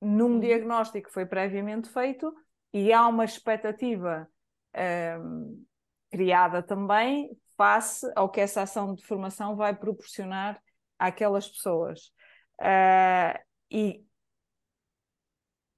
num 0.00 0.34
uhum. 0.34 0.40
diagnóstico 0.40 1.06
que 1.06 1.12
foi 1.12 1.24
previamente 1.24 1.88
feito 1.88 2.34
e 2.72 2.92
há 2.92 3.06
uma 3.06 3.24
expectativa 3.24 4.28
uh, 4.74 5.66
criada 6.10 6.62
também 6.62 7.30
face 7.56 8.10
ao 8.14 8.28
que 8.28 8.40
essa 8.40 8.62
ação 8.62 8.94
de 8.94 9.04
formação 9.04 9.56
vai 9.56 9.74
proporcionar 9.74 10.60
àquelas 10.98 11.48
pessoas. 11.48 12.12
Uh, 12.60 13.38
e 13.70 14.05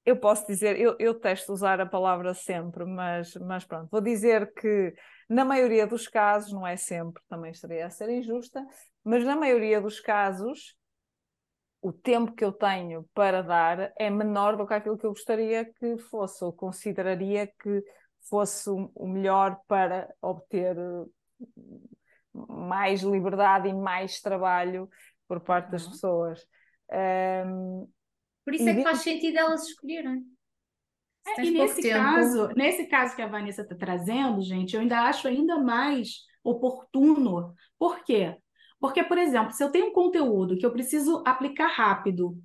eu 0.08 0.16
posso 0.16 0.46
dizer, 0.46 0.80
eu, 0.80 0.96
eu 0.98 1.14
testo 1.14 1.52
usar 1.52 1.80
a 1.80 1.86
palavra 1.86 2.32
sempre, 2.32 2.84
mas, 2.86 3.34
mas 3.36 3.64
pronto, 3.64 3.90
vou 3.90 4.00
dizer 4.00 4.52
que 4.54 4.94
na 5.28 5.44
maioria 5.44 5.86
dos 5.86 6.08
casos, 6.08 6.50
não 6.50 6.66
é 6.66 6.76
sempre, 6.76 7.22
também 7.28 7.50
estaria 7.50 7.84
a 7.84 7.90
ser 7.90 8.08
injusta, 8.08 8.64
mas 9.04 9.22
na 9.22 9.36
maioria 9.36 9.80
dos 9.80 10.00
casos, 10.00 10.74
o 11.82 11.92
tempo 11.92 12.32
que 12.32 12.42
eu 12.42 12.52
tenho 12.52 13.06
para 13.12 13.42
dar 13.42 13.92
é 13.98 14.08
menor 14.08 14.56
do 14.56 14.66
que 14.66 14.72
aquilo 14.72 14.96
que 14.96 15.04
eu 15.04 15.10
gostaria 15.10 15.66
que 15.66 15.98
fosse, 15.98 16.42
ou 16.42 16.52
consideraria 16.52 17.46
que 17.46 17.84
fosse 18.28 18.70
o 18.70 19.06
melhor 19.06 19.60
para 19.68 20.08
obter 20.22 20.74
mais 22.32 23.02
liberdade 23.02 23.68
e 23.68 23.74
mais 23.74 24.20
trabalho 24.22 24.88
por 25.26 25.40
parte 25.40 25.70
das 25.70 25.86
pessoas. 25.86 26.46
Um, 26.90 27.86
por 28.48 28.54
isso 28.54 28.66
é 28.66 28.74
que 28.74 28.82
faz 28.82 29.00
sentido 29.00 29.36
elas 29.36 29.68
escolherem. 29.68 30.24
É, 31.36 31.44
e 31.44 31.50
nesse 31.50 31.82
tempo... 31.82 31.98
caso, 31.98 32.48
nesse 32.56 32.86
caso 32.86 33.14
que 33.14 33.20
a 33.20 33.26
Vanessa 33.26 33.60
está 33.60 33.74
trazendo, 33.74 34.40
gente, 34.40 34.74
eu 34.74 34.80
ainda 34.80 35.02
acho 35.02 35.28
ainda 35.28 35.58
mais 35.58 36.22
oportuno. 36.42 37.54
Por 37.78 38.02
quê? 38.02 38.38
Porque, 38.80 39.04
por 39.04 39.18
exemplo, 39.18 39.52
se 39.52 39.62
eu 39.62 39.70
tenho 39.70 39.88
um 39.88 39.92
conteúdo 39.92 40.56
que 40.56 40.64
eu 40.64 40.72
preciso 40.72 41.22
aplicar 41.26 41.66
rápido, 41.66 42.42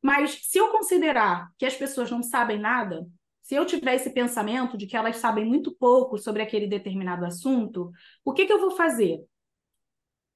mas 0.00 0.38
se 0.44 0.56
eu 0.56 0.70
considerar 0.70 1.50
que 1.58 1.66
as 1.66 1.74
pessoas 1.74 2.08
não 2.12 2.22
sabem 2.22 2.60
nada, 2.60 3.04
se 3.42 3.56
eu 3.56 3.66
tiver 3.66 3.96
esse 3.96 4.10
pensamento 4.10 4.78
de 4.78 4.86
que 4.86 4.96
elas 4.96 5.16
sabem 5.16 5.44
muito 5.44 5.74
pouco 5.74 6.16
sobre 6.16 6.42
aquele 6.42 6.68
determinado 6.68 7.24
assunto, 7.24 7.90
o 8.24 8.32
que, 8.32 8.46
que 8.46 8.52
eu 8.52 8.60
vou 8.60 8.70
fazer? 8.70 9.18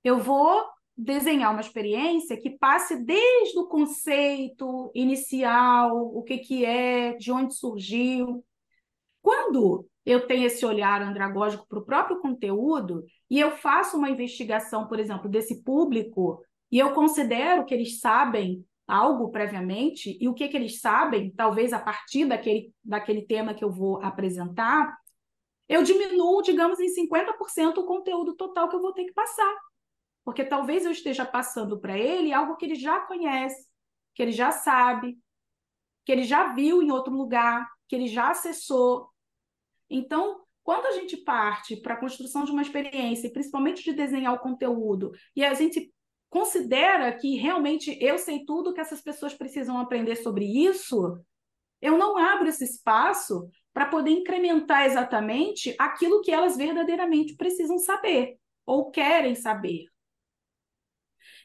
Eu 0.03 0.19
vou 0.19 0.72
desenhar 0.97 1.51
uma 1.51 1.61
experiência 1.61 2.37
que 2.37 2.51
passe 2.51 2.97
desde 2.97 3.59
o 3.59 3.67
conceito 3.67 4.91
inicial, 4.95 5.97
o 5.97 6.23
que, 6.23 6.39
que 6.39 6.65
é, 6.65 7.15
de 7.15 7.33
onde 7.33 7.55
surgiu. 7.55 8.45
Quando 9.21 9.89
eu 10.05 10.27
tenho 10.27 10.47
esse 10.47 10.65
olhar 10.67 11.01
andragógico 11.01 11.67
para 11.69 11.79
o 11.79 11.85
próprio 11.85 12.21
conteúdo 12.21 13.05
e 13.31 13.39
eu 13.39 13.53
faço 13.53 13.97
uma 13.97 14.11
investigação, 14.11 14.87
por 14.87 14.99
exemplo, 14.99 15.29
desse 15.29 15.63
público 15.63 16.43
e 16.71 16.79
eu 16.79 16.93
considero 16.93 17.65
que 17.65 17.75
eles 17.75 18.01
sabem 18.01 18.65
algo 18.87 19.31
previamente 19.31 20.19
e 20.21 20.29
o 20.29 20.35
que, 20.35 20.49
que 20.49 20.57
eles 20.57 20.81
sabem, 20.81 21.31
talvez 21.31 21.73
a 21.73 21.79
partir 21.79 22.27
daquele, 22.27 22.73
daquele 22.85 23.23
tema 23.23 23.55
que 23.55 23.65
eu 23.65 23.71
vou 23.71 24.03
apresentar, 24.03 24.95
eu 25.69 25.83
diminuo, 25.83 26.43
digamos, 26.43 26.79
em 26.81 26.89
50% 26.89 27.79
o 27.79 27.87
conteúdo 27.87 28.35
total 28.35 28.69
que 28.69 28.77
eu 28.77 28.83
vou 28.83 28.93
ter 28.93 29.05
que 29.05 29.13
passar. 29.13 29.57
Porque 30.25 30.45
talvez 30.45 30.85
eu 30.85 30.93
esteja 30.93 31.25
passando 31.25 31.81
para 31.81 31.99
ele 31.99 32.33
algo 32.33 32.57
que 32.57 32.65
ele 32.65 32.75
já 32.75 33.01
conhece, 33.01 33.67
que 34.15 34.23
ele 34.23 34.33
já 34.33 34.53
sabe, 34.53 35.19
que 36.05 36.13
ele 36.13 36.25
já 36.25 36.53
viu 36.53 36.83
em 36.83 36.91
outro 36.91 37.13
lugar, 37.13 37.69
que 37.89 37.97
ele 37.97 38.07
já 38.07 38.31
acessou. 38.31 39.09
Então, 39.91 40.43
quando 40.63 40.87
a 40.87 40.93
gente 40.93 41.17
parte 41.17 41.77
para 41.77 41.95
a 41.95 42.01
construção 42.01 42.45
de 42.45 42.53
uma 42.53 42.63
experiência, 42.63 43.33
principalmente 43.33 43.83
de 43.83 43.93
desenhar 43.93 44.33
o 44.35 44.39
conteúdo, 44.39 45.13
e 45.35 45.45
a 45.45 45.55
gente 45.55 45.93
considera 46.31 47.13
que 47.13 47.37
realmente 47.37 47.97
eu 48.01 48.17
sei 48.17 48.45
tudo 48.45 48.73
que 48.73 48.81
essas 48.81 49.03
pessoas 49.03 49.35
precisam 49.35 49.79
aprender 49.79 50.17
sobre 50.17 50.47
isso, 50.47 51.21
eu 51.81 51.99
não 51.99 52.17
abro 52.17 52.49
esse 52.49 52.65
espaço 52.65 53.51
para 53.73 53.87
poder 53.87 54.11
incrementar 54.11 54.87
exatamente 54.87 55.75
aquilo 55.79 56.23
que 56.23 56.31
elas 56.31 56.57
verdadeiramente 56.57 57.37
precisam 57.37 57.79
saber 57.79 58.39
ou 58.65 58.91
querem 58.91 59.35
saber. 59.35 59.92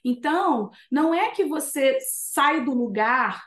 Então, 0.04 0.70
não 0.92 1.14
é 1.14 1.32
que 1.32 1.44
você 1.46 1.98
sai 2.02 2.64
do 2.64 2.74
lugar 2.74 3.44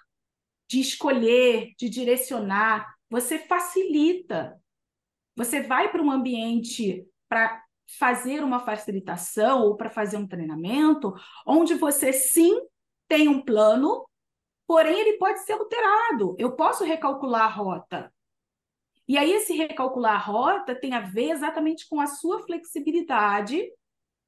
de 0.69 0.81
escolher, 0.81 1.73
de 1.77 1.89
direcionar, 1.89 2.87
você 3.09 3.39
facilita. 3.39 4.57
Você 5.37 5.63
vai 5.63 5.91
para 5.91 6.03
um 6.03 6.11
ambiente 6.11 7.05
para 7.29 7.63
fazer 7.99 8.45
uma 8.45 8.61
facilitação 8.61 9.63
ou 9.63 9.77
para 9.77 9.91
fazer 9.91 10.17
um 10.17 10.29
treinamento, 10.29 11.13
onde 11.45 11.75
você 11.75 12.13
sim 12.13 12.57
tem 13.09 13.27
um 13.27 13.43
plano, 13.43 14.07
porém 14.67 15.01
ele 15.01 15.19
pode 15.19 15.41
ser 15.41 15.55
alterado. 15.55 16.37
Eu 16.39 16.55
posso 16.55 16.85
recalcular 16.85 17.43
a 17.43 17.49
rota. 17.49 18.13
E 19.09 19.19
aí, 19.19 19.33
esse 19.33 19.53
recalcular 19.55 20.15
a 20.15 20.19
rota 20.19 20.73
tem 20.73 20.95
a 20.95 21.01
ver 21.01 21.31
exatamente 21.31 21.89
com 21.89 22.01
a 22.01 22.07
sua 22.07 22.45
flexibilidade 22.47 23.69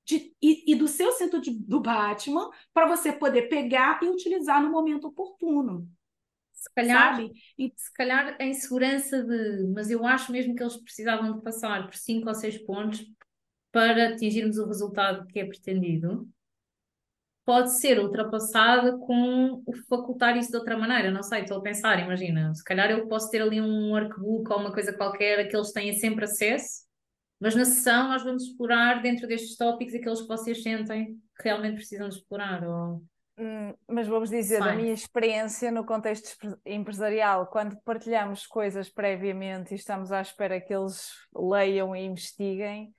de, 0.05 0.35
e, 0.43 0.73
e, 0.73 0.75
do 0.75 0.89
seu 0.89 1.13
centro 1.13 1.41
de, 1.41 1.51
do 1.51 1.81
Batman 1.81 2.51
para 2.73 2.89
você 2.89 3.13
poder 3.13 3.43
pegar 3.43 4.01
e 4.03 4.09
utilizar 4.09 4.63
no 4.63 4.71
momento 4.71 5.09
oportuno. 5.09 5.89
Se 6.53 6.73
calhar, 6.75 7.17
sabe? 7.17 7.33
Se 7.77 7.93
calhar 7.95 8.37
a 8.41 8.45
insegurança 8.45 9.23
de, 9.23 9.67
mas 9.75 9.91
eu 9.91 10.07
acho 10.07 10.31
mesmo 10.31 10.55
que 10.55 10.63
eles 10.63 10.77
precisavam 10.77 11.33
de 11.33 11.43
passar 11.43 11.87
por 11.87 11.97
cinco 11.97 12.29
ou 12.29 12.35
seis 12.35 12.57
pontos 12.59 13.05
para 13.73 14.11
atingirmos 14.11 14.59
o 14.59 14.67
resultado 14.67 15.27
que 15.27 15.41
é 15.41 15.45
pretendido, 15.45 16.29
pode 17.45 17.77
ser 17.79 17.99
ultrapassada 17.99 18.97
com 18.99 19.63
o 19.67 19.73
facultar 19.89 20.37
isso 20.37 20.51
de 20.51 20.57
outra 20.57 20.77
maneira. 20.77 21.11
Não 21.11 21.23
sei, 21.23 21.41
estou 21.41 21.59
a 21.59 21.63
pensar, 21.63 21.99
imagina, 21.99 22.55
se 22.55 22.63
calhar 22.63 22.91
eu 22.91 23.09
posso 23.09 23.31
ter 23.31 23.43
ali 23.43 23.61
um 23.61 23.91
workbook 23.91 24.53
ou 24.53 24.61
uma 24.61 24.73
coisa 24.73 24.93
qualquer 24.93 25.41
a 25.41 25.49
que 25.49 25.57
eles 25.57 25.73
têm 25.73 25.93
sempre 25.95 26.25
acesso 26.27 26.92
mas 27.43 27.57
na 27.57 27.65
sessão 27.65 28.07
nós 28.07 28.23
vamos 28.23 28.45
explorar 28.45 29.03
dentro 29.03 29.27
destes 29.27 29.57
tópicos 29.57 29.93
aqueles 29.93 30.21
que 30.21 30.29
vocês 30.29 30.63
sentem 30.63 31.21
que 31.37 31.43
realmente 31.43 31.75
precisam 31.75 32.09
de 32.09 32.15
explorar. 32.15 32.63
Ou... 32.63 33.03
Hum, 33.37 33.75
mas 33.89 34.07
vamos 34.07 34.31
dizer, 34.31 34.61
da 34.61 34.77
minha 34.77 34.93
experiência 34.93 35.73
no 35.73 35.85
contexto 35.85 36.37
empresarial, 36.65 37.49
quando 37.49 37.77
partilhamos 37.83 38.47
coisas 38.47 38.89
previamente 38.89 39.73
e 39.73 39.77
estamos 39.77 40.13
à 40.13 40.21
espera 40.21 40.61
que 40.61 40.73
eles 40.73 41.11
leiam 41.35 41.97
e 41.97 42.05
investiguem, 42.05 42.95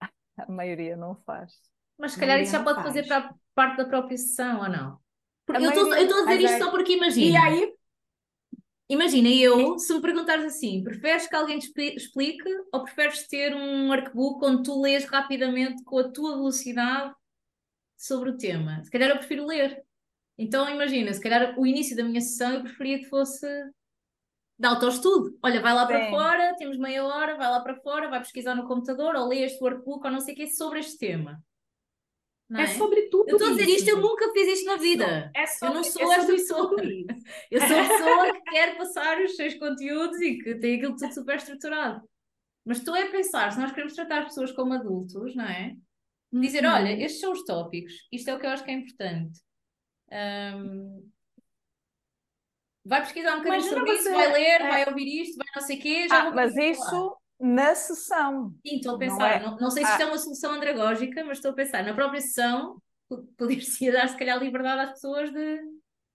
a 0.36 0.50
maioria 0.50 0.96
não 0.96 1.14
faz. 1.24 1.52
Mas 1.96 2.12
se 2.12 2.18
calhar 2.18 2.40
isso 2.40 2.50
já 2.50 2.64
pode 2.64 2.82
faz. 2.82 2.88
fazer 2.88 3.06
para 3.06 3.32
parte 3.54 3.76
da 3.76 3.84
própria 3.84 4.18
sessão, 4.18 4.58
ou 4.62 4.68
não? 4.68 4.98
Porque 5.46 5.64
eu 5.64 5.70
estou 5.70 5.92
a 5.92 6.34
dizer 6.34 6.40
isto 6.40 6.58
só 6.58 6.70
porque 6.72 6.94
imagina. 6.94 7.30
E 7.30 7.36
aí 7.36 7.75
Imagina, 8.88 9.28
eu, 9.28 9.78
se 9.78 9.92
me 9.92 10.00
perguntares 10.00 10.44
assim, 10.44 10.82
preferes 10.84 11.26
que 11.26 11.34
alguém 11.34 11.58
te 11.58 11.72
explique 11.96 12.48
ou 12.72 12.84
preferes 12.84 13.26
ter 13.26 13.54
um 13.54 13.88
workbook 13.88 14.44
onde 14.44 14.62
tu 14.62 14.80
lês 14.80 15.04
rapidamente 15.06 15.82
com 15.82 15.98
a 15.98 16.08
tua 16.08 16.36
velocidade 16.36 17.12
sobre 17.96 18.30
o 18.30 18.36
tema? 18.36 18.84
Se 18.84 18.90
calhar 18.90 19.10
eu 19.10 19.18
prefiro 19.18 19.44
ler. 19.44 19.82
Então 20.38 20.68
imagina, 20.70 21.12
se 21.12 21.20
calhar 21.20 21.58
o 21.58 21.66
início 21.66 21.96
da 21.96 22.04
minha 22.04 22.20
sessão 22.20 22.52
eu 22.52 22.62
preferia 22.62 22.98
que 22.98 23.06
fosse 23.06 23.46
de 24.58 24.66
autoestudo. 24.66 25.36
Olha, 25.42 25.60
vai 25.60 25.74
lá 25.74 25.84
para 25.84 26.04
Sim. 26.04 26.10
fora, 26.10 26.54
temos 26.56 26.78
meia 26.78 27.04
hora, 27.04 27.36
vai 27.36 27.50
lá 27.50 27.60
para 27.60 27.76
fora, 27.80 28.08
vai 28.08 28.20
pesquisar 28.20 28.54
no 28.54 28.68
computador 28.68 29.16
ou 29.16 29.26
lê 29.26 29.42
este 29.42 29.62
workbook 29.62 30.04
ou 30.04 30.12
não 30.12 30.20
sei 30.20 30.34
o 30.34 30.36
que 30.36 30.46
sobre 30.48 30.78
este 30.78 30.96
tema. 30.96 31.42
É? 32.54 32.62
é? 32.62 32.66
sobre 32.68 33.02
tudo. 33.08 33.28
Eu 33.28 33.36
estou 33.36 33.48
a 33.48 33.56
dizer 33.56 33.68
isto, 33.68 33.88
eu 33.88 34.00
nunca 34.00 34.30
fiz 34.32 34.58
isto 34.58 34.66
na 34.66 34.76
vida. 34.76 35.30
É 35.34 35.46
sobre, 35.46 35.68
eu 35.68 35.74
não 35.74 35.84
sou 35.84 36.12
é 36.12 36.16
esta 36.16 36.32
pessoa. 36.32 36.76
Eu 37.50 37.60
sou 37.60 37.78
a 37.78 37.88
pessoa 37.88 38.32
que 38.34 38.42
quer 38.50 38.76
passar 38.76 39.20
os 39.20 39.34
seus 39.34 39.54
conteúdos 39.54 40.20
e 40.20 40.38
que 40.38 40.54
tem 40.56 40.76
aquilo 40.76 40.96
tudo 40.96 41.12
super 41.12 41.36
estruturado. 41.36 42.08
Mas 42.64 42.78
estou 42.78 42.94
a 42.94 43.06
pensar, 43.06 43.52
se 43.52 43.58
nós 43.58 43.70
queremos 43.70 43.94
tratar 43.94 44.20
as 44.20 44.26
pessoas 44.26 44.52
como 44.52 44.72
adultos, 44.72 45.34
não 45.34 45.44
é? 45.44 45.74
Dizer, 46.32 46.64
uhum. 46.64 46.72
olha, 46.72 46.92
estes 46.92 47.20
são 47.20 47.32
os 47.32 47.44
tópicos, 47.44 47.92
isto 48.12 48.28
é 48.28 48.34
o 48.34 48.40
que 48.40 48.46
eu 48.46 48.50
acho 48.50 48.64
que 48.64 48.70
é 48.70 48.74
importante. 48.74 49.40
Um, 50.10 51.10
vai 52.84 53.00
pesquisar 53.02 53.36
um 53.36 53.38
bocadinho 53.38 53.70
sobre 53.70 53.92
isso, 53.92 54.10
vai 54.10 54.32
ler, 54.32 54.60
é... 54.60 54.68
vai 54.68 54.88
ouvir 54.88 55.22
isto, 55.22 55.36
vai 55.36 55.46
não 55.54 55.62
sei 55.62 55.78
o 55.78 55.80
quê. 55.80 56.08
Já 56.08 56.28
ah, 56.28 56.30
mas 56.32 56.56
isso 56.56 57.16
na 57.40 57.74
sessão. 57.74 58.54
Sim, 58.66 58.76
estou 58.76 58.96
a 58.96 58.98
pensar, 58.98 59.18
não, 59.18 59.26
é... 59.26 59.50
não, 59.50 59.56
não 59.58 59.70
sei 59.70 59.84
se 59.84 59.90
isto 59.90 60.00
é 60.00 60.04
ah. 60.04 60.06
é 60.06 60.10
uma 60.10 60.18
solução 60.18 60.52
andragógica, 60.52 61.24
mas 61.24 61.38
estou 61.38 61.50
a 61.50 61.54
pensar, 61.54 61.84
na 61.84 61.94
própria 61.94 62.20
sessão, 62.20 62.80
poder-se 63.36 63.90
dar, 63.92 64.08
se 64.08 64.16
calhar, 64.16 64.38
liberdade 64.38 64.82
às 64.82 64.90
pessoas 64.92 65.32
de. 65.32 65.60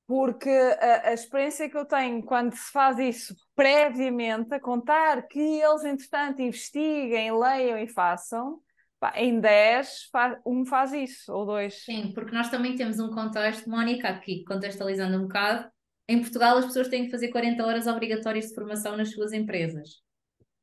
Porque 0.08 0.50
a, 0.50 1.10
a, 1.10 1.14
experiência 1.14 1.70
que 1.70 1.78
eu 1.78 1.86
tenho 1.86 2.22
quando 2.24 2.54
se 2.54 2.70
faz 2.72 3.00
isso 3.00 3.34
previamente, 3.56 4.54
a 4.54 4.60
contar 4.60 5.26
que 5.28 5.40
eles, 5.40 5.86
entretanto, 5.86 6.42
investiguem, 6.42 7.32
leiam 7.32 7.78
e 7.78 7.88
façam, 7.88 8.60
pá, 9.00 9.14
em 9.16 9.40
10, 9.40 10.10
um 10.46 10.66
faz 10.66 10.92
isso, 10.92 11.32
ou 11.32 11.46
dois. 11.46 11.86
Sim, 11.86 12.12
porque 12.14 12.36
nós 12.36 12.50
também 12.50 12.76
temos 12.76 13.00
um 13.00 13.10
contexto, 13.10 13.70
Mónica, 13.70 14.10
aqui 14.10 14.44
contextualizando 14.44 15.18
um 15.18 15.28
bocado, 15.28 15.72
em 16.10 16.20
Portugal 16.20 16.58
as 16.58 16.66
pessoas 16.66 16.90
têm 16.90 17.06
que 17.06 17.12
fazer 17.12 17.30
40 17.30 17.66
horas 17.66 17.88
obrigatórias 17.88 18.48
de 18.48 18.56
formação 18.56 18.98
nas 18.98 19.12
suas 19.12 19.32
empresas. 19.32 20.02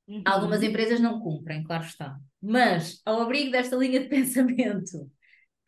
Uhum. 0.09 0.23
Algumas 0.25 0.63
empresas 0.63 0.99
não 0.99 1.21
cumprem, 1.21 1.63
claro 1.63 1.85
está. 1.85 2.19
Mas, 2.41 3.03
ao 3.05 3.21
abrigo 3.21 3.53
desta 3.53 3.77
linha 3.77 4.01
de 4.01 4.09
pensamento 4.09 5.11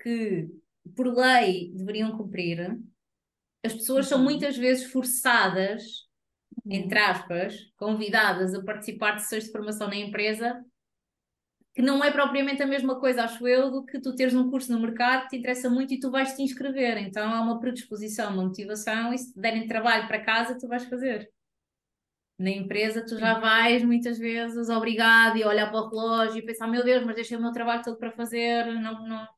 que, 0.01 0.49
por 0.97 1.07
lei, 1.07 1.71
deveriam 1.75 2.17
cumprir, 2.17 2.79
as 3.63 3.75
pessoas 3.75 4.07
uhum. 4.07 4.11
são 4.11 4.25
muitas 4.25 4.57
vezes 4.57 4.91
forçadas, 4.91 5.83
uhum. 6.65 6.73
entre 6.73 6.99
aspas, 6.99 7.55
convidadas 7.77 8.55
a 8.55 8.65
participar 8.65 9.13
de 9.13 9.23
sessões 9.23 9.45
de 9.45 9.53
formação 9.53 9.89
na 9.89 9.97
empresa, 9.97 10.65
que 11.75 11.83
não 11.83 12.03
é 12.03 12.11
propriamente 12.11 12.63
a 12.63 12.67
mesma 12.67 12.99
coisa, 12.99 13.25
acho 13.25 13.47
eu, 13.47 13.71
do 13.71 13.85
que 13.85 14.01
tu 14.01 14.15
teres 14.17 14.35
um 14.35 14.51
curso 14.51 14.73
no 14.73 14.81
mercado 14.81 15.25
que 15.25 15.29
te 15.29 15.37
interessa 15.37 15.69
muito 15.69 15.93
e 15.93 16.01
tu 16.01 16.11
vais 16.11 16.35
te 16.35 16.43
inscrever. 16.43 16.97
Então 16.97 17.31
há 17.31 17.43
uma 17.43 17.61
predisposição, 17.61 18.33
uma 18.33 18.45
motivação, 18.45 19.13
e 19.13 19.19
se 19.19 19.35
te 19.35 19.39
derem 19.39 19.67
trabalho 19.67 20.09
para 20.09 20.25
casa, 20.25 20.59
tu 20.59 20.67
vais 20.67 20.85
fazer 20.87 21.31
na 22.41 22.51
empresa 22.51 23.05
tu 23.05 23.19
já 23.19 23.39
vais 23.39 23.85
muitas 23.85 24.19
vezes 24.19 24.71
obrigado 24.71 25.37
e 25.37 25.45
olhar 25.45 25.71
para 25.71 25.83
o 25.83 25.91
relógio 25.91 26.39
e 26.39 26.43
pensar, 26.43 26.67
meu 26.67 26.83
Deus, 26.83 27.05
mas 27.05 27.15
deixei 27.15 27.37
o 27.37 27.41
meu 27.41 27.53
trabalho 27.53 27.83
todo 27.83 27.99
para 27.99 28.11
fazer, 28.13 28.65
não, 28.65 29.07
não... 29.07 29.29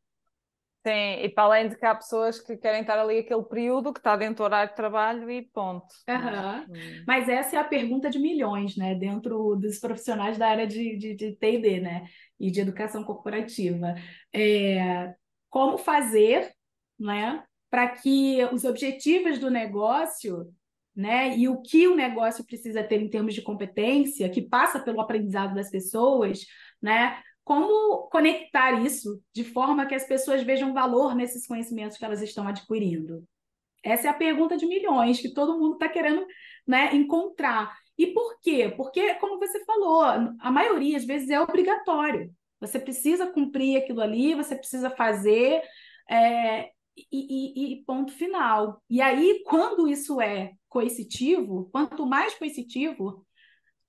Sim, 0.87 1.23
e 1.23 1.29
para 1.29 1.45
além 1.45 1.69
de 1.69 1.77
que 1.77 1.85
há 1.85 1.95
pessoas 1.95 2.41
que 2.41 2.57
querem 2.57 2.81
estar 2.81 2.99
ali 2.99 3.19
aquele 3.19 3.43
período 3.43 3.93
que 3.93 3.99
está 3.99 4.17
dentro 4.17 4.37
do 4.37 4.45
horário 4.45 4.71
de 4.71 4.77
trabalho 4.77 5.31
e 5.31 5.43
ponto. 5.43 5.87
Uhum. 6.09 6.77
Hum. 6.77 7.05
Mas 7.07 7.29
essa 7.29 7.57
é 7.57 7.59
a 7.59 7.65
pergunta 7.65 8.09
de 8.11 8.19
milhões, 8.19 8.77
né? 8.77 8.95
Dentro 8.97 9.55
dos 9.55 9.79
profissionais 9.79 10.39
da 10.39 10.49
área 10.49 10.67
de, 10.67 10.97
de, 10.97 11.15
de 11.15 11.37
TD, 11.37 11.81
né? 11.81 12.05
E 12.39 12.51
de 12.51 12.61
educação 12.61 13.05
corporativa. 13.05 13.95
É, 14.33 15.15
como 15.49 15.79
fazer, 15.79 16.53
né? 16.99 17.45
Para 17.71 17.89
que 17.89 18.45
os 18.53 18.65
objetivos 18.65 19.39
do 19.39 19.51
negócio 19.53 20.53
né? 20.95 21.37
E 21.37 21.49
o 21.49 21.61
que 21.63 21.89
o 21.89 21.97
negócio 21.97 22.45
precisa 22.45 22.83
ter 22.83 23.01
em 23.01 23.09
termos 23.09 23.35
de 23.35 23.43
competência, 23.43 24.29
que 24.29 24.43
passa 24.43 24.81
pelo 24.81 25.01
aprendizado 25.01 25.55
das 25.55 25.71
pessoas, 25.71 26.47
né? 26.81 27.21
Como 27.45 28.09
conectar 28.09 28.81
isso 28.85 29.21
de 29.35 29.43
forma 29.45 29.87
que 29.87 29.95
as 29.95 30.07
pessoas 30.07 30.43
vejam 30.43 30.73
valor 30.73 31.15
nesses 31.15 31.47
conhecimentos 31.47 31.99
que 31.99 32.05
elas 32.05 32.23
estão 32.23 32.47
adquirindo? 32.47 33.25
Essa 33.83 34.07
é 34.07 34.11
a 34.11 34.15
pergunta 34.15 34.57
de 34.57 34.67
milhões 34.67 35.21
que 35.21 35.35
todo 35.35 35.59
mundo 35.59 35.75
está 35.75 35.89
querendo 35.89 36.25
né, 36.67 36.95
encontrar. 36.95 37.77
E 37.99 38.09
por 38.09 38.39
quê? 38.41 38.73
Porque, 38.77 39.15
como 39.15 39.39
você 39.39 39.65
falou, 39.65 40.03
a 40.03 40.51
maioria 40.53 40.97
às 40.97 41.05
vezes 41.05 41.31
é 41.31 41.41
obrigatório. 41.41 42.33
Você 42.61 42.79
precisa 42.79 43.27
cumprir 43.27 43.77
aquilo 43.77 44.01
ali, 44.01 44.37
você 44.37 44.55
precisa 44.55 44.89
fazer, 44.89 45.63
é, 46.09 46.71
e, 46.97 47.07
e, 47.11 47.73
e 47.75 47.85
ponto 47.85 48.13
final. 48.13 48.81
E 48.89 49.01
aí, 49.01 49.43
quando 49.47 49.89
isso 49.89 50.21
é 50.21 50.53
coercitivo, 50.73 51.69
quanto 51.71 52.07
mais 52.07 52.35
coercitivo, 52.35 53.27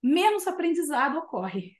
menos 0.01 0.45
aprendizado 0.45 1.17
ocorre. 1.17 1.77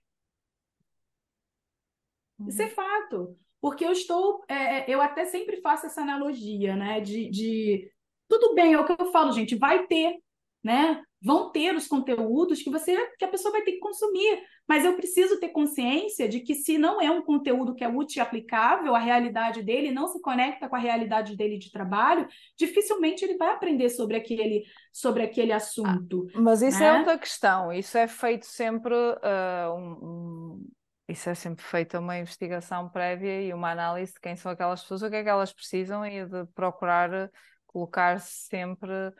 Uhum. 2.39 2.47
Isso 2.47 2.61
é 2.61 2.69
fato. 2.69 3.37
Porque 3.59 3.83
eu 3.83 3.91
estou, 3.91 4.43
é, 4.47 4.53
é, 4.55 4.85
eu 4.87 5.01
até 5.01 5.25
sempre 5.25 5.61
faço 5.61 5.85
essa 5.85 6.01
analogia, 6.01 6.75
né? 6.75 7.01
De, 7.01 7.29
de 7.29 7.91
tudo 8.29 8.55
bem, 8.55 8.73
é 8.73 8.79
o 8.79 8.85
que 8.85 8.95
eu 9.01 9.11
falo, 9.11 9.33
gente, 9.33 9.55
vai 9.55 9.85
ter, 9.87 10.17
né? 10.63 11.01
Vão 11.21 11.51
ter 11.51 11.75
os 11.75 11.87
conteúdos 11.87 12.61
que 12.61 12.69
você, 12.69 12.95
que 13.17 13.25
a 13.25 13.27
pessoa 13.27 13.51
vai 13.51 13.61
ter 13.61 13.73
que 13.73 13.79
consumir. 13.79 14.41
Mas 14.67 14.85
eu 14.85 14.95
preciso 14.95 15.39
ter 15.39 15.49
consciência 15.49 16.27
de 16.27 16.39
que 16.39 16.55
se 16.55 16.77
não 16.77 17.01
é 17.01 17.11
um 17.11 17.21
conteúdo 17.21 17.75
que 17.75 17.83
é 17.83 17.87
útil 17.87 18.19
e 18.19 18.21
aplicável, 18.21 18.95
a 18.95 18.99
realidade 18.99 19.61
dele 19.61 19.91
não 19.91 20.07
se 20.07 20.21
conecta 20.21 20.69
com 20.69 20.75
a 20.75 20.79
realidade 20.79 21.35
dele 21.35 21.57
de 21.57 21.71
trabalho, 21.71 22.27
dificilmente 22.57 23.23
ele 23.23 23.37
vai 23.37 23.49
aprender 23.53 23.89
sobre 23.89 24.17
aquele, 24.17 24.63
sobre 24.91 25.23
aquele 25.23 25.51
assunto. 25.51 26.27
Ah, 26.33 26.41
mas 26.41 26.61
isso 26.61 26.77
é 26.77 26.91
né? 26.91 26.95
é 26.95 26.99
outra 26.99 27.17
questão. 27.17 27.71
Isso 27.71 27.97
é 27.97 28.07
feito 28.07 28.45
sempre 28.45 28.93
uh, 28.93 29.73
um, 29.75 29.91
um... 30.01 30.67
Isso 31.07 31.29
é 31.29 31.35
sempre 31.35 31.63
feita 31.63 31.99
uma 31.99 32.17
investigação 32.17 32.89
prévia 32.89 33.41
e 33.41 33.53
uma 33.53 33.71
análise 33.71 34.13
de 34.13 34.19
quem 34.21 34.37
são 34.37 34.51
aquelas 34.51 34.81
pessoas, 34.81 35.01
o 35.03 35.09
que 35.09 35.17
é 35.17 35.23
que 35.23 35.29
elas 35.29 35.51
precisam 35.51 36.05
e 36.05 36.25
de 36.25 36.45
procurar 36.55 37.29
colocar-se 37.73 38.47
sempre 38.47 39.11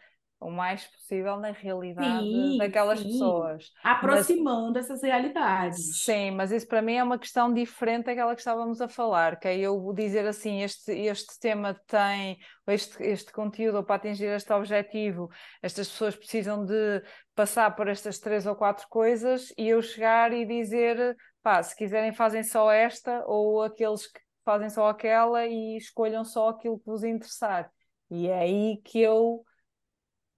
o 0.44 0.52
mais 0.52 0.86
possível 0.88 1.38
na 1.38 1.52
realidade 1.52 2.24
sim, 2.24 2.58
daquelas 2.58 3.00
sim. 3.00 3.08
pessoas. 3.12 3.72
Aproximando 3.84 4.74
mas, 4.74 4.86
essas 4.86 5.02
realidades. 5.02 6.04
Sim, 6.04 6.32
mas 6.32 6.52
isso 6.52 6.68
para 6.68 6.82
mim 6.82 6.96
é 6.96 7.04
uma 7.04 7.18
questão 7.18 7.54
diferente 7.54 8.06
daquela 8.06 8.36
que 8.36 8.42
estávamos 8.42 8.82
a 8.82 8.88
falar, 8.88 9.40
que 9.40 9.48
é 9.48 9.58
eu 9.58 9.94
dizer 9.94 10.26
assim, 10.28 10.62
este, 10.62 10.92
este 10.92 11.40
tema 11.40 11.74
tem, 11.88 12.38
este, 12.68 13.02
este 13.04 13.32
conteúdo, 13.32 13.78
ou 13.78 13.84
para 13.84 13.96
atingir 13.96 14.28
este 14.28 14.52
objetivo, 14.54 15.30
estas 15.62 15.88
pessoas 15.90 16.16
precisam 16.16 16.66
de 16.66 17.02
passar 17.36 17.76
por 17.76 17.88
estas 17.88 18.20
três 18.20 18.46
ou 18.46 18.56
quatro 18.56 18.88
coisas 18.90 19.54
e 19.58 19.70
eu 19.70 19.82
chegar 19.82 20.34
e 20.34 20.46
dizer, 20.46 21.16
pá, 21.42 21.64
se 21.64 21.76
quiserem 21.76 22.14
fazem 22.14 22.44
só 22.44 22.72
esta, 22.72 23.24
ou 23.26 23.64
aqueles 23.64 24.08
que 24.08 24.20
fazem 24.44 24.70
só 24.70 24.90
aquela 24.90 25.46
e 25.48 25.78
escolham 25.78 26.24
só 26.24 26.50
aquilo 26.50 26.78
que 26.78 26.86
vos 26.86 27.04
interessar. 27.04 27.72
E 28.10 28.28
é 28.28 28.40
aí 28.40 28.78
que 28.84 29.00
eu 29.00 29.44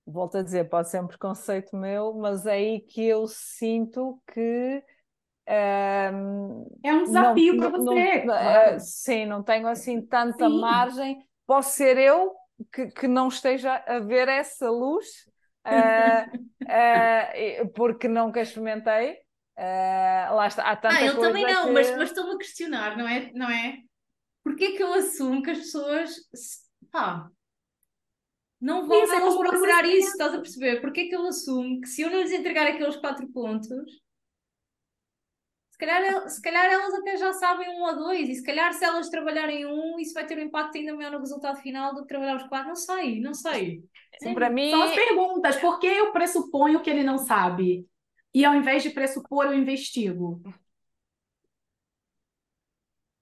volto 0.05 0.37
a 0.37 0.43
dizer, 0.43 0.69
pode 0.69 0.89
ser 0.89 1.01
um 1.01 1.07
preconceito 1.07 1.75
meu, 1.75 2.13
mas 2.13 2.45
é 2.45 2.53
aí 2.53 2.81
que 2.81 3.05
eu 3.05 3.27
sinto 3.27 4.21
que. 4.31 4.83
É 5.47 6.11
um 6.11 7.03
desafio 7.03 7.57
para 7.57 7.69
você. 7.69 8.17
Não, 8.17 8.23
claro. 8.25 8.75
uh, 8.75 8.79
sim, 8.79 9.25
não 9.25 9.43
tenho 9.43 9.67
assim 9.67 10.01
tanta 10.01 10.49
sim. 10.49 10.59
margem. 10.59 11.17
Posso 11.45 11.71
ser 11.71 11.97
eu 11.97 12.33
que, 12.73 12.87
que 12.87 13.07
não 13.07 13.27
esteja 13.27 13.75
a 13.85 13.99
ver 13.99 14.27
essa 14.27 14.69
luz, 14.69 15.05
uh, 15.67 16.49
porque 17.75 18.07
nunca 18.07 18.41
experimentei. 18.41 19.19
lá 19.55 20.47
está, 20.47 20.63
há 20.63 20.75
tanta 20.75 20.95
ah, 20.95 21.05
eu 21.05 21.19
também 21.19 21.45
não, 21.45 21.65
que... 21.65 21.71
mas, 21.71 21.91
mas 21.95 22.09
estou-me 22.09 22.33
a 22.33 22.37
questionar, 22.37 22.97
não 22.97 23.07
é? 23.07 23.31
Não 23.33 23.49
é? 23.49 23.77
Porquê 24.43 24.71
que 24.71 24.81
eu 24.81 24.93
assumo 24.93 25.43
que 25.43 25.51
as 25.51 25.59
pessoas. 25.59 26.15
Pá, 26.91 27.29
não 28.59 28.87
vão 28.87 29.03
é 29.03 29.07
procurar 29.37 29.85
isso, 29.85 30.11
estás 30.11 30.33
a 30.33 30.39
perceber? 30.39 30.81
Porque 30.81 31.01
é 31.01 31.07
que 31.07 31.15
eu 31.15 31.27
assumo 31.27 31.81
que 31.81 31.87
se 31.87 32.01
eu 32.01 32.09
não 32.09 32.21
lhes 32.21 32.31
entregar 32.31 32.67
aqueles 32.67 32.95
quatro 32.95 33.27
pontos, 33.27 34.03
se 35.71 35.77
calhar, 35.77 36.29
se 36.29 36.41
calhar 36.41 36.65
elas 36.65 36.93
até 36.93 37.17
já 37.17 37.33
sabem 37.33 37.69
um 37.69 37.83
ou 37.83 37.95
dois, 37.95 38.29
e 38.29 38.35
se 38.35 38.43
calhar 38.43 38.73
se 38.73 38.85
elas 38.85 39.09
trabalharem 39.09 39.65
um, 39.65 39.99
isso 39.99 40.13
vai 40.13 40.25
ter 40.25 40.37
um 40.37 40.43
impacto 40.43 40.77
ainda 40.77 40.95
maior 40.95 41.11
no 41.11 41.19
resultado 41.19 41.61
final 41.61 41.93
do 41.93 42.01
que 42.03 42.07
trabalhar 42.07 42.37
os 42.37 42.47
quatro. 42.47 42.69
Não 42.69 42.75
sei, 42.75 43.19
não 43.19 43.33
sei. 43.33 43.83
Sim, 44.21 44.33
para 44.33 44.49
mim... 44.49 44.71
São 44.71 44.83
as 44.83 44.95
perguntas. 44.95 45.57
Por 45.57 45.77
que 45.79 45.87
eu 45.87 46.13
pressuponho 46.13 46.81
que 46.81 46.89
ele 46.89 47.03
não 47.03 47.17
sabe? 47.17 47.85
E 48.33 48.45
ao 48.45 48.55
invés 48.55 48.83
de 48.83 48.89
pressupor, 48.89 49.47
eu 49.47 49.53
investigo. 49.53 50.41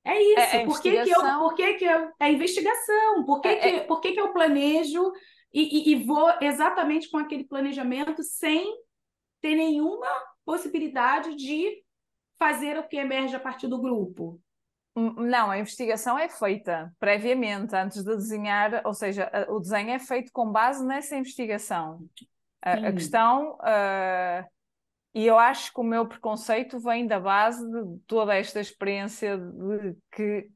É 0.05 0.21
isso. 0.21 0.39
É, 0.39 0.61
é 0.61 0.65
por 0.65 0.81
que, 0.81 1.03
que 1.03 1.09
eu, 1.09 1.21
por 1.21 1.55
que, 1.55 1.73
que 1.75 1.85
eu. 1.85 2.11
É 2.19 2.31
investigação. 2.31 3.25
Por 3.25 3.41
que, 3.41 3.47
é, 3.47 3.55
que, 3.55 3.67
é... 3.67 3.79
Por 3.81 4.01
que, 4.01 4.11
que 4.11 4.19
eu 4.19 4.33
planejo 4.33 5.11
e, 5.53 5.91
e, 5.91 5.93
e 5.93 6.03
vou 6.03 6.31
exatamente 6.41 7.09
com 7.09 7.17
aquele 7.17 7.45
planejamento 7.45 8.21
sem 8.23 8.65
ter 9.41 9.55
nenhuma 9.55 10.07
possibilidade 10.45 11.35
de 11.35 11.83
fazer 12.37 12.77
o 12.77 12.87
que 12.87 12.97
emerge 12.97 13.35
a 13.35 13.39
partir 13.39 13.67
do 13.67 13.79
grupo? 13.79 14.41
Hum, 14.95 15.13
não, 15.17 15.49
a 15.49 15.57
investigação 15.57 16.19
é 16.19 16.29
feita 16.29 16.93
previamente, 16.99 17.75
antes 17.75 18.03
de 18.03 18.15
desenhar, 18.15 18.81
ou 18.85 18.93
seja, 18.93 19.29
o 19.49 19.59
desenho 19.59 19.91
é 19.91 19.99
feito 19.99 20.31
com 20.31 20.51
base 20.51 20.85
nessa 20.85 21.15
investigação. 21.15 22.05
A, 22.61 22.73
a, 22.73 22.93
questão, 22.93 23.53
uh, 23.55 24.45
e 25.13 25.25
eu 25.25 25.37
acho 25.37 25.71
que 25.71 25.79
o 25.79 25.83
meu 25.83 26.07
preconceito 26.07 26.79
vem 26.79 27.05
da 27.05 27.19
base 27.19 27.63
de 27.69 27.99
toda 28.07 28.35
esta 28.35 28.59
experiência 28.59 29.37
de 29.37 29.95
que, 30.11 30.49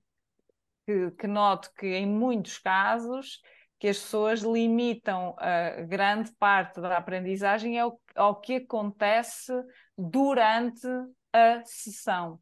que, 0.85 1.11
que 1.11 1.27
noto 1.27 1.71
que 1.77 1.87
em 1.87 2.07
muitos 2.07 2.57
casos 2.57 3.39
que 3.79 3.87
as 3.87 3.99
pessoas 3.99 4.41
limitam 4.41 5.35
a 5.37 5.81
grande 5.81 6.31
parte 6.39 6.81
da 6.81 6.97
aprendizagem 6.97 7.77
ao, 7.79 7.99
ao 8.15 8.39
que 8.39 8.55
acontece 8.55 9.53
durante 9.95 10.87
a 11.31 11.61
sessão. 11.63 12.39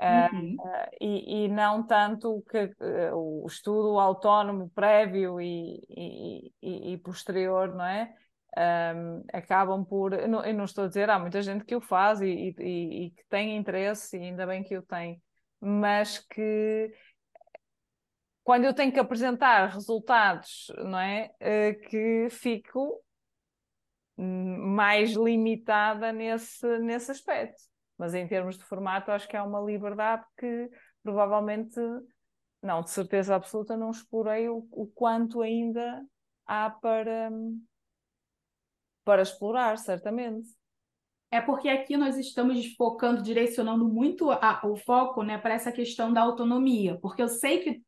Uhum. 0.00 0.56
Uh, 0.58 0.88
e, 0.98 1.44
e, 1.44 1.48
não 1.48 1.86
tanto 1.86 2.42
que, 2.50 2.64
uh, 2.64 3.14
o 3.14 3.46
estudo 3.46 4.00
autónomo 4.00 4.70
prévio 4.70 5.38
e, 5.38 5.78
e, 6.62 6.92
e 6.92 6.98
posterior, 6.98 7.74
não 7.74 7.84
é? 7.84 8.10
Um, 8.56 9.24
acabam 9.32 9.84
por. 9.84 10.12
Eu 10.12 10.28
não, 10.28 10.44
eu 10.44 10.54
não, 10.54 10.64
estou 10.64 10.84
a 10.84 10.88
dizer, 10.88 11.08
há 11.10 11.18
muita 11.18 11.42
gente 11.42 11.64
que 11.64 11.76
o 11.76 11.80
faz 11.80 12.20
e, 12.20 12.54
e, 12.58 13.06
e, 13.06 13.10
que 13.10 13.24
tem 13.28 13.56
interesse, 13.56 14.16
e 14.16 14.22
ainda 14.22 14.46
bem 14.46 14.62
que 14.62 14.76
o 14.76 14.82
tem, 14.82 15.22
mas 15.60 16.18
que 16.18 16.92
quando 18.42 18.64
eu 18.64 18.74
tenho 18.74 18.92
que 18.92 18.98
apresentar 18.98 19.68
resultados, 19.68 20.72
não 20.78 20.98
é? 20.98 21.30
Uh, 21.40 21.88
que 21.88 22.28
fico 22.30 23.00
mais 24.16 25.12
limitada 25.12 26.12
nesse, 26.12 26.66
nesse 26.80 27.10
aspecto. 27.10 27.62
Mas 27.96 28.14
em 28.14 28.26
termos 28.26 28.58
de 28.58 28.64
formato, 28.64 29.10
acho 29.10 29.28
que 29.28 29.36
há 29.36 29.44
uma 29.44 29.60
liberdade 29.60 30.24
que 30.38 30.70
provavelmente, 31.02 31.78
não, 32.62 32.82
de 32.82 32.90
certeza 32.90 33.34
absoluta, 33.34 33.76
não 33.76 33.90
explorei 33.90 34.48
o, 34.48 34.66
o 34.72 34.86
quanto 34.86 35.40
ainda 35.40 36.02
há 36.46 36.70
para, 36.70 37.30
para 39.04 39.22
explorar, 39.22 39.76
certamente. 39.78 40.48
É 41.30 41.40
porque 41.40 41.68
aqui 41.68 41.96
nós 41.96 42.16
estamos 42.18 42.74
focando, 42.74 43.22
direcionando 43.22 43.88
muito 43.88 44.30
a, 44.30 44.60
o 44.64 44.76
foco 44.76 45.22
né, 45.22 45.38
para 45.38 45.54
essa 45.54 45.70
questão 45.70 46.12
da 46.12 46.22
autonomia, 46.22 46.98
porque 47.00 47.22
eu 47.22 47.28
sei 47.28 47.58
que, 47.60 47.82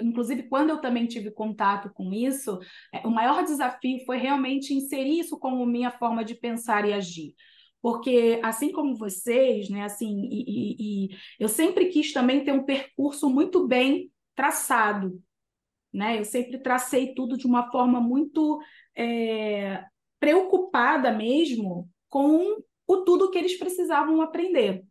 inclusive, 0.00 0.44
quando 0.44 0.70
eu 0.70 0.80
também 0.80 1.06
tive 1.06 1.32
contato 1.32 1.90
com 1.92 2.12
isso, 2.12 2.60
é, 2.92 3.04
o 3.06 3.10
maior 3.10 3.42
desafio 3.42 4.04
foi 4.06 4.18
realmente 4.18 4.72
inserir 4.72 5.18
isso 5.18 5.38
como 5.38 5.66
minha 5.66 5.90
forma 5.90 6.24
de 6.24 6.36
pensar 6.36 6.88
e 6.88 6.92
agir. 6.92 7.34
Porque, 7.82 8.40
assim 8.42 8.70
como 8.72 8.96
vocês, 8.96 9.68
né, 9.68 9.82
assim, 9.82 10.28
e, 10.30 10.44
e, 10.46 11.06
e 11.06 11.16
eu 11.38 11.48
sempre 11.48 11.86
quis 11.86 12.12
também 12.12 12.44
ter 12.44 12.52
um 12.52 12.64
percurso 12.64 13.28
muito 13.28 13.66
bem 13.66 14.10
traçado, 14.36 15.20
né? 15.92 16.18
Eu 16.18 16.24
sempre 16.24 16.58
tracei 16.58 17.14
tudo 17.14 17.36
de 17.36 17.46
uma 17.46 17.70
forma 17.70 18.00
muito 18.00 18.58
é, 18.96 19.84
preocupada 20.24 21.12
mesmo 21.12 21.86
com 22.08 22.56
o 22.86 22.96
tudo 23.04 23.30
que 23.30 23.36
eles 23.36 23.58
precisavam 23.58 24.22
aprender. 24.22 24.82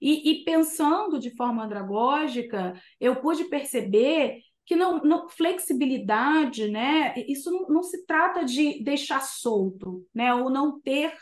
E, 0.00 0.32
e 0.32 0.44
pensando 0.44 1.16
de 1.20 1.30
forma 1.36 1.64
andragógica, 1.64 2.74
eu 3.00 3.20
pude 3.20 3.44
perceber 3.44 4.40
que 4.66 4.74
não, 4.74 4.98
não, 4.98 5.28
flexibilidade, 5.28 6.68
né? 6.68 7.14
Isso 7.28 7.52
não, 7.52 7.68
não, 7.68 7.82
se 7.84 8.04
trata 8.04 8.44
de 8.44 8.82
deixar 8.82 9.20
solto, 9.20 10.04
né? 10.12 10.34
Ou 10.34 10.50
não 10.50 10.80
ter 10.80 11.16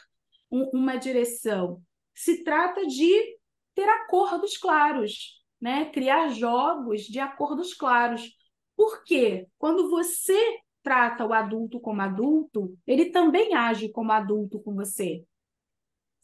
um, 0.51 0.70
uma 0.72 0.97
direção. 0.97 1.82
Se 2.14 2.43
trata 2.43 2.87
de 2.87 3.37
ter 3.74 3.89
acordos 3.89 4.57
claros, 4.57 5.45
né? 5.61 5.91
Criar 5.91 6.28
jogos 6.28 7.03
de 7.03 7.20
acordos 7.20 7.74
claros. 7.74 8.30
Porque 8.74 9.47
quando 9.59 9.91
você 9.91 10.39
trata 10.87 11.26
o 11.26 11.32
adulto 11.32 11.80
como 11.80 12.01
adulto, 12.01 12.78
ele 12.87 13.07
também 13.07 13.57
age 13.57 13.89
como 13.89 14.12
adulto 14.12 14.61
com 14.61 14.72
você 14.72 15.24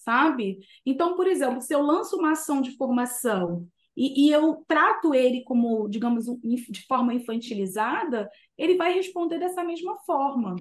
sabe? 0.02 0.58
Então, 0.84 1.16
por 1.16 1.26
exemplo, 1.26 1.60
se 1.60 1.74
eu 1.74 1.82
lanço 1.82 2.16
uma 2.16 2.32
ação 2.32 2.60
de 2.60 2.76
formação 2.76 3.66
e, 3.96 4.26
e, 4.26 4.32
eu 4.32 4.64
trato 4.66 5.14
ele 5.14 5.42
como, 5.44 5.88
digamos, 5.88 6.24
de 6.42 6.86
forma 6.86 7.14
infantilizada, 7.14 8.28
ele 8.56 8.76
vai 8.76 8.92
responder 8.94 9.38
dessa 9.38 9.62
mesma 9.62 9.98
forma, 9.98 10.56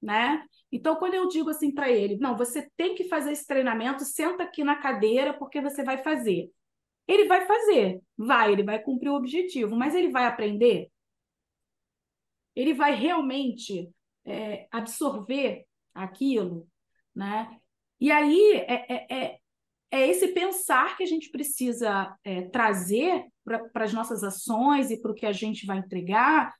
né? 0.00 0.44
Então, 0.70 0.96
quando 0.96 1.14
eu 1.14 1.28
digo 1.28 1.50
assim 1.50 1.72
para 1.72 1.90
ele, 1.90 2.18
não, 2.18 2.36
você 2.36 2.68
tem 2.76 2.94
que 2.94 3.04
fazer 3.08 3.32
esse 3.32 3.46
treinamento, 3.46 4.04
senta 4.04 4.44
aqui 4.44 4.62
na 4.62 4.76
cadeira 4.76 5.34
porque 5.34 5.60
você 5.60 5.82
vai 5.82 5.98
fazer. 5.98 6.50
Ele 7.06 7.24
vai 7.26 7.46
fazer, 7.46 8.00
vai, 8.16 8.52
ele 8.52 8.62
vai 8.62 8.78
cumprir 8.80 9.08
o 9.10 9.14
objetivo, 9.16 9.74
mas 9.74 9.94
ele 9.94 10.10
vai 10.10 10.26
aprender? 10.26 10.90
Ele 12.58 12.74
vai 12.74 12.92
realmente 12.92 13.88
é, 14.24 14.66
absorver 14.72 15.64
aquilo, 15.94 16.66
né? 17.14 17.56
E 18.00 18.10
aí 18.10 18.52
é, 18.52 18.94
é, 18.94 19.06
é, 19.10 19.38
é 19.92 20.08
esse 20.08 20.28
pensar 20.28 20.96
que 20.96 21.04
a 21.04 21.06
gente 21.06 21.30
precisa 21.30 22.12
é, 22.24 22.42
trazer 22.42 23.24
para 23.44 23.84
as 23.84 23.92
nossas 23.92 24.24
ações 24.24 24.90
e 24.90 25.00
para 25.00 25.12
o 25.12 25.14
que 25.14 25.24
a 25.24 25.32
gente 25.32 25.66
vai 25.66 25.78
entregar, 25.78 26.52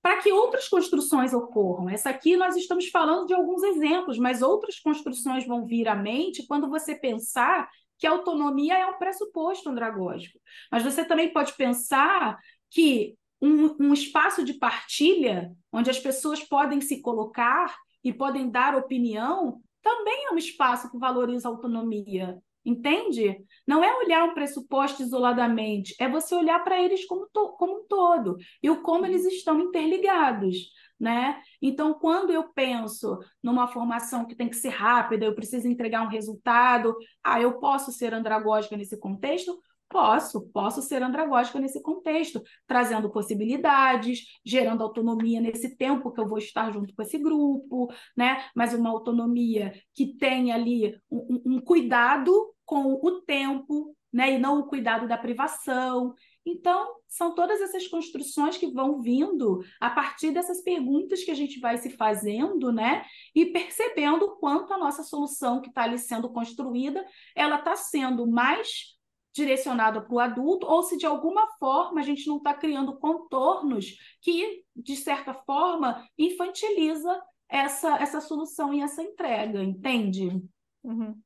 para 0.00 0.20
que 0.22 0.32
outras 0.32 0.66
construções 0.66 1.34
ocorram. 1.34 1.90
Essa 1.90 2.08
aqui 2.08 2.34
nós 2.34 2.56
estamos 2.56 2.88
falando 2.88 3.26
de 3.26 3.34
alguns 3.34 3.62
exemplos, 3.62 4.18
mas 4.18 4.40
outras 4.40 4.80
construções 4.80 5.46
vão 5.46 5.66
vir 5.66 5.88
à 5.88 5.94
mente 5.94 6.46
quando 6.46 6.70
você 6.70 6.94
pensar 6.94 7.68
que 7.98 8.06
a 8.06 8.10
autonomia 8.10 8.78
é 8.78 8.86
um 8.86 8.98
pressuposto 8.98 9.68
andragógico. 9.68 10.40
Mas 10.70 10.82
você 10.82 11.04
também 11.04 11.32
pode 11.32 11.54
pensar 11.54 12.36
que 12.70 13.14
um, 13.42 13.88
um 13.88 13.92
espaço 13.92 14.44
de 14.44 14.54
partilha, 14.54 15.50
onde 15.72 15.90
as 15.90 15.98
pessoas 15.98 16.40
podem 16.44 16.80
se 16.80 17.02
colocar 17.02 17.76
e 18.04 18.12
podem 18.12 18.48
dar 18.48 18.76
opinião, 18.76 19.60
também 19.82 20.26
é 20.26 20.30
um 20.32 20.38
espaço 20.38 20.88
que 20.90 20.98
valoriza 20.98 21.48
a 21.48 21.50
autonomia, 21.50 22.38
entende? 22.64 23.36
Não 23.66 23.82
é 23.82 23.92
olhar 23.96 24.22
um 24.24 24.34
pressuposto 24.34 25.02
isoladamente, 25.02 25.92
é 25.98 26.08
você 26.08 26.36
olhar 26.36 26.62
para 26.62 26.80
eles 26.80 27.04
como, 27.04 27.28
como 27.32 27.80
um 27.80 27.86
todo 27.88 28.36
e 28.62 28.70
o 28.70 28.80
como 28.80 29.04
eles 29.04 29.24
estão 29.24 29.58
interligados. 29.58 30.56
Né? 31.00 31.42
Então, 31.60 31.94
quando 31.94 32.30
eu 32.30 32.52
penso 32.52 33.18
numa 33.42 33.66
formação 33.66 34.24
que 34.24 34.36
tem 34.36 34.48
que 34.48 34.54
ser 34.54 34.68
rápida, 34.68 35.24
eu 35.24 35.34
preciso 35.34 35.66
entregar 35.66 36.02
um 36.02 36.08
resultado, 36.08 36.96
ah, 37.24 37.40
eu 37.40 37.58
posso 37.58 37.90
ser 37.90 38.14
andragógica 38.14 38.76
nesse 38.76 38.96
contexto? 38.96 39.60
Posso, 39.92 40.48
posso 40.48 40.80
ser 40.80 41.02
andragógica 41.02 41.60
nesse 41.60 41.82
contexto, 41.82 42.42
trazendo 42.66 43.10
possibilidades, 43.10 44.20
gerando 44.42 44.82
autonomia 44.82 45.38
nesse 45.38 45.76
tempo 45.76 46.10
que 46.10 46.18
eu 46.18 46.26
vou 46.26 46.38
estar 46.38 46.72
junto 46.72 46.94
com 46.94 47.02
esse 47.02 47.18
grupo, 47.18 47.92
né? 48.16 48.42
Mas 48.56 48.72
uma 48.72 48.88
autonomia 48.88 49.74
que 49.94 50.16
tenha 50.16 50.54
ali 50.54 50.98
um, 51.10 51.42
um 51.44 51.60
cuidado 51.60 52.32
com 52.64 52.94
o 52.94 53.20
tempo, 53.20 53.94
né? 54.10 54.32
E 54.32 54.38
não 54.38 54.60
o 54.60 54.66
cuidado 54.66 55.06
da 55.06 55.18
privação. 55.18 56.14
Então, 56.44 56.94
são 57.06 57.34
todas 57.34 57.60
essas 57.60 57.86
construções 57.86 58.56
que 58.56 58.72
vão 58.72 59.02
vindo 59.02 59.62
a 59.78 59.90
partir 59.90 60.30
dessas 60.30 60.62
perguntas 60.62 61.22
que 61.22 61.30
a 61.30 61.34
gente 61.34 61.60
vai 61.60 61.76
se 61.76 61.90
fazendo, 61.90 62.72
né? 62.72 63.04
E 63.34 63.44
percebendo 63.44 64.36
quanto 64.40 64.72
a 64.72 64.78
nossa 64.78 65.02
solução 65.02 65.60
que 65.60 65.68
está 65.68 65.82
ali 65.82 65.98
sendo 65.98 66.30
construída, 66.30 67.04
ela 67.36 67.56
está 67.56 67.76
sendo 67.76 68.26
mais 68.26 69.01
direcionado 69.34 70.02
para 70.02 70.14
o 70.14 70.20
adulto, 70.20 70.66
ou 70.66 70.82
se 70.82 70.96
de 70.96 71.06
alguma 71.06 71.46
forma 71.58 72.00
a 72.00 72.04
gente 72.04 72.26
não 72.26 72.36
está 72.36 72.52
criando 72.54 72.98
contornos 72.98 73.96
que, 74.20 74.64
de 74.76 74.96
certa 74.96 75.32
forma, 75.32 76.06
infantiliza 76.18 77.22
essa, 77.48 77.96
essa 77.96 78.20
solução 78.20 78.72
e 78.72 78.80
essa 78.80 79.02
entrega, 79.02 79.62
entende? 79.62 80.42
Uhum. 80.82 81.20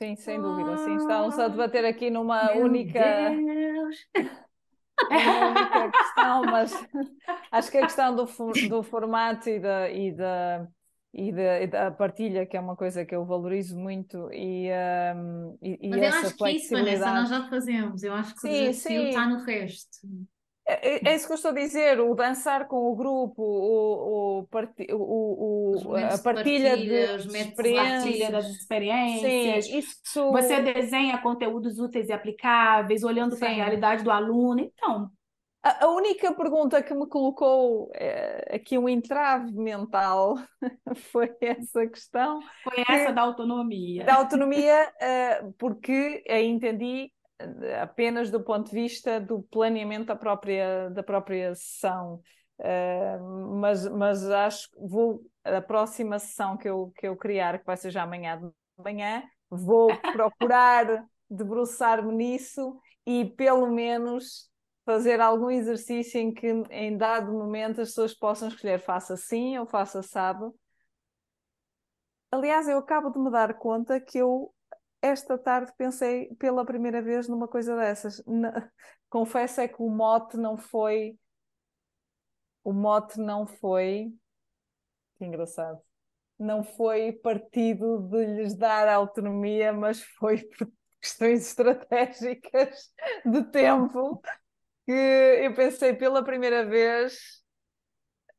Sim, 0.00 0.14
sem 0.16 0.40
dúvida. 0.40 0.76
Sim, 0.78 0.96
estamos 0.96 1.38
a 1.38 1.48
debater 1.48 1.84
aqui 1.84 2.08
numa 2.08 2.54
Meu 2.54 2.64
única. 2.64 3.00
Uma 5.10 5.48
única 5.50 5.90
questão, 5.92 6.44
mas 6.44 6.72
acho 7.52 7.70
que 7.70 7.78
a 7.78 7.82
questão 7.82 8.16
do, 8.16 8.26
do 8.68 8.82
formato 8.82 9.48
e 9.48 9.60
da, 9.60 9.88
e 9.90 10.12
da, 10.12 10.68
e 11.18 11.32
da, 11.32 11.66
da, 11.66 11.90
partilha, 11.90 12.46
que 12.46 12.56
é 12.56 12.60
uma 12.60 12.76
coisa 12.76 13.04
que 13.04 13.14
eu 13.14 13.24
valorizo 13.24 13.76
muito, 13.76 14.30
e, 14.32 14.68
um, 15.16 15.58
e, 15.60 15.88
Mas 15.88 15.98
e 15.98 16.00
eu 16.00 16.04
essa 16.04 16.26
acho 16.28 16.36
que 16.36 16.50
isso, 16.50 16.70
Vanessa, 16.70 17.12
nós 17.12 17.28
já 17.28 17.48
fazemos. 17.48 18.02
Eu 18.04 18.14
acho 18.14 18.34
que 18.34 18.40
sim, 18.40 18.48
o 18.48 18.70
desafio 18.70 19.02
sim. 19.02 19.08
está 19.08 19.26
no 19.26 19.42
resto. 19.42 19.98
É, 20.68 20.96
é, 20.96 21.00
é, 21.08 21.16
isso 21.16 21.26
que 21.26 21.32
eu 21.32 21.36
estou 21.36 21.50
a 21.50 21.54
dizer, 21.54 21.98
o 21.98 22.14
dançar 22.14 22.68
com 22.68 22.92
o 22.92 22.94
grupo, 22.94 23.42
o, 23.42 24.40
o, 24.40 24.46
parti, 24.48 24.86
o, 24.92 25.74
o 25.86 25.96
a 25.96 26.18
partilha, 26.18 26.76
de 26.76 27.26
experiências. 27.26 28.02
Partilha 28.04 28.30
das 28.30 28.46
experiências. 28.50 29.64
Sim, 29.64 29.78
isso... 29.78 30.30
Você 30.30 30.60
desenha 30.60 31.18
conteúdos 31.18 31.78
úteis 31.78 32.10
e 32.10 32.12
aplicáveis, 32.12 33.02
olhando 33.02 33.36
para 33.38 33.48
a 33.48 33.54
realidade 33.54 34.04
do 34.04 34.10
aluno. 34.10 34.60
Então, 34.60 35.10
a, 35.62 35.86
a 35.86 35.88
única 35.90 36.32
pergunta 36.34 36.82
que 36.82 36.94
me 36.94 37.06
colocou 37.06 37.90
é, 37.94 38.56
aqui 38.56 38.78
um 38.78 38.88
entrave 38.88 39.52
mental 39.52 40.36
foi 41.12 41.34
essa 41.40 41.86
questão. 41.86 42.40
Foi 42.62 42.84
essa 42.88 43.12
da 43.12 43.22
autonomia. 43.22 44.04
Da 44.04 44.16
autonomia, 44.16 44.90
uh, 45.42 45.52
porque 45.58 46.22
a 46.28 46.40
entendi 46.40 47.12
eh, 47.38 47.80
apenas 47.80 48.30
do 48.30 48.42
ponto 48.42 48.68
de 48.70 48.74
vista 48.74 49.20
do 49.20 49.42
planeamento 49.42 50.06
da 50.06 50.16
própria, 50.16 50.90
da 50.90 51.02
própria 51.02 51.54
sessão. 51.54 52.20
Uh, 52.60 53.56
mas, 53.60 53.86
mas 53.88 54.28
acho 54.28 54.70
que 54.70 54.76
vou 54.80 55.22
a 55.44 55.60
próxima 55.60 56.18
sessão 56.18 56.56
que 56.56 56.68
eu, 56.68 56.92
que 56.96 57.06
eu 57.06 57.16
criar, 57.16 57.58
que 57.58 57.66
vai 57.66 57.76
ser 57.76 57.90
já 57.90 58.02
amanhã 58.02 58.38
de 58.38 58.50
manhã, 58.82 59.22
vou 59.48 59.88
procurar 60.12 61.04
debruçar-me 61.30 62.12
nisso 62.14 62.76
e 63.06 63.24
pelo 63.24 63.70
menos 63.70 64.48
fazer 64.88 65.20
algum 65.20 65.50
exercício 65.50 66.18
em 66.18 66.32
que 66.32 66.46
em 66.70 66.96
dado 66.96 67.30
momento 67.30 67.82
as 67.82 67.90
pessoas 67.90 68.14
possam 68.14 68.48
escolher 68.48 68.80
faça 68.80 69.12
assim 69.12 69.58
ou 69.58 69.66
faça 69.66 69.98
assado. 69.98 70.58
Aliás, 72.30 72.66
eu 72.66 72.78
acabo 72.78 73.10
de 73.10 73.18
me 73.18 73.30
dar 73.30 73.52
conta 73.58 74.00
que 74.00 74.16
eu 74.16 74.50
esta 75.02 75.36
tarde 75.36 75.70
pensei 75.76 76.34
pela 76.36 76.64
primeira 76.64 77.02
vez 77.02 77.28
numa 77.28 77.46
coisa 77.46 77.76
dessas. 77.76 78.24
Confesso 79.10 79.60
é 79.60 79.68
que 79.68 79.82
o 79.82 79.90
mote 79.90 80.38
não 80.38 80.56
foi 80.56 81.18
o 82.64 82.72
mote 82.72 83.20
não 83.20 83.46
foi 83.46 84.10
que 85.18 85.24
engraçado. 85.26 85.82
Não 86.38 86.64
foi 86.64 87.12
partido 87.12 87.98
de 88.08 88.24
lhes 88.24 88.56
dar 88.56 88.88
autonomia, 88.88 89.70
mas 89.70 90.02
foi 90.18 90.42
por 90.44 90.66
questões 90.98 91.46
estratégicas 91.46 92.90
de 93.26 93.42
tempo 93.50 94.22
que 94.88 95.44
eu 95.44 95.52
pensei 95.52 95.92
pela 95.92 96.24
primeira 96.24 96.64
vez 96.64 97.42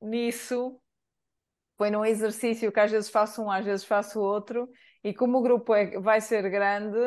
nisso. 0.02 0.82
Foi 1.78 1.92
num 1.92 2.04
exercício 2.04 2.72
que 2.72 2.80
às 2.80 2.90
vezes 2.90 3.08
faço 3.08 3.44
um, 3.44 3.52
às 3.52 3.64
vezes 3.64 3.86
faço 3.86 4.20
outro, 4.20 4.68
e 5.04 5.14
como 5.14 5.38
o 5.38 5.42
grupo 5.44 5.76
é, 5.76 6.00
vai 6.00 6.20
ser 6.20 6.50
grande, 6.50 6.98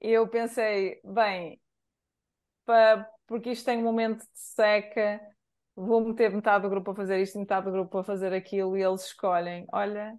eu 0.00 0.26
pensei, 0.26 0.98
bem, 1.04 1.60
para, 2.64 3.06
porque 3.26 3.50
isto 3.50 3.66
tem 3.66 3.76
um 3.76 3.82
momento 3.82 4.20
de 4.20 4.28
seca, 4.32 5.20
vou 5.76 6.00
meter 6.00 6.32
metade 6.32 6.62
do 6.62 6.70
grupo 6.70 6.90
a 6.92 6.94
fazer 6.94 7.20
isto, 7.20 7.38
metade 7.38 7.66
do 7.66 7.72
grupo 7.72 7.98
a 7.98 8.02
fazer 8.02 8.32
aquilo, 8.32 8.74
e 8.74 8.82
eles 8.82 9.04
escolhem. 9.04 9.66
Olha, 9.70 10.14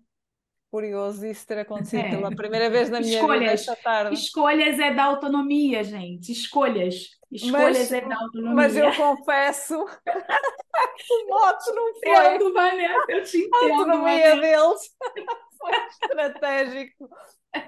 curioso 0.69 1.25
isso 1.25 1.47
ter 1.47 1.57
acontecido 1.57 2.05
é. 2.05 2.09
pela 2.11 2.29
primeira 2.35 2.69
vez 2.69 2.87
na 2.87 2.99
minha 2.99 3.19
escolhas, 3.19 3.39
vida 3.39 3.51
esta 3.51 3.75
tarde. 3.75 4.13
Escolhas 4.13 4.79
é 4.79 4.93
da 4.93 5.05
autonomia, 5.05 5.83
gente. 5.83 6.31
Escolhas. 6.31 7.18
Escolhas 7.31 7.77
mas, 7.77 7.91
é 7.91 8.01
da 8.01 8.15
autonomia. 8.15 8.55
Mas 8.55 8.75
eu 8.75 8.95
confesso 8.95 9.85
que 9.85 11.13
o 11.13 11.27
mote 11.27 11.71
não 11.71 11.93
foi. 11.93 12.41
Eu, 12.41 12.53
Vanessa, 12.53 13.05
eu 13.09 13.23
te 13.23 13.37
entendo. 13.37 13.71
A 13.71 13.77
autonomia 13.77 14.35
deles 14.37 14.95
foi 15.59 15.71
estratégico. 15.87 17.09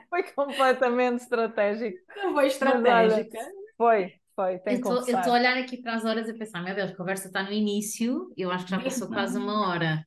Foi 0.10 0.24
completamente 0.24 1.22
estratégico. 1.22 1.98
Não 2.16 2.34
foi 2.34 2.48
estratégica. 2.48 3.38
Olha, 3.38 3.52
foi, 3.78 4.20
foi, 4.36 4.60
tem 4.60 4.80
eu 4.80 5.00
estou 5.00 5.18
a 5.18 5.34
olhar 5.34 5.58
aqui 5.58 5.78
para 5.78 5.96
as 5.96 6.06
horas 6.06 6.28
e 6.28 6.34
pensar, 6.34 6.64
meu 6.64 6.74
Deus, 6.74 6.92
a 6.92 6.96
conversa 6.96 7.28
está 7.28 7.44
no 7.44 7.52
início, 7.52 8.32
eu 8.36 8.50
acho 8.52 8.66
que 8.66 8.72
já 8.72 8.80
passou 8.80 9.08
quase 9.10 9.38
uma 9.38 9.70
hora. 9.70 10.06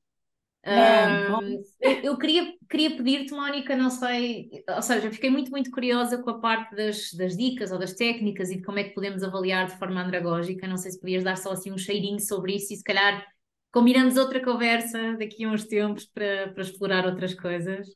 Um, 0.67 1.63
eu 2.03 2.17
queria, 2.17 2.55
queria 2.71 2.97
pedir-te, 2.97 3.35
Mónica, 3.35 3.77
não 3.77 3.91
sei, 3.91 4.65
ou 4.67 4.81
seja, 4.81 5.11
fiquei 5.11 5.29
muito, 5.29 5.51
muito 5.51 5.71
curiosa 5.71 6.23
com 6.23 6.31
a 6.31 6.39
parte 6.41 6.75
das, 6.75 7.13
das 7.13 7.37
dicas 7.37 7.71
ou 7.71 7.79
das 7.79 7.93
técnicas 7.93 8.51
e 8.51 8.57
de 8.57 8.63
como 8.63 8.79
é 8.79 8.85
que 8.85 8.95
podemos 8.95 9.23
avaliar 9.23 9.67
de 9.67 9.79
forma 9.79 10.01
andragógica. 10.01 10.67
Não 10.67 10.79
sei 10.79 10.93
se 10.93 11.01
podias 11.01 11.23
dar 11.23 11.37
só 11.37 11.53
assim 11.53 11.71
um 11.71 11.79
cheirinho 11.79 12.19
sobre 12.19 12.57
isso 12.57 12.73
e 12.73 12.77
se 12.77 12.83
calhar 12.83 13.27
combinamos 13.71 14.17
outra 14.17 14.43
conversa 14.43 15.17
daqui 15.19 15.45
a 15.45 15.51
uns 15.51 15.65
tempos 15.65 16.07
para, 16.07 16.49
para 16.53 16.63
explorar 16.63 17.05
outras 17.05 17.35
coisas. 17.35 17.89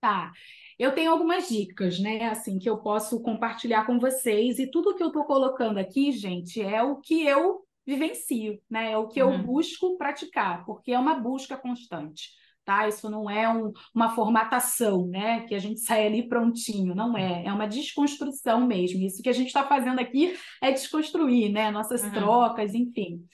Tá. 0.00 0.32
Eu 0.78 0.92
tenho 0.92 1.10
algumas 1.10 1.48
dicas, 1.48 1.98
né, 1.98 2.28
assim, 2.28 2.58
que 2.58 2.68
eu 2.68 2.78
posso 2.78 3.22
compartilhar 3.22 3.86
com 3.86 3.98
vocês 3.98 4.58
e 4.58 4.70
tudo 4.70 4.94
que 4.94 5.02
eu 5.02 5.08
estou 5.08 5.24
colocando 5.24 5.78
aqui, 5.78 6.12
gente, 6.12 6.60
é 6.60 6.82
o 6.82 6.96
que 6.96 7.26
eu 7.26 7.65
vivencio, 7.86 8.60
né? 8.68 8.92
É 8.92 8.98
o 8.98 9.08
que 9.08 9.22
uhum. 9.22 9.32
eu 9.32 9.42
busco 9.42 9.96
praticar, 9.96 10.64
porque 10.64 10.92
é 10.92 10.98
uma 10.98 11.14
busca 11.14 11.56
constante. 11.56 12.30
Tá? 12.64 12.88
Isso 12.88 13.08
não 13.08 13.30
é 13.30 13.48
um, 13.48 13.72
uma 13.94 14.12
formatação, 14.12 15.06
né? 15.06 15.46
Que 15.46 15.54
a 15.54 15.58
gente 15.58 15.78
sai 15.80 16.04
ali 16.04 16.28
prontinho, 16.28 16.96
não 16.96 17.16
é. 17.16 17.44
É 17.44 17.52
uma 17.52 17.68
desconstrução 17.68 18.66
mesmo. 18.66 19.00
Isso 19.06 19.22
que 19.22 19.28
a 19.28 19.32
gente 19.32 19.46
está 19.46 19.64
fazendo 19.64 20.00
aqui 20.00 20.36
é 20.60 20.72
desconstruir, 20.72 21.52
né? 21.52 21.70
Nossas 21.70 22.02
uhum. 22.02 22.10
trocas, 22.10 22.74
enfim. 22.74 23.24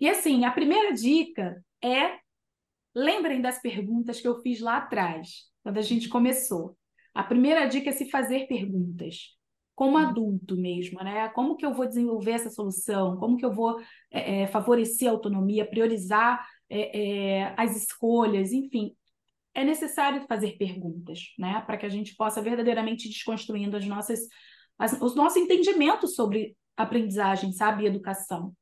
E 0.00 0.08
assim, 0.08 0.44
a 0.44 0.50
primeira 0.50 0.92
dica 0.92 1.62
é 1.82 2.18
lembrem 2.92 3.40
das 3.40 3.62
perguntas 3.62 4.20
que 4.20 4.26
eu 4.26 4.40
fiz 4.42 4.60
lá 4.60 4.78
atrás, 4.78 5.44
quando 5.62 5.78
a 5.78 5.82
gente 5.82 6.08
começou. 6.08 6.76
A 7.14 7.22
primeira 7.22 7.66
dica 7.66 7.90
é 7.90 7.92
se 7.92 8.10
fazer 8.10 8.48
perguntas 8.48 9.38
como 9.80 9.96
uhum. 9.96 10.06
adulto 10.08 10.58
mesmo, 10.58 11.02
né? 11.02 11.30
Como 11.30 11.56
que 11.56 11.64
eu 11.64 11.72
vou 11.72 11.86
desenvolver 11.86 12.32
essa 12.32 12.50
solução? 12.50 13.16
Como 13.16 13.38
que 13.38 13.46
eu 13.46 13.50
vou 13.50 13.80
é, 14.10 14.42
é, 14.42 14.46
favorecer 14.46 15.08
a 15.08 15.12
autonomia, 15.12 15.64
priorizar 15.64 16.46
é, 16.68 17.38
é, 17.38 17.54
as 17.56 17.74
escolhas, 17.74 18.52
enfim. 18.52 18.94
É 19.54 19.64
necessário 19.64 20.26
fazer 20.28 20.58
perguntas, 20.58 21.32
né? 21.38 21.62
Para 21.62 21.78
que 21.78 21.86
a 21.86 21.88
gente 21.88 22.14
possa 22.14 22.42
verdadeiramente 22.42 23.06
ir 23.06 23.08
desconstruindo 23.08 23.74
as 23.74 23.86
nossas, 23.86 24.20
as, 24.78 25.00
os 25.00 25.14
nossos 25.14 25.38
entendimentos 25.38 26.14
sobre 26.14 26.54
aprendizagem, 26.76 27.50
sabe? 27.50 27.84
E 27.84 27.86
educação. 27.86 28.52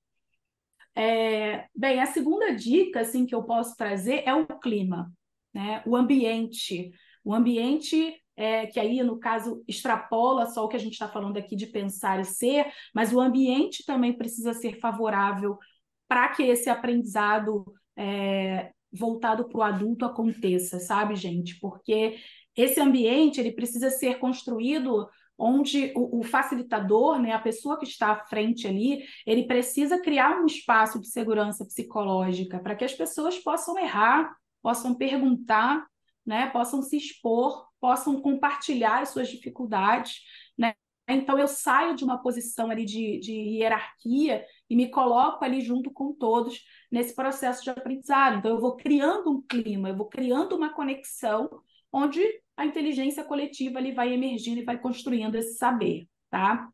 É, 0.95 1.67
bem, 1.75 1.99
a 1.99 2.07
segunda 2.07 2.55
dica 2.55 3.01
assim, 3.01 3.27
que 3.27 3.35
eu 3.35 3.43
posso 3.43 3.75
trazer 3.75 4.23
é 4.25 4.33
o 4.33 4.47
clima, 4.47 5.13
né? 5.53 5.83
o 5.85 5.97
ambiente. 5.97 6.93
O 7.25 7.35
ambiente 7.35 8.15
é, 8.39 8.69
que 8.69 8.79
aí, 8.79 9.03
no 9.03 9.19
caso, 9.19 9.65
extrapola 9.67 10.47
só 10.47 10.65
o 10.65 10.69
que 10.69 10.77
a 10.77 10.79
gente 10.79 10.93
está 10.93 11.09
falando 11.09 11.37
aqui 11.37 11.57
de 11.57 11.67
pensar 11.67 12.21
e 12.21 12.25
ser, 12.25 12.73
mas 12.95 13.13
o 13.13 13.21
ambiente 13.21 13.85
também 13.85 14.13
precisa 14.13 14.53
ser 14.55 14.79
favorável 14.79 15.59
para 16.07 16.29
que 16.29 16.45
esse 16.45 16.71
aprendizado 16.71 17.65
é, 17.97 18.71
voltado 18.93 19.49
para 19.49 19.59
o 19.59 19.63
adulto 19.63 20.05
aconteça, 20.05 20.79
sabe, 20.79 21.17
gente? 21.17 21.59
Porque 21.59 22.17
esse 22.57 22.81
ambiente 22.81 23.41
ele 23.41 23.51
precisa 23.51 23.91
ser 23.91 24.21
construído 24.21 25.09
onde 25.37 25.93
o, 25.97 26.21
o, 26.21 26.23
facilitador, 26.23 27.19
né, 27.19 27.33
a 27.33 27.41
pessoa 27.41 27.77
que 27.77 27.87
está 27.87 28.13
à 28.13 28.25
frente 28.27 28.69
ali, 28.69 29.03
ele 29.27 29.49
precisa 29.49 30.01
criar 30.01 30.41
um 30.41 30.47
espaço 30.47 31.01
de 31.01 31.09
segurança 31.09 31.65
psicológica 31.65 32.61
para 32.61 32.77
que 32.77 32.85
as 32.85 32.95
pessoas 32.95 33.37
possam 33.39 33.77
errar, 33.77 34.33
possam 34.63 34.95
perguntar, 34.95 35.85
né, 36.25 36.47
possam 36.51 36.83
se 36.83 36.97
expor 36.97 37.68
possam 37.81 38.21
compartilhar 38.21 39.01
as 39.03 39.11
suas 39.11 39.29
dificuldades, 39.29 40.21
né? 40.57 40.75
Então 41.09 41.39
eu 41.39 41.49
saio 41.49 41.97
de 41.97 42.05
uma 42.05 42.19
posição 42.19 42.71
ali 42.71 42.85
de, 42.85 43.19
de 43.19 43.33
hierarquia 43.33 44.45
e 44.69 44.77
me 44.77 44.91
coloco 44.91 45.43
ali 45.43 45.63
junto 45.63 45.91
com 45.91 46.13
todos 46.13 46.63
nesse 46.93 47.15
processo 47.15 47.65
de 47.65 47.71
aprendizado. 47.71 48.39
Então 48.39 48.51
eu 48.51 48.61
vou 48.61 48.77
criando 48.77 49.31
um 49.31 49.41
clima, 49.41 49.89
eu 49.89 49.97
vou 49.97 50.07
criando 50.07 50.55
uma 50.55 50.75
conexão 50.75 51.49
onde 51.91 52.23
a 52.57 52.67
inteligência 52.67 53.25
coletiva 53.25 53.79
ali 53.79 53.93
vai 53.93 54.13
emergindo 54.13 54.61
e 54.61 54.65
vai 54.65 54.79
construindo 54.79 55.37
esse 55.37 55.57
saber, 55.57 56.07
tá? 56.29 56.69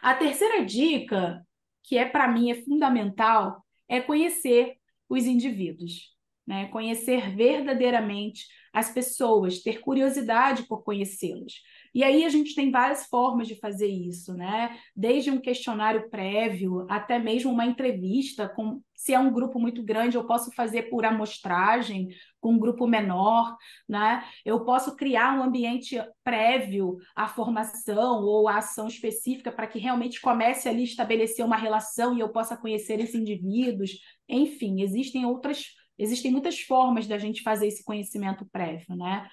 A 0.00 0.14
terceira 0.14 0.64
dica, 0.64 1.44
que 1.82 1.98
é 1.98 2.06
para 2.06 2.28
mim 2.28 2.50
é 2.50 2.62
fundamental, 2.62 3.62
é 3.86 4.00
conhecer 4.00 4.76
os 5.08 5.26
indivíduos 5.26 6.16
né? 6.48 6.66
Conhecer 6.68 7.36
verdadeiramente 7.36 8.46
as 8.78 8.90
pessoas, 8.90 9.60
ter 9.60 9.80
curiosidade 9.80 10.64
por 10.66 10.82
conhecê-las. 10.82 11.54
E 11.94 12.04
aí 12.04 12.24
a 12.24 12.28
gente 12.28 12.54
tem 12.54 12.70
várias 12.70 13.06
formas 13.06 13.48
de 13.48 13.58
fazer 13.58 13.88
isso, 13.88 14.34
né? 14.34 14.78
Desde 14.94 15.30
um 15.30 15.40
questionário 15.40 16.08
prévio 16.10 16.86
até 16.88 17.18
mesmo 17.18 17.50
uma 17.50 17.66
entrevista 17.66 18.48
com 18.48 18.80
se 18.98 19.14
é 19.14 19.18
um 19.18 19.32
grupo 19.32 19.60
muito 19.60 19.80
grande, 19.84 20.16
eu 20.16 20.26
posso 20.26 20.50
fazer 20.56 20.90
por 20.90 21.04
amostragem, 21.04 22.08
com 22.40 22.54
um 22.54 22.58
grupo 22.58 22.84
menor, 22.84 23.56
né? 23.88 24.24
Eu 24.44 24.64
posso 24.64 24.96
criar 24.96 25.38
um 25.38 25.42
ambiente 25.44 25.96
prévio 26.24 26.96
à 27.14 27.28
formação 27.28 28.24
ou 28.24 28.48
à 28.48 28.56
ação 28.56 28.88
específica 28.88 29.52
para 29.52 29.68
que 29.68 29.78
realmente 29.78 30.20
comece 30.20 30.68
ali 30.68 30.80
a 30.80 30.84
estabelecer 30.84 31.44
uma 31.44 31.56
relação 31.56 32.16
e 32.16 32.20
eu 32.20 32.28
possa 32.30 32.56
conhecer 32.56 32.98
esses 32.98 33.14
indivíduos. 33.14 33.92
Enfim, 34.28 34.82
existem 34.82 35.24
outras 35.24 35.77
Existem 35.98 36.30
muitas 36.30 36.60
formas 36.60 37.06
da 37.06 37.18
gente 37.18 37.42
fazer 37.42 37.66
esse 37.66 37.84
conhecimento 37.84 38.46
prévio, 38.50 38.96
né? 38.96 39.28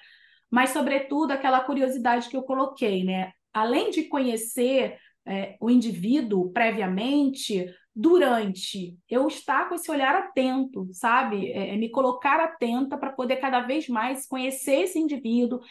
Mas, 0.49 0.72
sobretudo, 0.72 1.32
aquela 1.32 1.61
curiosidade 1.61 2.30
que 2.30 2.38
eu 2.38 2.43
coloquei, 2.43 3.03
né? 3.03 3.32
Além 3.53 3.89
de 3.89 4.03
conhecer 4.03 4.97
é, 5.26 5.55
o 5.59 5.70
indivíduo 5.70 6.51
previamente, 6.51 7.66
durante, 7.95 8.97
eu 9.09 9.26
estar 9.28 9.70
com 9.70 9.76
esse 9.76 9.89
olhar 9.89 10.13
atento, 10.13 10.89
sabe? 10.91 11.49
É, 11.51 11.74
é 11.74 11.78
me 11.78 11.89
colocar 11.89 12.41
atenta 12.41 12.97
para 12.97 13.13
poder 13.13 13.38
cada 13.38 13.61
vez 13.61 13.88
mais 13.88 14.28
conhecer 14.28 14.82
esse 14.82 14.99
indivíduo, 14.99 15.61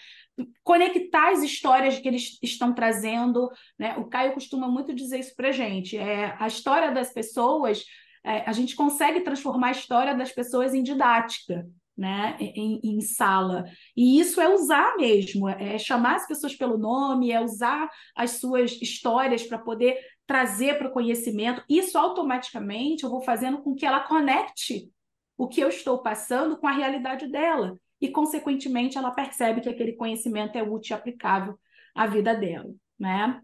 conectar 0.63 1.33
as 1.33 1.43
histórias 1.43 1.99
que 1.99 2.09
eles 2.09 2.39
estão 2.43 2.75
trazendo, 2.75 3.51
né? 3.79 3.97
O 3.99 4.07
Caio 4.07 4.33
costuma 4.33 4.67
muito 4.69 4.95
dizer 4.95 5.19
isso 5.19 5.37
para 5.37 5.53
gente. 5.53 5.99
É, 5.99 6.35
a 6.39 6.47
história 6.47 6.93
das 6.93 7.13
pessoas 7.13 7.85
é, 8.25 8.49
a 8.49 8.53
gente 8.53 8.75
consegue 8.75 9.21
transformar 9.21 9.69
a 9.69 9.73
história 9.73 10.15
das 10.15 10.33
pessoas 10.33 10.73
em 10.73 10.83
didática, 10.83 11.69
né, 11.97 12.37
em, 12.41 12.81
em, 12.83 13.01
sala. 13.01 13.67
E 13.97 14.19
isso 14.19 14.41
é 14.41 14.49
usar 14.49 14.97
mesmo, 14.97 15.49
é 15.49 15.79
chamar 15.79 16.17
as 16.17 16.27
pessoas 16.27 16.57
pelo 16.57 16.77
nome, 16.77 17.31
é 17.31 17.41
usar 17.41 17.89
as 18.17 18.33
suas 18.33 18.73
histórias 18.83 19.45
para 19.45 19.59
poder 19.59 19.99
trazer 20.27 20.79
para 20.79 20.89
o 20.89 20.93
conhecimento. 20.93 21.63
Isso 21.69 21.97
automaticamente 21.99 23.05
eu 23.05 23.11
vou 23.11 23.23
fazendo 23.23 23.63
com 23.63 23.75
que 23.75 23.87
ela 23.87 24.01
conecte 24.01 24.91
o 25.37 25.47
que 25.47 25.61
eu 25.61 25.69
estou 25.69 25.99
passando 26.03 26.57
com 26.57 26.67
a 26.67 26.73
realidade 26.73 27.29
dela. 27.29 27.79
E, 28.01 28.09
consequentemente, 28.09 28.99
ela 28.99 29.11
percebe 29.11 29.61
que 29.61 29.69
aquele 29.69 29.93
conhecimento 29.93 30.57
é 30.57 30.63
útil 30.63 30.97
e 30.97 30.99
aplicável 30.99 31.59
à 31.95 32.07
vida 32.07 32.35
dela. 32.35 32.73
Né? 32.99 33.41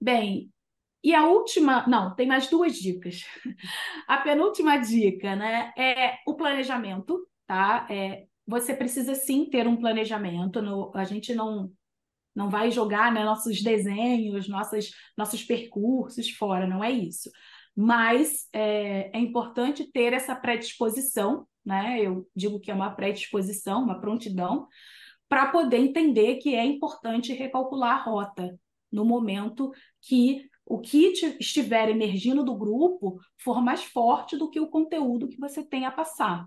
Bem, 0.00 0.50
e 1.06 1.14
a 1.14 1.24
última, 1.24 1.86
não, 1.86 2.16
tem 2.16 2.26
mais 2.26 2.50
duas 2.50 2.74
dicas. 2.74 3.22
A 4.08 4.16
penúltima 4.18 4.76
dica, 4.76 5.36
né, 5.36 5.72
é 5.78 6.18
o 6.26 6.34
planejamento, 6.34 7.24
tá? 7.46 7.86
É, 7.88 8.26
você 8.44 8.74
precisa 8.74 9.14
sim 9.14 9.44
ter 9.48 9.68
um 9.68 9.76
planejamento. 9.76 10.60
No, 10.60 10.90
a 10.96 11.04
gente 11.04 11.32
não 11.32 11.70
não 12.34 12.50
vai 12.50 12.72
jogar 12.72 13.12
né, 13.12 13.24
nossos 13.24 13.62
desenhos, 13.62 14.48
nossas, 14.48 14.90
nossos 15.16 15.44
percursos 15.44 16.28
fora, 16.30 16.66
não 16.66 16.82
é 16.82 16.90
isso. 16.90 17.30
Mas 17.74 18.48
é, 18.52 19.16
é 19.16 19.20
importante 19.20 19.90
ter 19.92 20.12
essa 20.12 20.34
predisposição, 20.34 21.46
né? 21.64 22.00
Eu 22.02 22.28
digo 22.34 22.58
que 22.58 22.70
é 22.70 22.74
uma 22.74 22.90
predisposição, 22.90 23.84
uma 23.84 24.00
prontidão, 24.00 24.66
para 25.28 25.46
poder 25.52 25.78
entender 25.78 26.36
que 26.38 26.52
é 26.56 26.64
importante 26.64 27.32
recalcular 27.32 28.00
a 28.00 28.02
rota 28.02 28.58
no 28.90 29.04
momento 29.04 29.70
que 30.02 30.50
o 30.66 30.80
que 30.80 31.12
estiver 31.38 31.88
emergindo 31.88 32.44
do 32.44 32.56
grupo 32.56 33.20
for 33.38 33.62
mais 33.62 33.84
forte 33.84 34.36
do 34.36 34.50
que 34.50 34.58
o 34.58 34.68
conteúdo 34.68 35.28
que 35.28 35.38
você 35.38 35.64
tem 35.64 35.86
a 35.86 35.92
passar. 35.92 36.46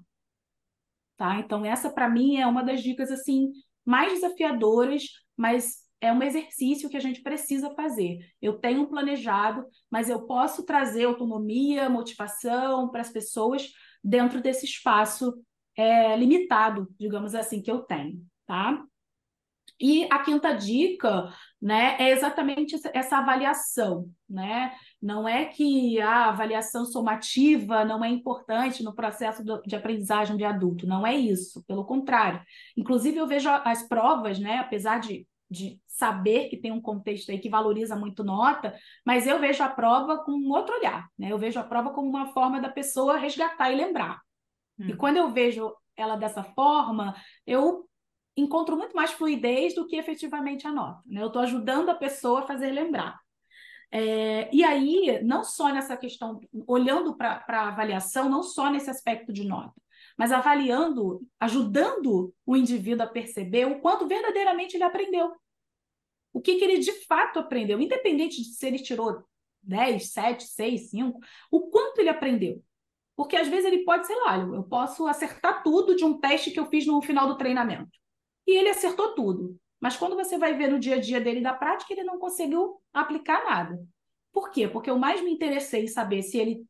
Tá? 1.15 1.39
Então, 1.39 1.65
essa 1.65 1.89
para 1.89 2.09
mim 2.09 2.37
é 2.37 2.45
uma 2.45 2.61
das 2.61 2.83
dicas 2.83 3.09
assim 3.11 3.51
mais 3.85 4.13
desafiadoras, 4.13 5.03
mas 5.35 5.77
é 6.01 6.11
um 6.11 6.21
exercício 6.21 6.89
que 6.89 6.97
a 6.97 7.01
gente 7.01 7.21
precisa 7.21 7.73
fazer. 7.73 8.19
Eu 8.41 8.59
tenho 8.59 8.87
planejado, 8.87 9.65
mas 9.89 10.09
eu 10.09 10.25
posso 10.25 10.65
trazer 10.65 11.05
autonomia, 11.05 11.89
motivação 11.89 12.89
para 12.89 13.01
as 13.01 13.09
pessoas 13.09 13.69
dentro 14.03 14.41
desse 14.41 14.65
espaço 14.65 15.33
é, 15.75 16.15
limitado, 16.15 16.87
digamos 16.99 17.33
assim, 17.33 17.61
que 17.61 17.71
eu 17.71 17.79
tenho, 17.79 18.21
tá? 18.45 18.83
E 19.79 20.05
a 20.11 20.19
quinta 20.19 20.53
dica, 20.53 21.33
né, 21.61 21.97
é 21.99 22.11
exatamente 22.11 22.79
essa 22.93 23.17
avaliação, 23.17 24.09
né? 24.29 24.73
Não 25.01 25.27
é 25.27 25.45
que 25.45 25.99
a 25.99 26.29
avaliação 26.29 26.85
somativa 26.85 27.83
não 27.83 28.03
é 28.03 28.09
importante 28.09 28.81
no 28.81 28.95
processo 28.95 29.43
de 29.65 29.75
aprendizagem 29.75 30.37
de 30.37 30.45
adulto, 30.45 30.87
não 30.87 31.05
é 31.05 31.15
isso, 31.15 31.63
pelo 31.67 31.85
contrário. 31.85 32.41
Inclusive, 32.77 33.17
eu 33.17 33.27
vejo 33.27 33.49
as 33.49 33.85
provas, 33.87 34.39
né, 34.39 34.59
apesar 34.59 34.99
de, 34.99 35.27
de 35.51 35.81
saber 35.85 36.47
que 36.47 36.55
tem 36.55 36.71
um 36.71 36.81
contexto 36.81 37.29
aí 37.29 37.39
que 37.39 37.49
valoriza 37.49 37.93
muito 37.93 38.23
nota, 38.23 38.73
mas 39.05 39.27
eu 39.27 39.37
vejo 39.37 39.61
a 39.61 39.67
prova 39.67 40.23
com 40.23 40.31
um 40.31 40.49
outro 40.51 40.75
olhar, 40.77 41.09
né? 41.17 41.29
Eu 41.29 41.37
vejo 41.37 41.59
a 41.59 41.63
prova 41.63 41.91
como 41.91 42.07
uma 42.07 42.27
forma 42.27 42.61
da 42.61 42.69
pessoa 42.69 43.17
resgatar 43.17 43.69
e 43.69 43.75
lembrar. 43.75 44.21
Hum. 44.79 44.87
E 44.87 44.95
quando 44.95 45.17
eu 45.17 45.29
vejo 45.29 45.73
ela 45.97 46.15
dessa 46.15 46.41
forma, 46.41 47.13
eu 47.45 47.88
encontro 48.39 48.77
muito 48.77 48.95
mais 48.95 49.11
fluidez 49.11 49.75
do 49.75 49.87
que 49.87 49.95
efetivamente 49.95 50.67
a 50.67 50.71
nota. 50.71 51.01
Né? 51.05 51.21
Eu 51.21 51.27
estou 51.27 51.41
ajudando 51.41 51.89
a 51.89 51.95
pessoa 51.95 52.41
a 52.41 52.47
fazer 52.47 52.71
lembrar. 52.71 53.19
É, 53.91 54.49
e 54.53 54.63
aí, 54.63 55.21
não 55.23 55.43
só 55.43 55.69
nessa 55.69 55.97
questão, 55.97 56.39
olhando 56.67 57.15
para 57.15 57.43
a 57.47 57.67
avaliação, 57.69 58.29
não 58.29 58.43
só 58.43 58.69
nesse 58.69 58.89
aspecto 58.89 59.33
de 59.33 59.43
nota, 59.43 59.73
mas 60.17 60.31
avaliando, 60.31 61.25
ajudando 61.39 62.33
o 62.45 62.55
indivíduo 62.55 63.03
a 63.03 63.09
perceber 63.09 63.65
o 63.65 63.79
quanto 63.79 64.07
verdadeiramente 64.07 64.75
ele 64.75 64.83
aprendeu. 64.83 65.31
O 66.31 66.39
que, 66.39 66.57
que 66.57 66.63
ele 66.63 66.77
de 66.79 66.91
fato 67.05 67.39
aprendeu, 67.39 67.79
independente 67.79 68.43
de 68.43 68.49
se 68.49 68.67
ele 68.67 68.77
tirou 68.77 69.23
10, 69.63 70.11
7, 70.11 70.43
6, 70.43 70.89
5, 70.91 71.19
o 71.51 71.69
quanto 71.69 71.99
ele 71.99 72.09
aprendeu. 72.09 72.63
Porque 73.15 73.35
às 73.35 73.47
vezes 73.47 73.65
ele 73.65 73.83
pode, 73.83 74.05
sei 74.05 74.15
lá, 74.17 74.37
eu 74.37 74.63
posso 74.63 75.07
acertar 75.07 75.63
tudo 75.63 75.95
de 75.95 76.05
um 76.05 76.19
teste 76.19 76.51
que 76.51 76.59
eu 76.59 76.67
fiz 76.67 76.85
no 76.85 77.01
final 77.01 77.27
do 77.27 77.37
treinamento 77.37 77.99
e 78.49 78.57
ele 78.57 78.69
acertou 78.69 79.13
tudo. 79.13 79.55
Mas 79.79 79.95
quando 79.95 80.15
você 80.15 80.37
vai 80.37 80.55
ver 80.55 80.71
no 80.71 80.79
dia 80.79 80.95
a 80.95 80.99
dia 80.99 81.21
dele 81.21 81.39
da 81.39 81.53
prática, 81.53 81.93
ele 81.93 82.03
não 82.03 82.17
conseguiu 82.17 82.81
aplicar 82.91 83.45
nada. 83.45 83.79
Por 84.33 84.51
quê? 84.51 84.67
Porque 84.67 84.89
eu 84.89 84.97
mais 84.97 85.21
me 85.23 85.31
interessei 85.31 85.83
em 85.83 85.87
saber 85.87 86.23
se 86.23 86.37
ele 86.37 86.65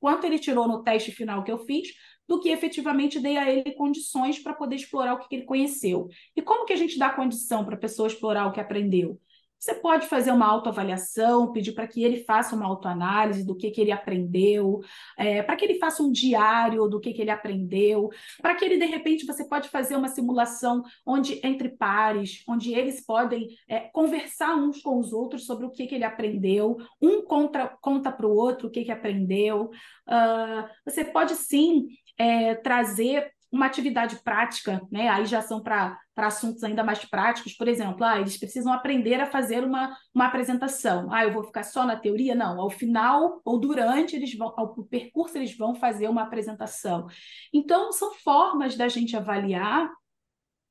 quanto 0.00 0.24
ele 0.24 0.36
tirou 0.36 0.66
no 0.66 0.82
teste 0.82 1.12
final 1.12 1.44
que 1.44 1.52
eu 1.52 1.58
fiz, 1.58 1.90
do 2.26 2.40
que 2.40 2.48
efetivamente 2.48 3.20
dei 3.20 3.36
a 3.36 3.48
ele 3.48 3.70
condições 3.72 4.36
para 4.36 4.52
poder 4.52 4.74
explorar 4.74 5.14
o 5.14 5.18
que 5.20 5.32
ele 5.32 5.44
conheceu. 5.44 6.08
E 6.34 6.42
como 6.42 6.66
que 6.66 6.72
a 6.72 6.76
gente 6.76 6.98
dá 6.98 7.08
condição 7.08 7.64
para 7.64 7.76
a 7.76 7.78
pessoa 7.78 8.08
explorar 8.08 8.48
o 8.48 8.52
que 8.52 8.60
aprendeu? 8.60 9.20
Você 9.62 9.74
pode 9.76 10.08
fazer 10.08 10.32
uma 10.32 10.44
autoavaliação, 10.44 11.52
pedir 11.52 11.70
para 11.70 11.86
que 11.86 12.02
ele 12.02 12.24
faça 12.24 12.56
uma 12.56 12.66
autoanálise 12.66 13.46
do 13.46 13.54
que, 13.54 13.70
que 13.70 13.80
ele 13.80 13.92
aprendeu, 13.92 14.80
é, 15.16 15.40
para 15.40 15.54
que 15.54 15.64
ele 15.64 15.78
faça 15.78 16.02
um 16.02 16.10
diário 16.10 16.88
do 16.88 16.98
que, 16.98 17.12
que 17.12 17.22
ele 17.22 17.30
aprendeu, 17.30 18.10
para 18.40 18.56
que 18.56 18.64
ele, 18.64 18.76
de 18.76 18.86
repente, 18.86 19.24
você 19.24 19.44
pode 19.44 19.68
fazer 19.68 19.94
uma 19.94 20.08
simulação 20.08 20.82
onde 21.06 21.40
entre 21.46 21.68
pares, 21.68 22.42
onde 22.48 22.74
eles 22.74 23.06
podem 23.06 23.50
é, 23.68 23.82
conversar 23.92 24.56
uns 24.56 24.82
com 24.82 24.98
os 24.98 25.12
outros 25.12 25.46
sobre 25.46 25.64
o 25.64 25.70
que, 25.70 25.86
que 25.86 25.94
ele 25.94 26.02
aprendeu, 26.02 26.76
um 27.00 27.22
contra, 27.22 27.68
conta 27.80 28.10
para 28.10 28.26
o 28.26 28.34
outro 28.34 28.66
o 28.66 28.70
que, 28.70 28.84
que 28.84 28.90
aprendeu. 28.90 29.70
Uh, 30.08 30.68
você 30.84 31.04
pode 31.04 31.36
sim 31.36 31.86
é, 32.18 32.56
trazer 32.56 33.30
uma 33.52 33.66
atividade 33.66 34.16
prática, 34.24 34.80
né? 34.90 35.10
Aí 35.10 35.26
já 35.26 35.42
são 35.42 35.62
para 35.62 35.98
assuntos 36.16 36.64
ainda 36.64 36.82
mais 36.82 37.04
práticos, 37.04 37.52
por 37.52 37.68
exemplo, 37.68 38.02
ah, 38.02 38.18
eles 38.18 38.38
precisam 38.38 38.72
aprender 38.72 39.20
a 39.20 39.26
fazer 39.26 39.62
uma, 39.62 39.94
uma 40.14 40.26
apresentação. 40.26 41.12
Ah, 41.12 41.24
eu 41.24 41.32
vou 41.32 41.44
ficar 41.44 41.62
só 41.62 41.84
na 41.84 41.94
teoria? 41.94 42.34
Não, 42.34 42.58
ao 42.58 42.70
final 42.70 43.42
ou 43.44 43.60
durante 43.60 44.16
eles 44.16 44.34
vão, 44.34 44.54
ao 44.56 44.74
percurso 44.84 45.36
eles 45.36 45.54
vão 45.54 45.74
fazer 45.74 46.08
uma 46.08 46.22
apresentação. 46.22 47.06
Então, 47.52 47.92
são 47.92 48.14
formas 48.14 48.74
da 48.74 48.88
gente 48.88 49.14
avaliar 49.14 49.90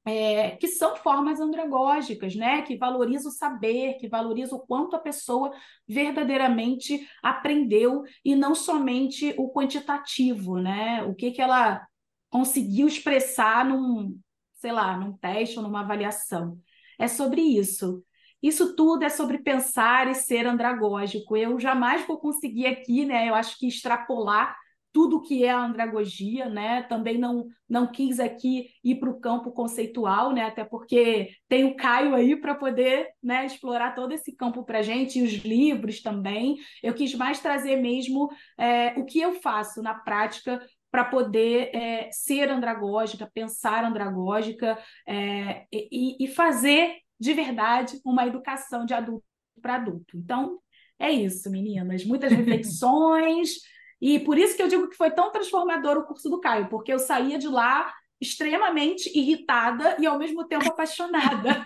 é, 0.04 0.52
que 0.58 0.68
são 0.68 0.96
formas 0.96 1.40
andragógicas, 1.40 2.36
né? 2.36 2.64
Que 2.64 2.78
valoriza 2.78 3.30
o 3.30 3.32
saber, 3.32 3.98
que 4.00 4.08
valoriza 4.08 4.56
o 4.56 4.66
quanto 4.66 4.96
a 4.96 5.00
pessoa 5.00 5.52
verdadeiramente 5.88 7.08
aprendeu 7.22 8.02
e 8.26 8.36
não 8.36 8.56
somente 8.56 9.36
o 9.38 9.52
quantitativo, 9.54 10.58
né? 10.58 11.04
O 11.04 11.14
que 11.14 11.30
que 11.30 11.42
ela 11.42 11.86
conseguiu 12.32 12.88
expressar 12.88 13.64
num, 13.64 14.18
sei 14.56 14.72
lá, 14.72 14.98
num 14.98 15.16
teste 15.16 15.58
ou 15.58 15.64
numa 15.64 15.82
avaliação. 15.82 16.58
É 16.98 17.08
sobre 17.08 17.42
isso. 17.42 18.04
Isso 18.42 18.76
tudo 18.76 19.04
é 19.04 19.10
sobre 19.10 19.38
pensar 19.38 20.10
e 20.10 20.16
ser 20.16 20.48
andragógico. 20.48 21.38
Eu 21.38 21.60
jamais 21.60 22.08
vou 22.08 22.18
conseguir 22.18 22.66
aqui, 22.66 23.06
né? 23.06 23.30
Eu 23.30 23.36
acho 23.36 23.60
que 23.60 23.68
extrapolar 23.68 24.56
tudo 24.94 25.22
que 25.22 25.46
é 25.46 25.52
a 25.52 25.64
andragogia, 25.64 26.50
né? 26.50 26.84
Também 26.84 27.18
não 27.18 27.48
não 27.70 27.90
quis 27.90 28.20
aqui 28.20 28.70
ir 28.84 28.96
para 28.96 29.10
o 29.10 29.20
campo 29.20 29.52
conceitual, 29.52 30.34
né? 30.34 30.46
Até 30.46 30.66
porque 30.66 31.30
tem 31.48 31.64
o 31.64 31.76
Caio 31.76 32.14
aí 32.14 32.36
para 32.36 32.54
poder, 32.56 33.08
né, 33.24 33.46
explorar 33.46 33.96
todo 33.96 34.12
esse 34.12 34.36
campo 34.36 34.66
para 34.66 34.82
gente 34.82 35.20
e 35.20 35.24
os 35.24 35.32
livros 35.46 36.02
também. 36.02 36.58
Eu 36.84 36.94
quis 36.94 37.16
mais 37.16 37.40
trazer 37.40 37.78
mesmo 37.78 38.30
é, 38.58 39.00
o 39.00 39.06
que 39.06 39.22
eu 39.22 39.34
faço 39.42 39.82
na 39.82 39.94
prática 39.94 40.60
para 40.92 41.06
poder 41.06 41.74
é, 41.74 42.10
ser 42.12 42.50
andragógica, 42.50 43.32
pensar 43.34 43.86
andragógica 43.86 44.78
é, 45.08 45.66
e, 45.72 46.18
e, 46.24 46.28
fazer 46.28 46.98
de 47.18 47.34
verdade 47.34 48.00
uma 48.06 48.28
educação 48.28 48.86
de 48.86 48.94
adulto 48.94 49.24
para 49.62 49.76
adulto. 49.76 50.18
Então, 50.18 50.60
é 51.00 51.10
isso, 51.10 51.50
meninas. 51.50 52.04
Muitas 52.04 52.32
reflexões. 52.34 53.60
e 54.02 54.20
por 54.20 54.38
isso 54.38 54.56
que 54.56 54.62
eu 54.62 54.68
digo 54.68 54.90
que 54.90 54.98
foi 54.98 55.12
tão 55.12 55.32
transformador 55.32 55.98
o 55.98 56.04
curso 56.06 56.30
do 56.30 56.42
Caio, 56.42 56.68
porque 56.68 56.92
eu 56.92 57.00
saía 57.00 57.40
de 57.40 57.48
lá 57.48 57.94
extremamente 58.20 59.10
irritada 59.18 59.96
e 60.00 60.06
ao 60.06 60.20
mesmo 60.20 60.46
tempo 60.46 60.70
apaixonada. 60.70 61.66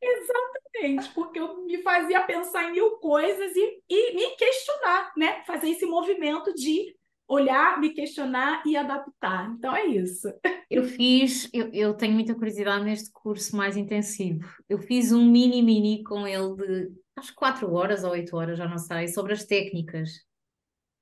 Exatamente, 0.00 1.10
porque 1.14 1.38
eu 1.38 1.64
me 1.64 1.82
fazia 1.82 2.22
pensar 2.22 2.64
em 2.64 2.72
mil 2.72 2.92
coisas 2.92 3.54
e, 3.54 3.82
e 3.88 4.14
me 4.14 4.36
questionar, 4.36 5.12
né? 5.16 5.42
Fazer 5.46 5.70
esse 5.70 5.86
movimento 5.86 6.54
de 6.54 6.94
olhar, 7.28 7.80
me 7.80 7.90
questionar 7.90 8.62
e 8.66 8.76
adaptar. 8.76 9.50
Então 9.50 9.74
é 9.74 9.86
isso. 9.86 10.28
Eu 10.70 10.84
fiz, 10.84 11.48
eu, 11.52 11.70
eu 11.72 11.94
tenho 11.94 12.12
muita 12.12 12.34
curiosidade 12.34 12.84
neste 12.84 13.10
curso 13.12 13.56
mais 13.56 13.76
intensivo. 13.76 14.46
Eu 14.68 14.78
fiz 14.78 15.12
um 15.12 15.30
mini 15.30 15.62
mini 15.62 16.02
com 16.02 16.26
ele 16.26 16.54
de 16.56 16.92
acho 17.16 17.30
que 17.30 17.36
4 17.36 17.72
horas 17.72 18.04
ou 18.04 18.10
8 18.10 18.36
horas, 18.36 18.58
já 18.58 18.68
não 18.68 18.78
sei, 18.78 19.08
sobre 19.08 19.32
as 19.32 19.44
técnicas. 19.44 20.10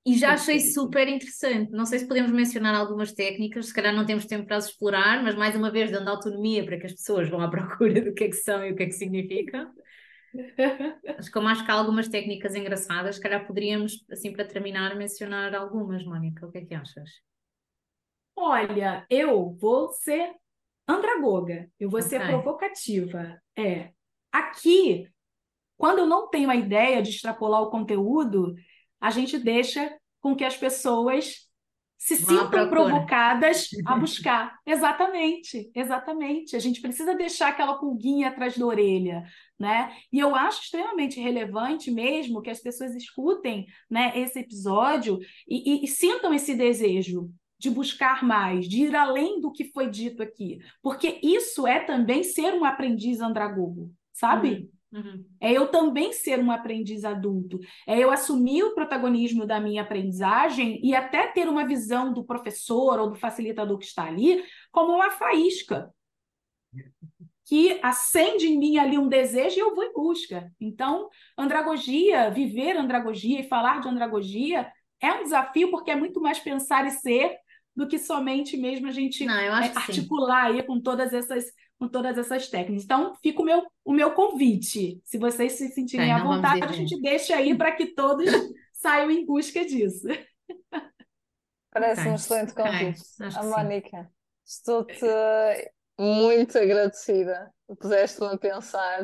E 0.05 0.19
já 0.19 0.33
achei 0.33 0.59
super 0.59 1.07
interessante. 1.07 1.71
Não 1.71 1.87
sei 1.87 2.01
se 2.01 2.09
podemos 2.09 2.33
mencionar 2.33 2.75
algumas 2.75 3.13
técnicas, 3.13 3.67
se 3.67 3.75
calhar 3.75 3.95
não 3.95 4.05
temos 4.05 4.27
tempo 4.27 4.45
para 4.45 4.57
as 4.57 4.67
explorar, 4.67 5.23
mas 5.23 5.37
mais 5.37 5.55
uma 5.55 5.71
vez 5.71 5.93
dando 5.93 6.09
autonomia 6.09 6.65
para 6.65 6.77
que 6.77 6.87
as 6.87 6.93
pessoas 6.93 7.29
vão 7.29 7.41
à 7.41 7.49
procura 7.51 8.01
do 8.01 8.13
que 8.13 8.25
é 8.25 8.29
que 8.29 8.37
são 8.37 8.65
e 8.65 8.73
o 8.73 8.77
que 8.77 8.83
é 8.83 8.87
que 8.87 8.93
significa. 8.93 9.71
Mas 11.17 11.29
como 11.29 11.49
acho 11.49 11.65
que 11.65 11.71
há 11.71 11.75
algumas 11.75 12.09
técnicas 12.09 12.55
engraçadas, 12.55 13.17
se 13.17 13.21
calhar 13.21 13.47
poderíamos, 13.47 14.05
assim, 14.11 14.33
para 14.33 14.45
terminar, 14.45 14.97
mencionar 14.97 15.55
algumas, 15.55 16.05
Mónica. 16.05 16.47
O 16.47 16.51
que 16.51 16.59
é 16.59 16.65
que 16.65 16.75
achas? 16.75 17.11
Olha, 18.35 19.07
eu 19.11 19.57
vou 19.61 19.89
ser 19.89 20.35
andragoga, 20.89 21.69
eu 21.79 21.89
vou 21.89 22.01
okay. 22.01 22.11
ser 22.11 22.27
provocativa. 22.27 23.41
É. 23.57 23.93
Aqui, 24.31 25.09
quando 25.77 25.99
eu 25.99 26.07
não 26.07 26.29
tenho 26.29 26.51
a 26.51 26.57
ideia 26.57 27.03
de 27.03 27.11
extrapolar 27.11 27.63
o 27.63 27.71
conteúdo, 27.71 28.55
a 29.01 29.11
gente 29.11 29.39
deixa 29.39 29.97
com 30.21 30.35
que 30.35 30.45
as 30.45 30.57
pessoas 30.57 31.51
se 32.03 32.17
sintam 32.17 32.69
provocadas 32.69 33.69
a 33.87 33.97
buscar. 33.97 34.59
Exatamente, 34.67 35.71
exatamente. 35.73 36.57
A 36.57 36.59
gente 36.59 36.81
precisa 36.81 37.15
deixar 37.15 37.51
aquela 37.51 37.79
pulguinha 37.79 38.29
atrás 38.29 38.59
da 38.59 38.67
orelha, 38.67 39.23
né? 39.57 39.95
E 40.13 40.19
eu 40.19 40.35
acho 40.35 40.63
extremamente 40.63 41.21
relevante 41.21 41.93
mesmo 41.93 42.43
que 42.43 42.51
as 42.51 42.59
pessoas 42.59 42.97
escutem 42.97 43.67
né, 43.89 44.13
esse 44.17 44.41
episódio 44.41 45.21
e, 45.47 45.77
e, 45.77 45.85
e 45.85 45.87
sintam 45.87 46.35
esse 46.35 46.57
desejo 46.57 47.31
de 47.57 47.71
buscar 47.71 48.25
mais, 48.25 48.69
de 48.69 48.83
ir 48.83 48.97
além 48.97 49.41
do 49.41 49.53
que 49.53 49.71
foi 49.71 49.89
dito 49.89 50.25
aqui. 50.25 50.59
Porque 50.83 51.21
isso 51.23 51.69
é 51.69 51.79
também 51.79 52.25
ser 52.25 52.53
um 52.53 52.65
aprendiz 52.65 53.21
andragogo, 53.21 53.93
sabe? 54.13 54.49
Uhum. 54.51 54.69
Uhum. 54.93 55.25
É 55.41 55.51
eu 55.51 55.69
também 55.69 56.13
ser 56.13 56.39
um 56.39 56.51
aprendiz 56.51 57.05
adulto. 57.05 57.59
É 57.87 57.99
eu 57.99 58.11
assumir 58.11 58.63
o 58.63 58.75
protagonismo 58.75 59.47
da 59.47 59.59
minha 59.59 59.83
aprendizagem 59.83 60.81
e 60.85 60.95
até 60.95 61.29
ter 61.29 61.49
uma 61.49 61.67
visão 61.67 62.13
do 62.13 62.25
professor 62.25 63.01
ou 63.01 63.11
do 63.11 63.17
facilitador 63.17 63.79
que 63.79 63.87
está 63.87 64.05
ali 64.05 64.45
como 64.71 64.93
uma 64.93 65.11
faísca. 65.11 65.91
que 67.45 67.79
acende 67.83 68.47
em 68.47 68.59
mim 68.59 68.79
ali 68.79 68.97
um 68.97 69.09
desejo 69.09 69.57
e 69.57 69.61
eu 69.61 69.75
vou 69.75 69.85
em 69.85 69.93
busca. 69.93 70.51
Então, 70.61 71.09
andragogia, 71.37 72.31
viver 72.31 72.77
andragogia 72.77 73.41
e 73.41 73.49
falar 73.49 73.81
de 73.81 73.89
andragogia 73.89 74.71
é 75.01 75.13
um 75.13 75.25
desafio 75.25 75.71
porque 75.71 75.91
é 75.91 75.97
muito 75.97 76.21
mais 76.21 76.39
pensar 76.39 76.87
e 76.87 76.91
ser 76.91 77.37
do 77.75 77.89
que 77.89 77.99
somente 77.99 78.57
mesmo 78.57 78.87
a 78.87 78.91
gente 78.91 79.25
Não, 79.25 79.35
é, 79.35 79.49
articular 79.75 80.47
aí 80.47 80.63
com 80.63 80.81
todas 80.81 81.13
essas 81.13 81.45
com 81.83 81.89
todas 81.89 82.17
essas 82.17 82.49
técnicas. 82.49 82.85
Então, 82.85 83.13
fica 83.17 83.43
o 83.43 83.45
meu, 83.45 83.67
o 83.85 83.93
meu 83.93 84.13
convite. 84.13 85.01
Se 85.05 85.19
vocês 85.19 85.55
se 85.55 85.69
sentirem 85.71 86.13
à 86.13 86.23
vontade, 86.23 86.63
a 86.63 86.71
gente 86.71 87.01
deixa 87.01 87.35
aí 87.35 87.59
para 87.59 87.73
que 87.73 87.87
todos 87.87 88.25
saiam 88.73 89.11
em 89.11 89.27
busca 89.27 89.65
disso. 89.65 90.07
Parece 91.73 92.07
um 92.07 92.15
excelente 92.15 92.55
convite. 92.55 93.03
A 93.37 93.43
Mónica, 93.43 94.09
estou-te 94.45 95.05
muito 95.99 96.57
agradecida. 96.57 97.53
Puseste-me 97.67 98.29
a 98.29 98.39
pensar 98.39 99.03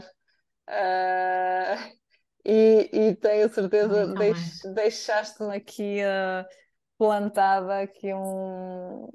uh, 0.69 1.97
e, 2.45 2.91
e, 2.93 3.17
tenho 3.17 3.53
certeza 3.53 4.15
que 4.15 4.69
deixaste-me 4.73 5.57
aqui 5.57 5.99
uh, 6.03 6.47
plantada 6.97 7.81
aqui 7.81 8.15
um, 8.15 9.11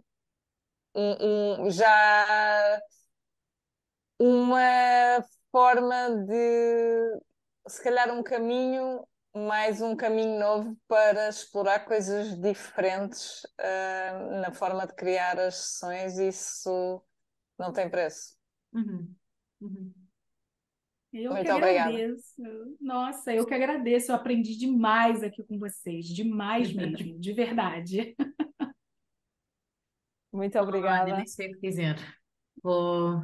um, 0.95 1.61
um, 1.65 1.69
já 1.69 2.81
uma 4.25 5.21
forma 5.51 6.09
de 6.25 7.19
se 7.67 7.83
calhar 7.83 8.09
um 8.09 8.23
caminho 8.23 9.05
mais 9.35 9.81
um 9.81 9.97
caminho 9.97 10.39
novo 10.39 10.77
para 10.87 11.27
explorar 11.27 11.83
coisas 11.85 12.39
diferentes 12.39 13.43
uh, 13.59 14.39
na 14.39 14.51
forma 14.53 14.87
de 14.87 14.93
criar 14.93 15.37
as 15.39 15.55
sessões, 15.55 16.17
isso 16.19 17.03
não 17.59 17.73
tem 17.73 17.89
preço. 17.89 18.37
Uhum. 18.71 19.13
Uhum. 19.59 19.93
Eu 21.11 21.33
Muito 21.33 21.45
que 21.45 21.51
agradeço. 21.51 22.41
Obrigada. 22.41 22.75
Nossa, 22.79 23.33
eu 23.33 23.45
que 23.45 23.53
agradeço. 23.53 24.11
Eu 24.11 24.15
aprendi 24.15 24.55
demais 24.57 25.21
aqui 25.21 25.43
com 25.43 25.59
vocês, 25.59 26.07
demais 26.07 26.73
mesmo, 26.73 27.19
de 27.19 27.33
verdade. 27.33 28.15
Muito 30.31 30.57
obrigada. 30.59 31.03
Olha, 31.03 31.17
nem 31.17 31.27
sei 31.27 31.51
o 31.51 31.59
que 31.59 31.69
dizer. 31.69 31.97
Vou 32.63 33.21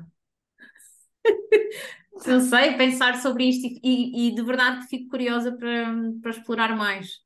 não 2.27 2.39
sei, 2.41 2.75
pensar 2.77 3.21
sobre 3.21 3.45
isto 3.45 3.67
e, 3.83 4.27
e, 4.27 4.35
de 4.35 4.41
verdade 4.43 4.87
fico 4.87 5.09
curiosa 5.09 5.55
para, 5.55 5.93
para 6.21 6.31
explorar 6.31 6.75
mais. 6.75 7.19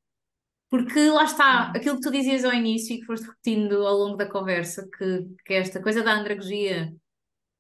Porque 0.70 1.08
lá 1.10 1.26
está, 1.26 1.70
aquilo 1.70 1.98
que 1.98 2.02
tu 2.02 2.12
dizias 2.12 2.44
ao 2.44 2.54
início 2.54 2.96
e 2.96 3.00
que 3.00 3.06
foste 3.06 3.28
repetindo 3.28 3.86
ao 3.86 3.96
longo 3.96 4.18
da 4.18 4.30
conversa, 4.30 4.90
que, 4.98 5.28
que 5.46 5.54
esta 5.54 5.82
coisa 5.82 6.02
da 6.02 6.14
andragogia 6.14 6.92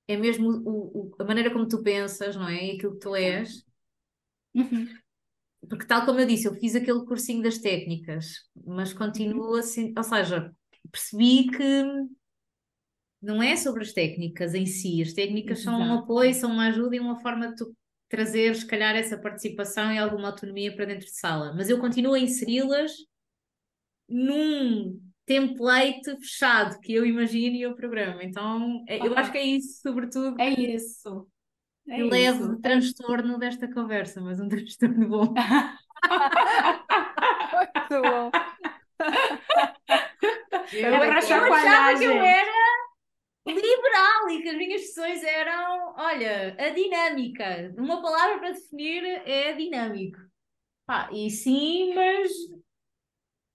é 0.07 0.17
mesmo 0.17 0.49
o, 0.49 1.11
o, 1.11 1.15
a 1.19 1.23
maneira 1.23 1.51
como 1.51 1.67
tu 1.67 1.83
pensas, 1.83 2.35
não 2.35 2.47
é? 2.47 2.65
E 2.65 2.71
aquilo 2.71 2.93
que 2.93 2.99
tu 2.99 3.15
és. 3.15 3.63
Uhum. 4.53 4.87
Porque, 5.69 5.85
tal 5.85 6.05
como 6.05 6.19
eu 6.19 6.25
disse, 6.25 6.47
eu 6.47 6.55
fiz 6.55 6.75
aquele 6.75 7.05
cursinho 7.05 7.41
das 7.41 7.59
técnicas, 7.59 8.49
mas 8.65 8.93
continuo 8.93 9.51
uhum. 9.51 9.55
assim, 9.57 9.93
ou 9.95 10.03
seja, 10.03 10.53
percebi 10.91 11.47
que 11.49 11.83
não 13.23 13.41
é 13.41 13.55
sobre 13.55 13.83
as 13.83 13.93
técnicas 13.93 14.53
em 14.53 14.65
si, 14.65 15.01
as 15.01 15.13
técnicas 15.13 15.59
Exato. 15.59 15.77
são 15.77 15.87
um 15.87 15.93
apoio, 15.99 16.33
são 16.33 16.51
uma 16.51 16.67
ajuda 16.67 16.95
e 16.95 16.99
uma 16.99 17.19
forma 17.21 17.47
de 17.47 17.55
tu 17.55 17.73
trazer, 18.09 18.53
se 18.55 18.67
calhar, 18.67 18.95
essa 18.95 19.17
participação 19.17 19.91
e 19.91 19.97
alguma 19.97 20.27
autonomia 20.27 20.75
para 20.75 20.85
dentro 20.85 21.05
de 21.05 21.17
sala, 21.17 21.53
mas 21.55 21.69
eu 21.69 21.79
continuo 21.79 22.13
a 22.13 22.19
inseri-las 22.19 22.91
num 24.07 24.99
template 25.25 26.15
fechado 26.19 26.79
que 26.81 26.93
eu 26.93 27.05
imagino 27.05 27.55
e 27.55 27.61
eu 27.61 27.73
programo. 27.75 28.21
Então, 28.21 28.83
é, 28.87 28.99
eu 28.99 29.17
acho 29.17 29.31
que 29.31 29.37
é 29.37 29.43
isso, 29.43 29.81
sobretudo. 29.81 30.39
É 30.39 30.49
isso. 30.49 31.27
É 31.87 32.01
eu 32.01 32.07
levo 32.07 32.59
transtorno 32.61 33.39
desta 33.39 33.71
conversa, 33.71 34.21
mas 34.21 34.39
um 34.39 34.47
transtorno 34.49 35.07
bom. 35.07 35.33
Muito 37.53 38.01
bom. 38.01 38.31
Eu, 40.71 40.89
eu 40.89 41.11
achava 41.11 41.45
que 41.97 42.03
eu 42.03 42.11
era 42.11 42.52
liberal 43.51 44.29
e 44.29 44.41
que 44.41 44.49
as 44.49 44.57
minhas 44.57 44.81
sessões 44.87 45.23
eram, 45.23 45.93
olha, 45.97 46.55
a 46.57 46.69
dinâmica. 46.69 47.73
Uma 47.77 48.01
palavra 48.01 48.39
para 48.39 48.51
definir 48.51 49.03
é 49.03 49.53
dinâmico. 49.53 50.19
Pá, 50.85 51.09
e 51.11 51.29
sim, 51.29 51.93
mas 51.93 52.31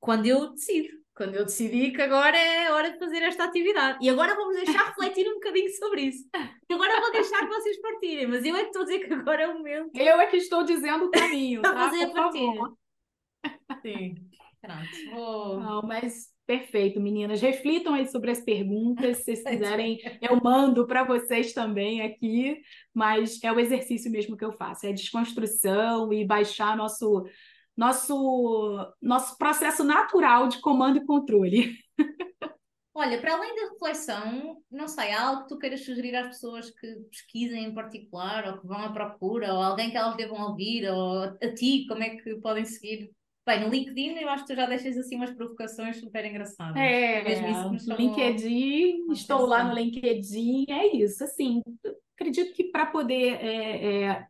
quando 0.01 0.27
eu 0.27 0.51
decido, 0.53 0.89
quando 1.15 1.35
eu 1.35 1.45
decidi 1.45 1.91
que 1.91 2.01
agora 2.01 2.37
é 2.39 2.71
hora 2.71 2.93
de 2.93 2.99
fazer 2.99 3.23
esta 3.23 3.45
atividade. 3.45 3.99
E 4.01 4.09
agora 4.09 4.35
vamos 4.35 4.57
deixar 4.57 4.87
refletir 4.89 5.29
um 5.29 5.35
bocadinho 5.35 5.71
sobre 5.71 6.03
isso. 6.03 6.29
E 6.69 6.75
agora 6.75 7.01
vou 7.01 7.11
deixar 7.11 7.41
que 7.41 7.55
vocês 7.55 7.81
partirem, 7.81 8.27
mas 8.27 8.45
eu 8.45 8.57
é 8.57 8.61
que 8.61 8.67
estou 8.67 8.83
a 8.83 8.85
dizer 8.85 8.99
que 9.01 9.13
agora 9.13 9.43
é 9.43 9.49
o 9.49 9.55
momento. 9.55 9.91
Eu 9.95 10.21
é 10.21 10.27
que 10.27 10.37
estou 10.37 10.65
dizendo 10.65 11.07
o 11.07 11.11
caminho, 11.11 11.61
tá? 11.63 11.75
fazer 11.75 12.05
a 12.05 12.11
partilha. 12.11 12.63
Sim. 13.83 14.15
Pronto, 14.61 15.11
vou... 15.15 15.61
Não, 15.61 15.83
mas 15.83 16.33
Perfeito, 16.49 16.99
meninas. 16.99 17.43
Reflitam 17.43 17.93
aí 17.93 18.09
sobre 18.09 18.31
as 18.31 18.41
perguntas. 18.41 19.19
Se 19.19 19.37
vocês 19.37 19.43
quiserem, 19.45 19.99
eu 20.23 20.41
mando 20.43 20.87
para 20.87 21.05
vocês 21.05 21.53
também 21.53 22.01
aqui, 22.01 22.63
mas 22.95 23.39
é 23.45 23.53
o 23.53 23.61
exercício 23.61 24.11
mesmo 24.11 24.35
que 24.35 24.47
eu 24.47 24.53
faço, 24.53 24.87
é 24.87 24.93
desconstrução 24.95 26.11
e 26.11 26.25
baixar 26.25 26.75
nosso 26.75 27.27
nosso 27.77 28.95
nosso 29.01 29.37
processo 29.37 29.85
natural 29.85 30.49
de 30.49 30.59
comando 30.63 30.97
e 30.97 31.05
controle. 31.05 31.77
Olha, 32.95 33.21
para 33.21 33.35
além 33.35 33.55
da 33.55 33.71
reflexão, 33.71 34.57
não 34.71 34.89
sei, 34.89 35.13
há 35.13 35.29
algo 35.29 35.43
que 35.43 35.49
tu 35.51 35.59
queiras 35.59 35.85
sugerir 35.85 36.17
às 36.17 36.29
pessoas 36.29 36.71
que 36.71 36.95
pesquisem 37.11 37.65
em 37.67 37.75
particular, 37.75 38.49
ou 38.49 38.59
que 38.59 38.67
vão 38.67 38.79
à 38.79 38.91
procura, 38.91 39.53
ou 39.53 39.63
alguém 39.63 39.91
que 39.91 39.99
elas 39.99 40.17
devam 40.17 40.49
ouvir, 40.49 40.91
ou 40.91 41.25
a 41.25 41.55
ti, 41.55 41.85
como 41.87 42.03
é 42.03 42.17
que 42.17 42.37
podem 42.37 42.65
seguir 42.65 43.13
Bem, 43.49 43.61
no 43.63 43.71
LinkedIn 43.71 44.19
eu 44.19 44.29
acho 44.29 44.45
que 44.45 44.53
tu 44.53 44.57
já 44.57 44.67
deixas 44.67 44.95
assim 44.99 45.17
umas 45.17 45.31
provocações 45.31 45.97
super 45.97 46.23
engraçadas. 46.23 46.77
É, 46.77 47.25
mesmo 47.25 47.75
isso 47.75 47.89
no 47.89 47.97
LinkedIn, 47.97 49.11
estou 49.11 49.47
lá 49.47 49.65
no 49.65 49.75
LinkedIn, 49.75 50.67
é 50.69 50.95
isso, 50.95 51.25
assim, 51.25 51.63
acredito 52.15 52.53
que 52.53 52.65
para 52.65 52.85
poder 52.85 53.43
é, 53.43 54.03
é, 54.05 54.27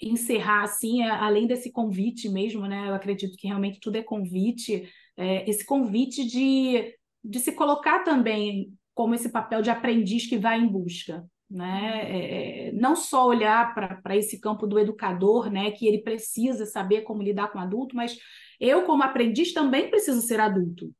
encerrar 0.00 0.62
assim, 0.62 1.02
é, 1.02 1.10
além 1.10 1.48
desse 1.48 1.72
convite 1.72 2.28
mesmo, 2.28 2.64
né, 2.68 2.88
eu 2.88 2.94
acredito 2.94 3.36
que 3.36 3.48
realmente 3.48 3.80
tudo 3.80 3.96
é 3.96 4.04
convite, 4.04 4.88
é, 5.16 5.50
esse 5.50 5.66
convite 5.66 6.24
de, 6.24 6.94
de 7.24 7.40
se 7.40 7.50
colocar 7.50 8.04
também 8.04 8.72
como 8.94 9.16
esse 9.16 9.32
papel 9.32 9.62
de 9.62 9.70
aprendiz 9.70 10.28
que 10.28 10.38
vai 10.38 10.60
em 10.60 10.68
busca, 10.68 11.28
né? 11.50 12.02
É, 12.04 12.68
é 12.68 12.72
não 12.72 12.94
só 12.94 13.26
olhar 13.26 13.74
para 13.74 14.16
esse 14.16 14.40
campo 14.40 14.66
do 14.66 14.78
educador, 14.78 15.50
né, 15.50 15.70
que 15.70 15.86
ele 15.86 16.02
precisa 16.02 16.66
saber 16.66 17.02
como 17.02 17.22
lidar 17.22 17.50
com 17.50 17.58
adulto, 17.58 17.96
mas 17.96 18.16
eu, 18.60 18.84
como 18.84 19.02
aprendiz, 19.02 19.52
também 19.52 19.90
preciso 19.90 20.20
ser 20.20 20.40
adulto. 20.40 20.92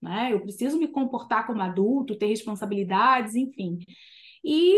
Né? 0.00 0.30
Eu 0.32 0.40
preciso 0.40 0.78
me 0.78 0.88
comportar 0.88 1.46
como 1.46 1.62
adulto, 1.62 2.18
ter 2.18 2.26
responsabilidades, 2.26 3.34
enfim. 3.36 3.78
E 4.44 4.76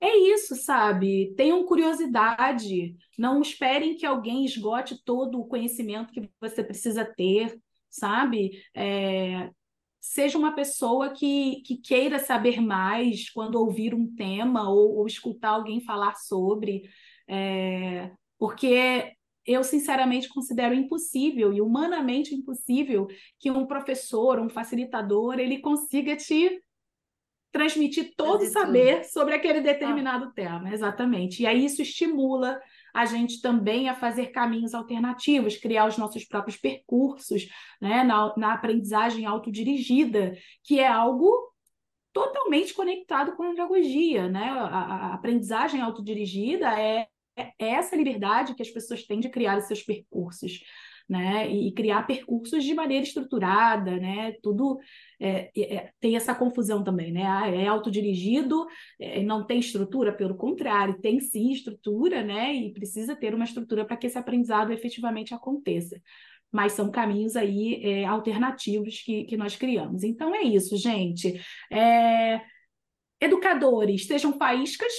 é 0.00 0.16
isso, 0.16 0.54
sabe? 0.54 1.34
Tenham 1.36 1.64
curiosidade, 1.64 2.96
não 3.18 3.42
esperem 3.42 3.96
que 3.96 4.06
alguém 4.06 4.44
esgote 4.44 5.02
todo 5.04 5.40
o 5.40 5.46
conhecimento 5.46 6.12
que 6.12 6.30
você 6.40 6.62
precisa 6.62 7.04
ter, 7.04 7.60
sabe? 7.90 8.62
É, 8.74 9.50
seja 10.00 10.38
uma 10.38 10.54
pessoa 10.54 11.10
que, 11.10 11.62
que 11.62 11.76
queira 11.76 12.18
saber 12.18 12.60
mais 12.60 13.30
quando 13.30 13.56
ouvir 13.56 13.94
um 13.94 14.14
tema 14.14 14.70
ou, 14.70 14.96
ou 14.96 15.06
escutar 15.06 15.50
alguém 15.50 15.80
falar 15.80 16.14
sobre, 16.16 16.82
é, 17.28 18.10
porque 18.38 19.12
eu 19.44 19.64
sinceramente 19.64 20.28
considero 20.28 20.74
impossível 20.74 21.52
e 21.52 21.60
humanamente 21.60 22.34
impossível 22.34 23.06
que 23.38 23.50
um 23.50 23.66
professor, 23.66 24.38
um 24.38 24.48
facilitador, 24.48 25.38
ele 25.38 25.58
consiga 25.58 26.14
te 26.14 26.62
transmitir 27.50 28.12
todo 28.14 28.42
o 28.42 28.46
saber 28.46 29.04
sobre 29.04 29.34
aquele 29.34 29.62
determinado 29.62 30.26
ah. 30.26 30.32
tema, 30.34 30.72
exatamente. 30.72 31.42
E 31.42 31.46
aí 31.46 31.64
isso 31.64 31.80
estimula 31.80 32.60
a 32.94 33.04
gente 33.04 33.40
também 33.40 33.88
a 33.88 33.94
fazer 33.94 34.28
caminhos 34.28 34.74
alternativos, 34.74 35.56
criar 35.56 35.86
os 35.86 35.96
nossos 35.96 36.24
próprios 36.24 36.56
percursos, 36.56 37.48
né, 37.80 38.02
na, 38.02 38.34
na 38.36 38.54
aprendizagem 38.54 39.26
autodirigida, 39.26 40.36
que 40.64 40.80
é 40.80 40.86
algo 40.86 41.52
totalmente 42.12 42.74
conectado 42.74 43.36
com 43.36 43.42
a 43.44 43.50
andragogia, 43.50 44.28
né? 44.28 44.50
A, 44.50 44.64
a, 44.64 45.14
aprendizagem 45.14 45.80
autodirigida 45.80 46.80
é, 46.80 47.06
é 47.36 47.52
essa 47.58 47.94
liberdade 47.94 48.54
que 48.54 48.62
as 48.62 48.70
pessoas 48.70 49.04
têm 49.04 49.20
de 49.20 49.28
criar 49.28 49.58
os 49.58 49.64
seus 49.64 49.82
percursos 49.82 50.60
né? 51.08 51.50
E 51.50 51.72
criar 51.72 52.06
percursos 52.06 52.62
de 52.62 52.74
maneira 52.74 53.04
estruturada, 53.04 53.96
né? 53.96 54.32
Tudo 54.42 54.78
é, 55.18 55.50
é, 55.56 55.90
tem 55.98 56.16
essa 56.16 56.34
confusão 56.34 56.84
também, 56.84 57.10
né? 57.10 57.24
Ah, 57.24 57.48
é 57.48 57.66
autodirigido, 57.66 58.66
é, 59.00 59.22
não 59.22 59.46
tem 59.46 59.58
estrutura, 59.58 60.12
pelo 60.12 60.36
contrário, 60.36 61.00
tem 61.00 61.18
sim 61.20 61.50
estrutura, 61.50 62.22
né? 62.22 62.54
E 62.54 62.72
precisa 62.72 63.16
ter 63.16 63.34
uma 63.34 63.44
estrutura 63.44 63.84
para 63.84 63.96
que 63.96 64.06
esse 64.06 64.18
aprendizado 64.18 64.72
efetivamente 64.72 65.32
aconteça. 65.32 66.00
Mas 66.52 66.72
são 66.72 66.90
caminhos 66.90 67.36
aí 67.36 67.82
é, 67.82 68.04
alternativos 68.04 69.00
que, 69.02 69.24
que 69.24 69.36
nós 69.36 69.56
criamos. 69.56 70.02
Então 70.02 70.34
é 70.34 70.42
isso, 70.42 70.76
gente. 70.76 71.40
É, 71.70 72.40
educadores 73.20 74.06
sejam 74.06 74.36
faíscas 74.38 74.92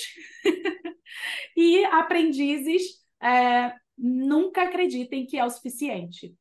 e 1.56 1.84
aprendizes 1.86 2.99
é, 3.22 3.73
nunca 4.00 4.64
acreditem 4.64 5.26
que 5.26 5.38
é 5.38 5.46
o 5.46 5.50
suficiente. 5.50 6.34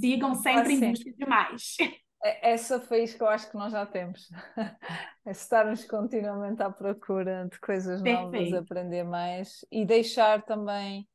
Sigam 0.00 0.34
sempre 0.34 0.74
em 0.74 0.90
busca 0.90 1.12
de 1.12 1.24
mais. 1.24 1.76
É, 2.24 2.52
essa 2.52 2.80
faísca 2.80 3.18
que 3.18 3.24
eu 3.24 3.28
acho 3.28 3.50
que 3.50 3.56
nós 3.56 3.72
já 3.72 3.86
temos. 3.86 4.28
É 5.24 5.30
estarmos 5.30 5.84
continuamente 5.84 6.60
à 6.64 6.68
procura 6.68 7.48
de 7.48 7.56
coisas 7.60 8.02
Perfeito. 8.02 8.32
novas, 8.32 8.52
aprender 8.52 9.04
mais 9.04 9.64
e 9.70 9.84
deixar 9.84 10.42
também 10.42 11.08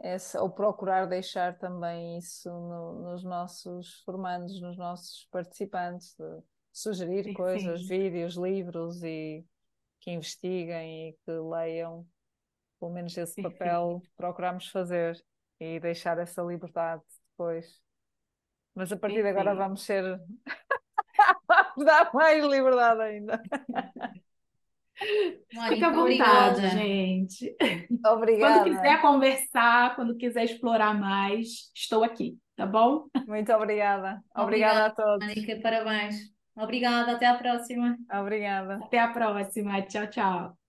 essa, 0.00 0.42
ou 0.42 0.50
procurar 0.50 1.06
deixar 1.06 1.56
também 1.56 2.18
isso 2.18 2.50
no, 2.50 3.02
nos 3.04 3.22
nossos 3.22 4.00
formandos, 4.04 4.60
nos 4.60 4.76
nossos 4.76 5.28
participantes, 5.30 6.16
sugerir 6.72 7.22
Perfeito. 7.22 7.36
coisas, 7.36 7.86
vídeos, 7.86 8.34
livros 8.34 9.00
e 9.04 9.44
que 10.00 10.10
investiguem 10.10 11.10
e 11.10 11.12
que 11.24 11.30
leiam 11.30 12.04
pelo 12.78 12.92
menos 12.92 13.16
esse 13.16 13.42
papel 13.42 14.02
procuramos 14.16 14.68
fazer 14.68 15.22
e 15.60 15.80
deixar 15.80 16.18
essa 16.18 16.42
liberdade 16.42 17.02
depois. 17.30 17.80
Mas 18.74 18.92
a 18.92 18.96
partir 18.96 19.22
de 19.22 19.28
agora 19.28 19.54
vamos 19.54 19.82
ser. 19.82 20.04
vamos 21.48 21.84
dar 21.84 22.10
mais 22.12 22.44
liberdade 22.44 23.00
ainda. 23.00 23.42
Fica 25.68 25.88
à 25.88 25.90
vontade, 25.90 26.68
gente. 26.70 27.56
Obrigada. 28.06 28.60
Quando 28.60 28.76
quiser 28.76 29.00
conversar, 29.00 29.96
quando 29.96 30.16
quiser 30.16 30.44
explorar 30.44 30.98
mais, 30.98 31.70
estou 31.74 32.02
aqui, 32.02 32.38
tá 32.54 32.66
bom? 32.66 33.06
Muito 33.26 33.52
obrigada. 33.52 34.22
Obrigada, 34.34 34.42
obrigada 34.44 34.86
a 34.86 34.90
todos. 34.90 35.26
Mônica, 35.26 35.60
parabéns. 35.60 36.16
Obrigada, 36.56 37.12
até 37.12 37.26
a 37.26 37.34
próxima. 37.34 37.96
Obrigada. 38.10 38.76
Até 38.76 38.98
a 38.98 39.08
próxima. 39.08 39.82
Tchau, 39.82 40.06
tchau. 40.08 40.65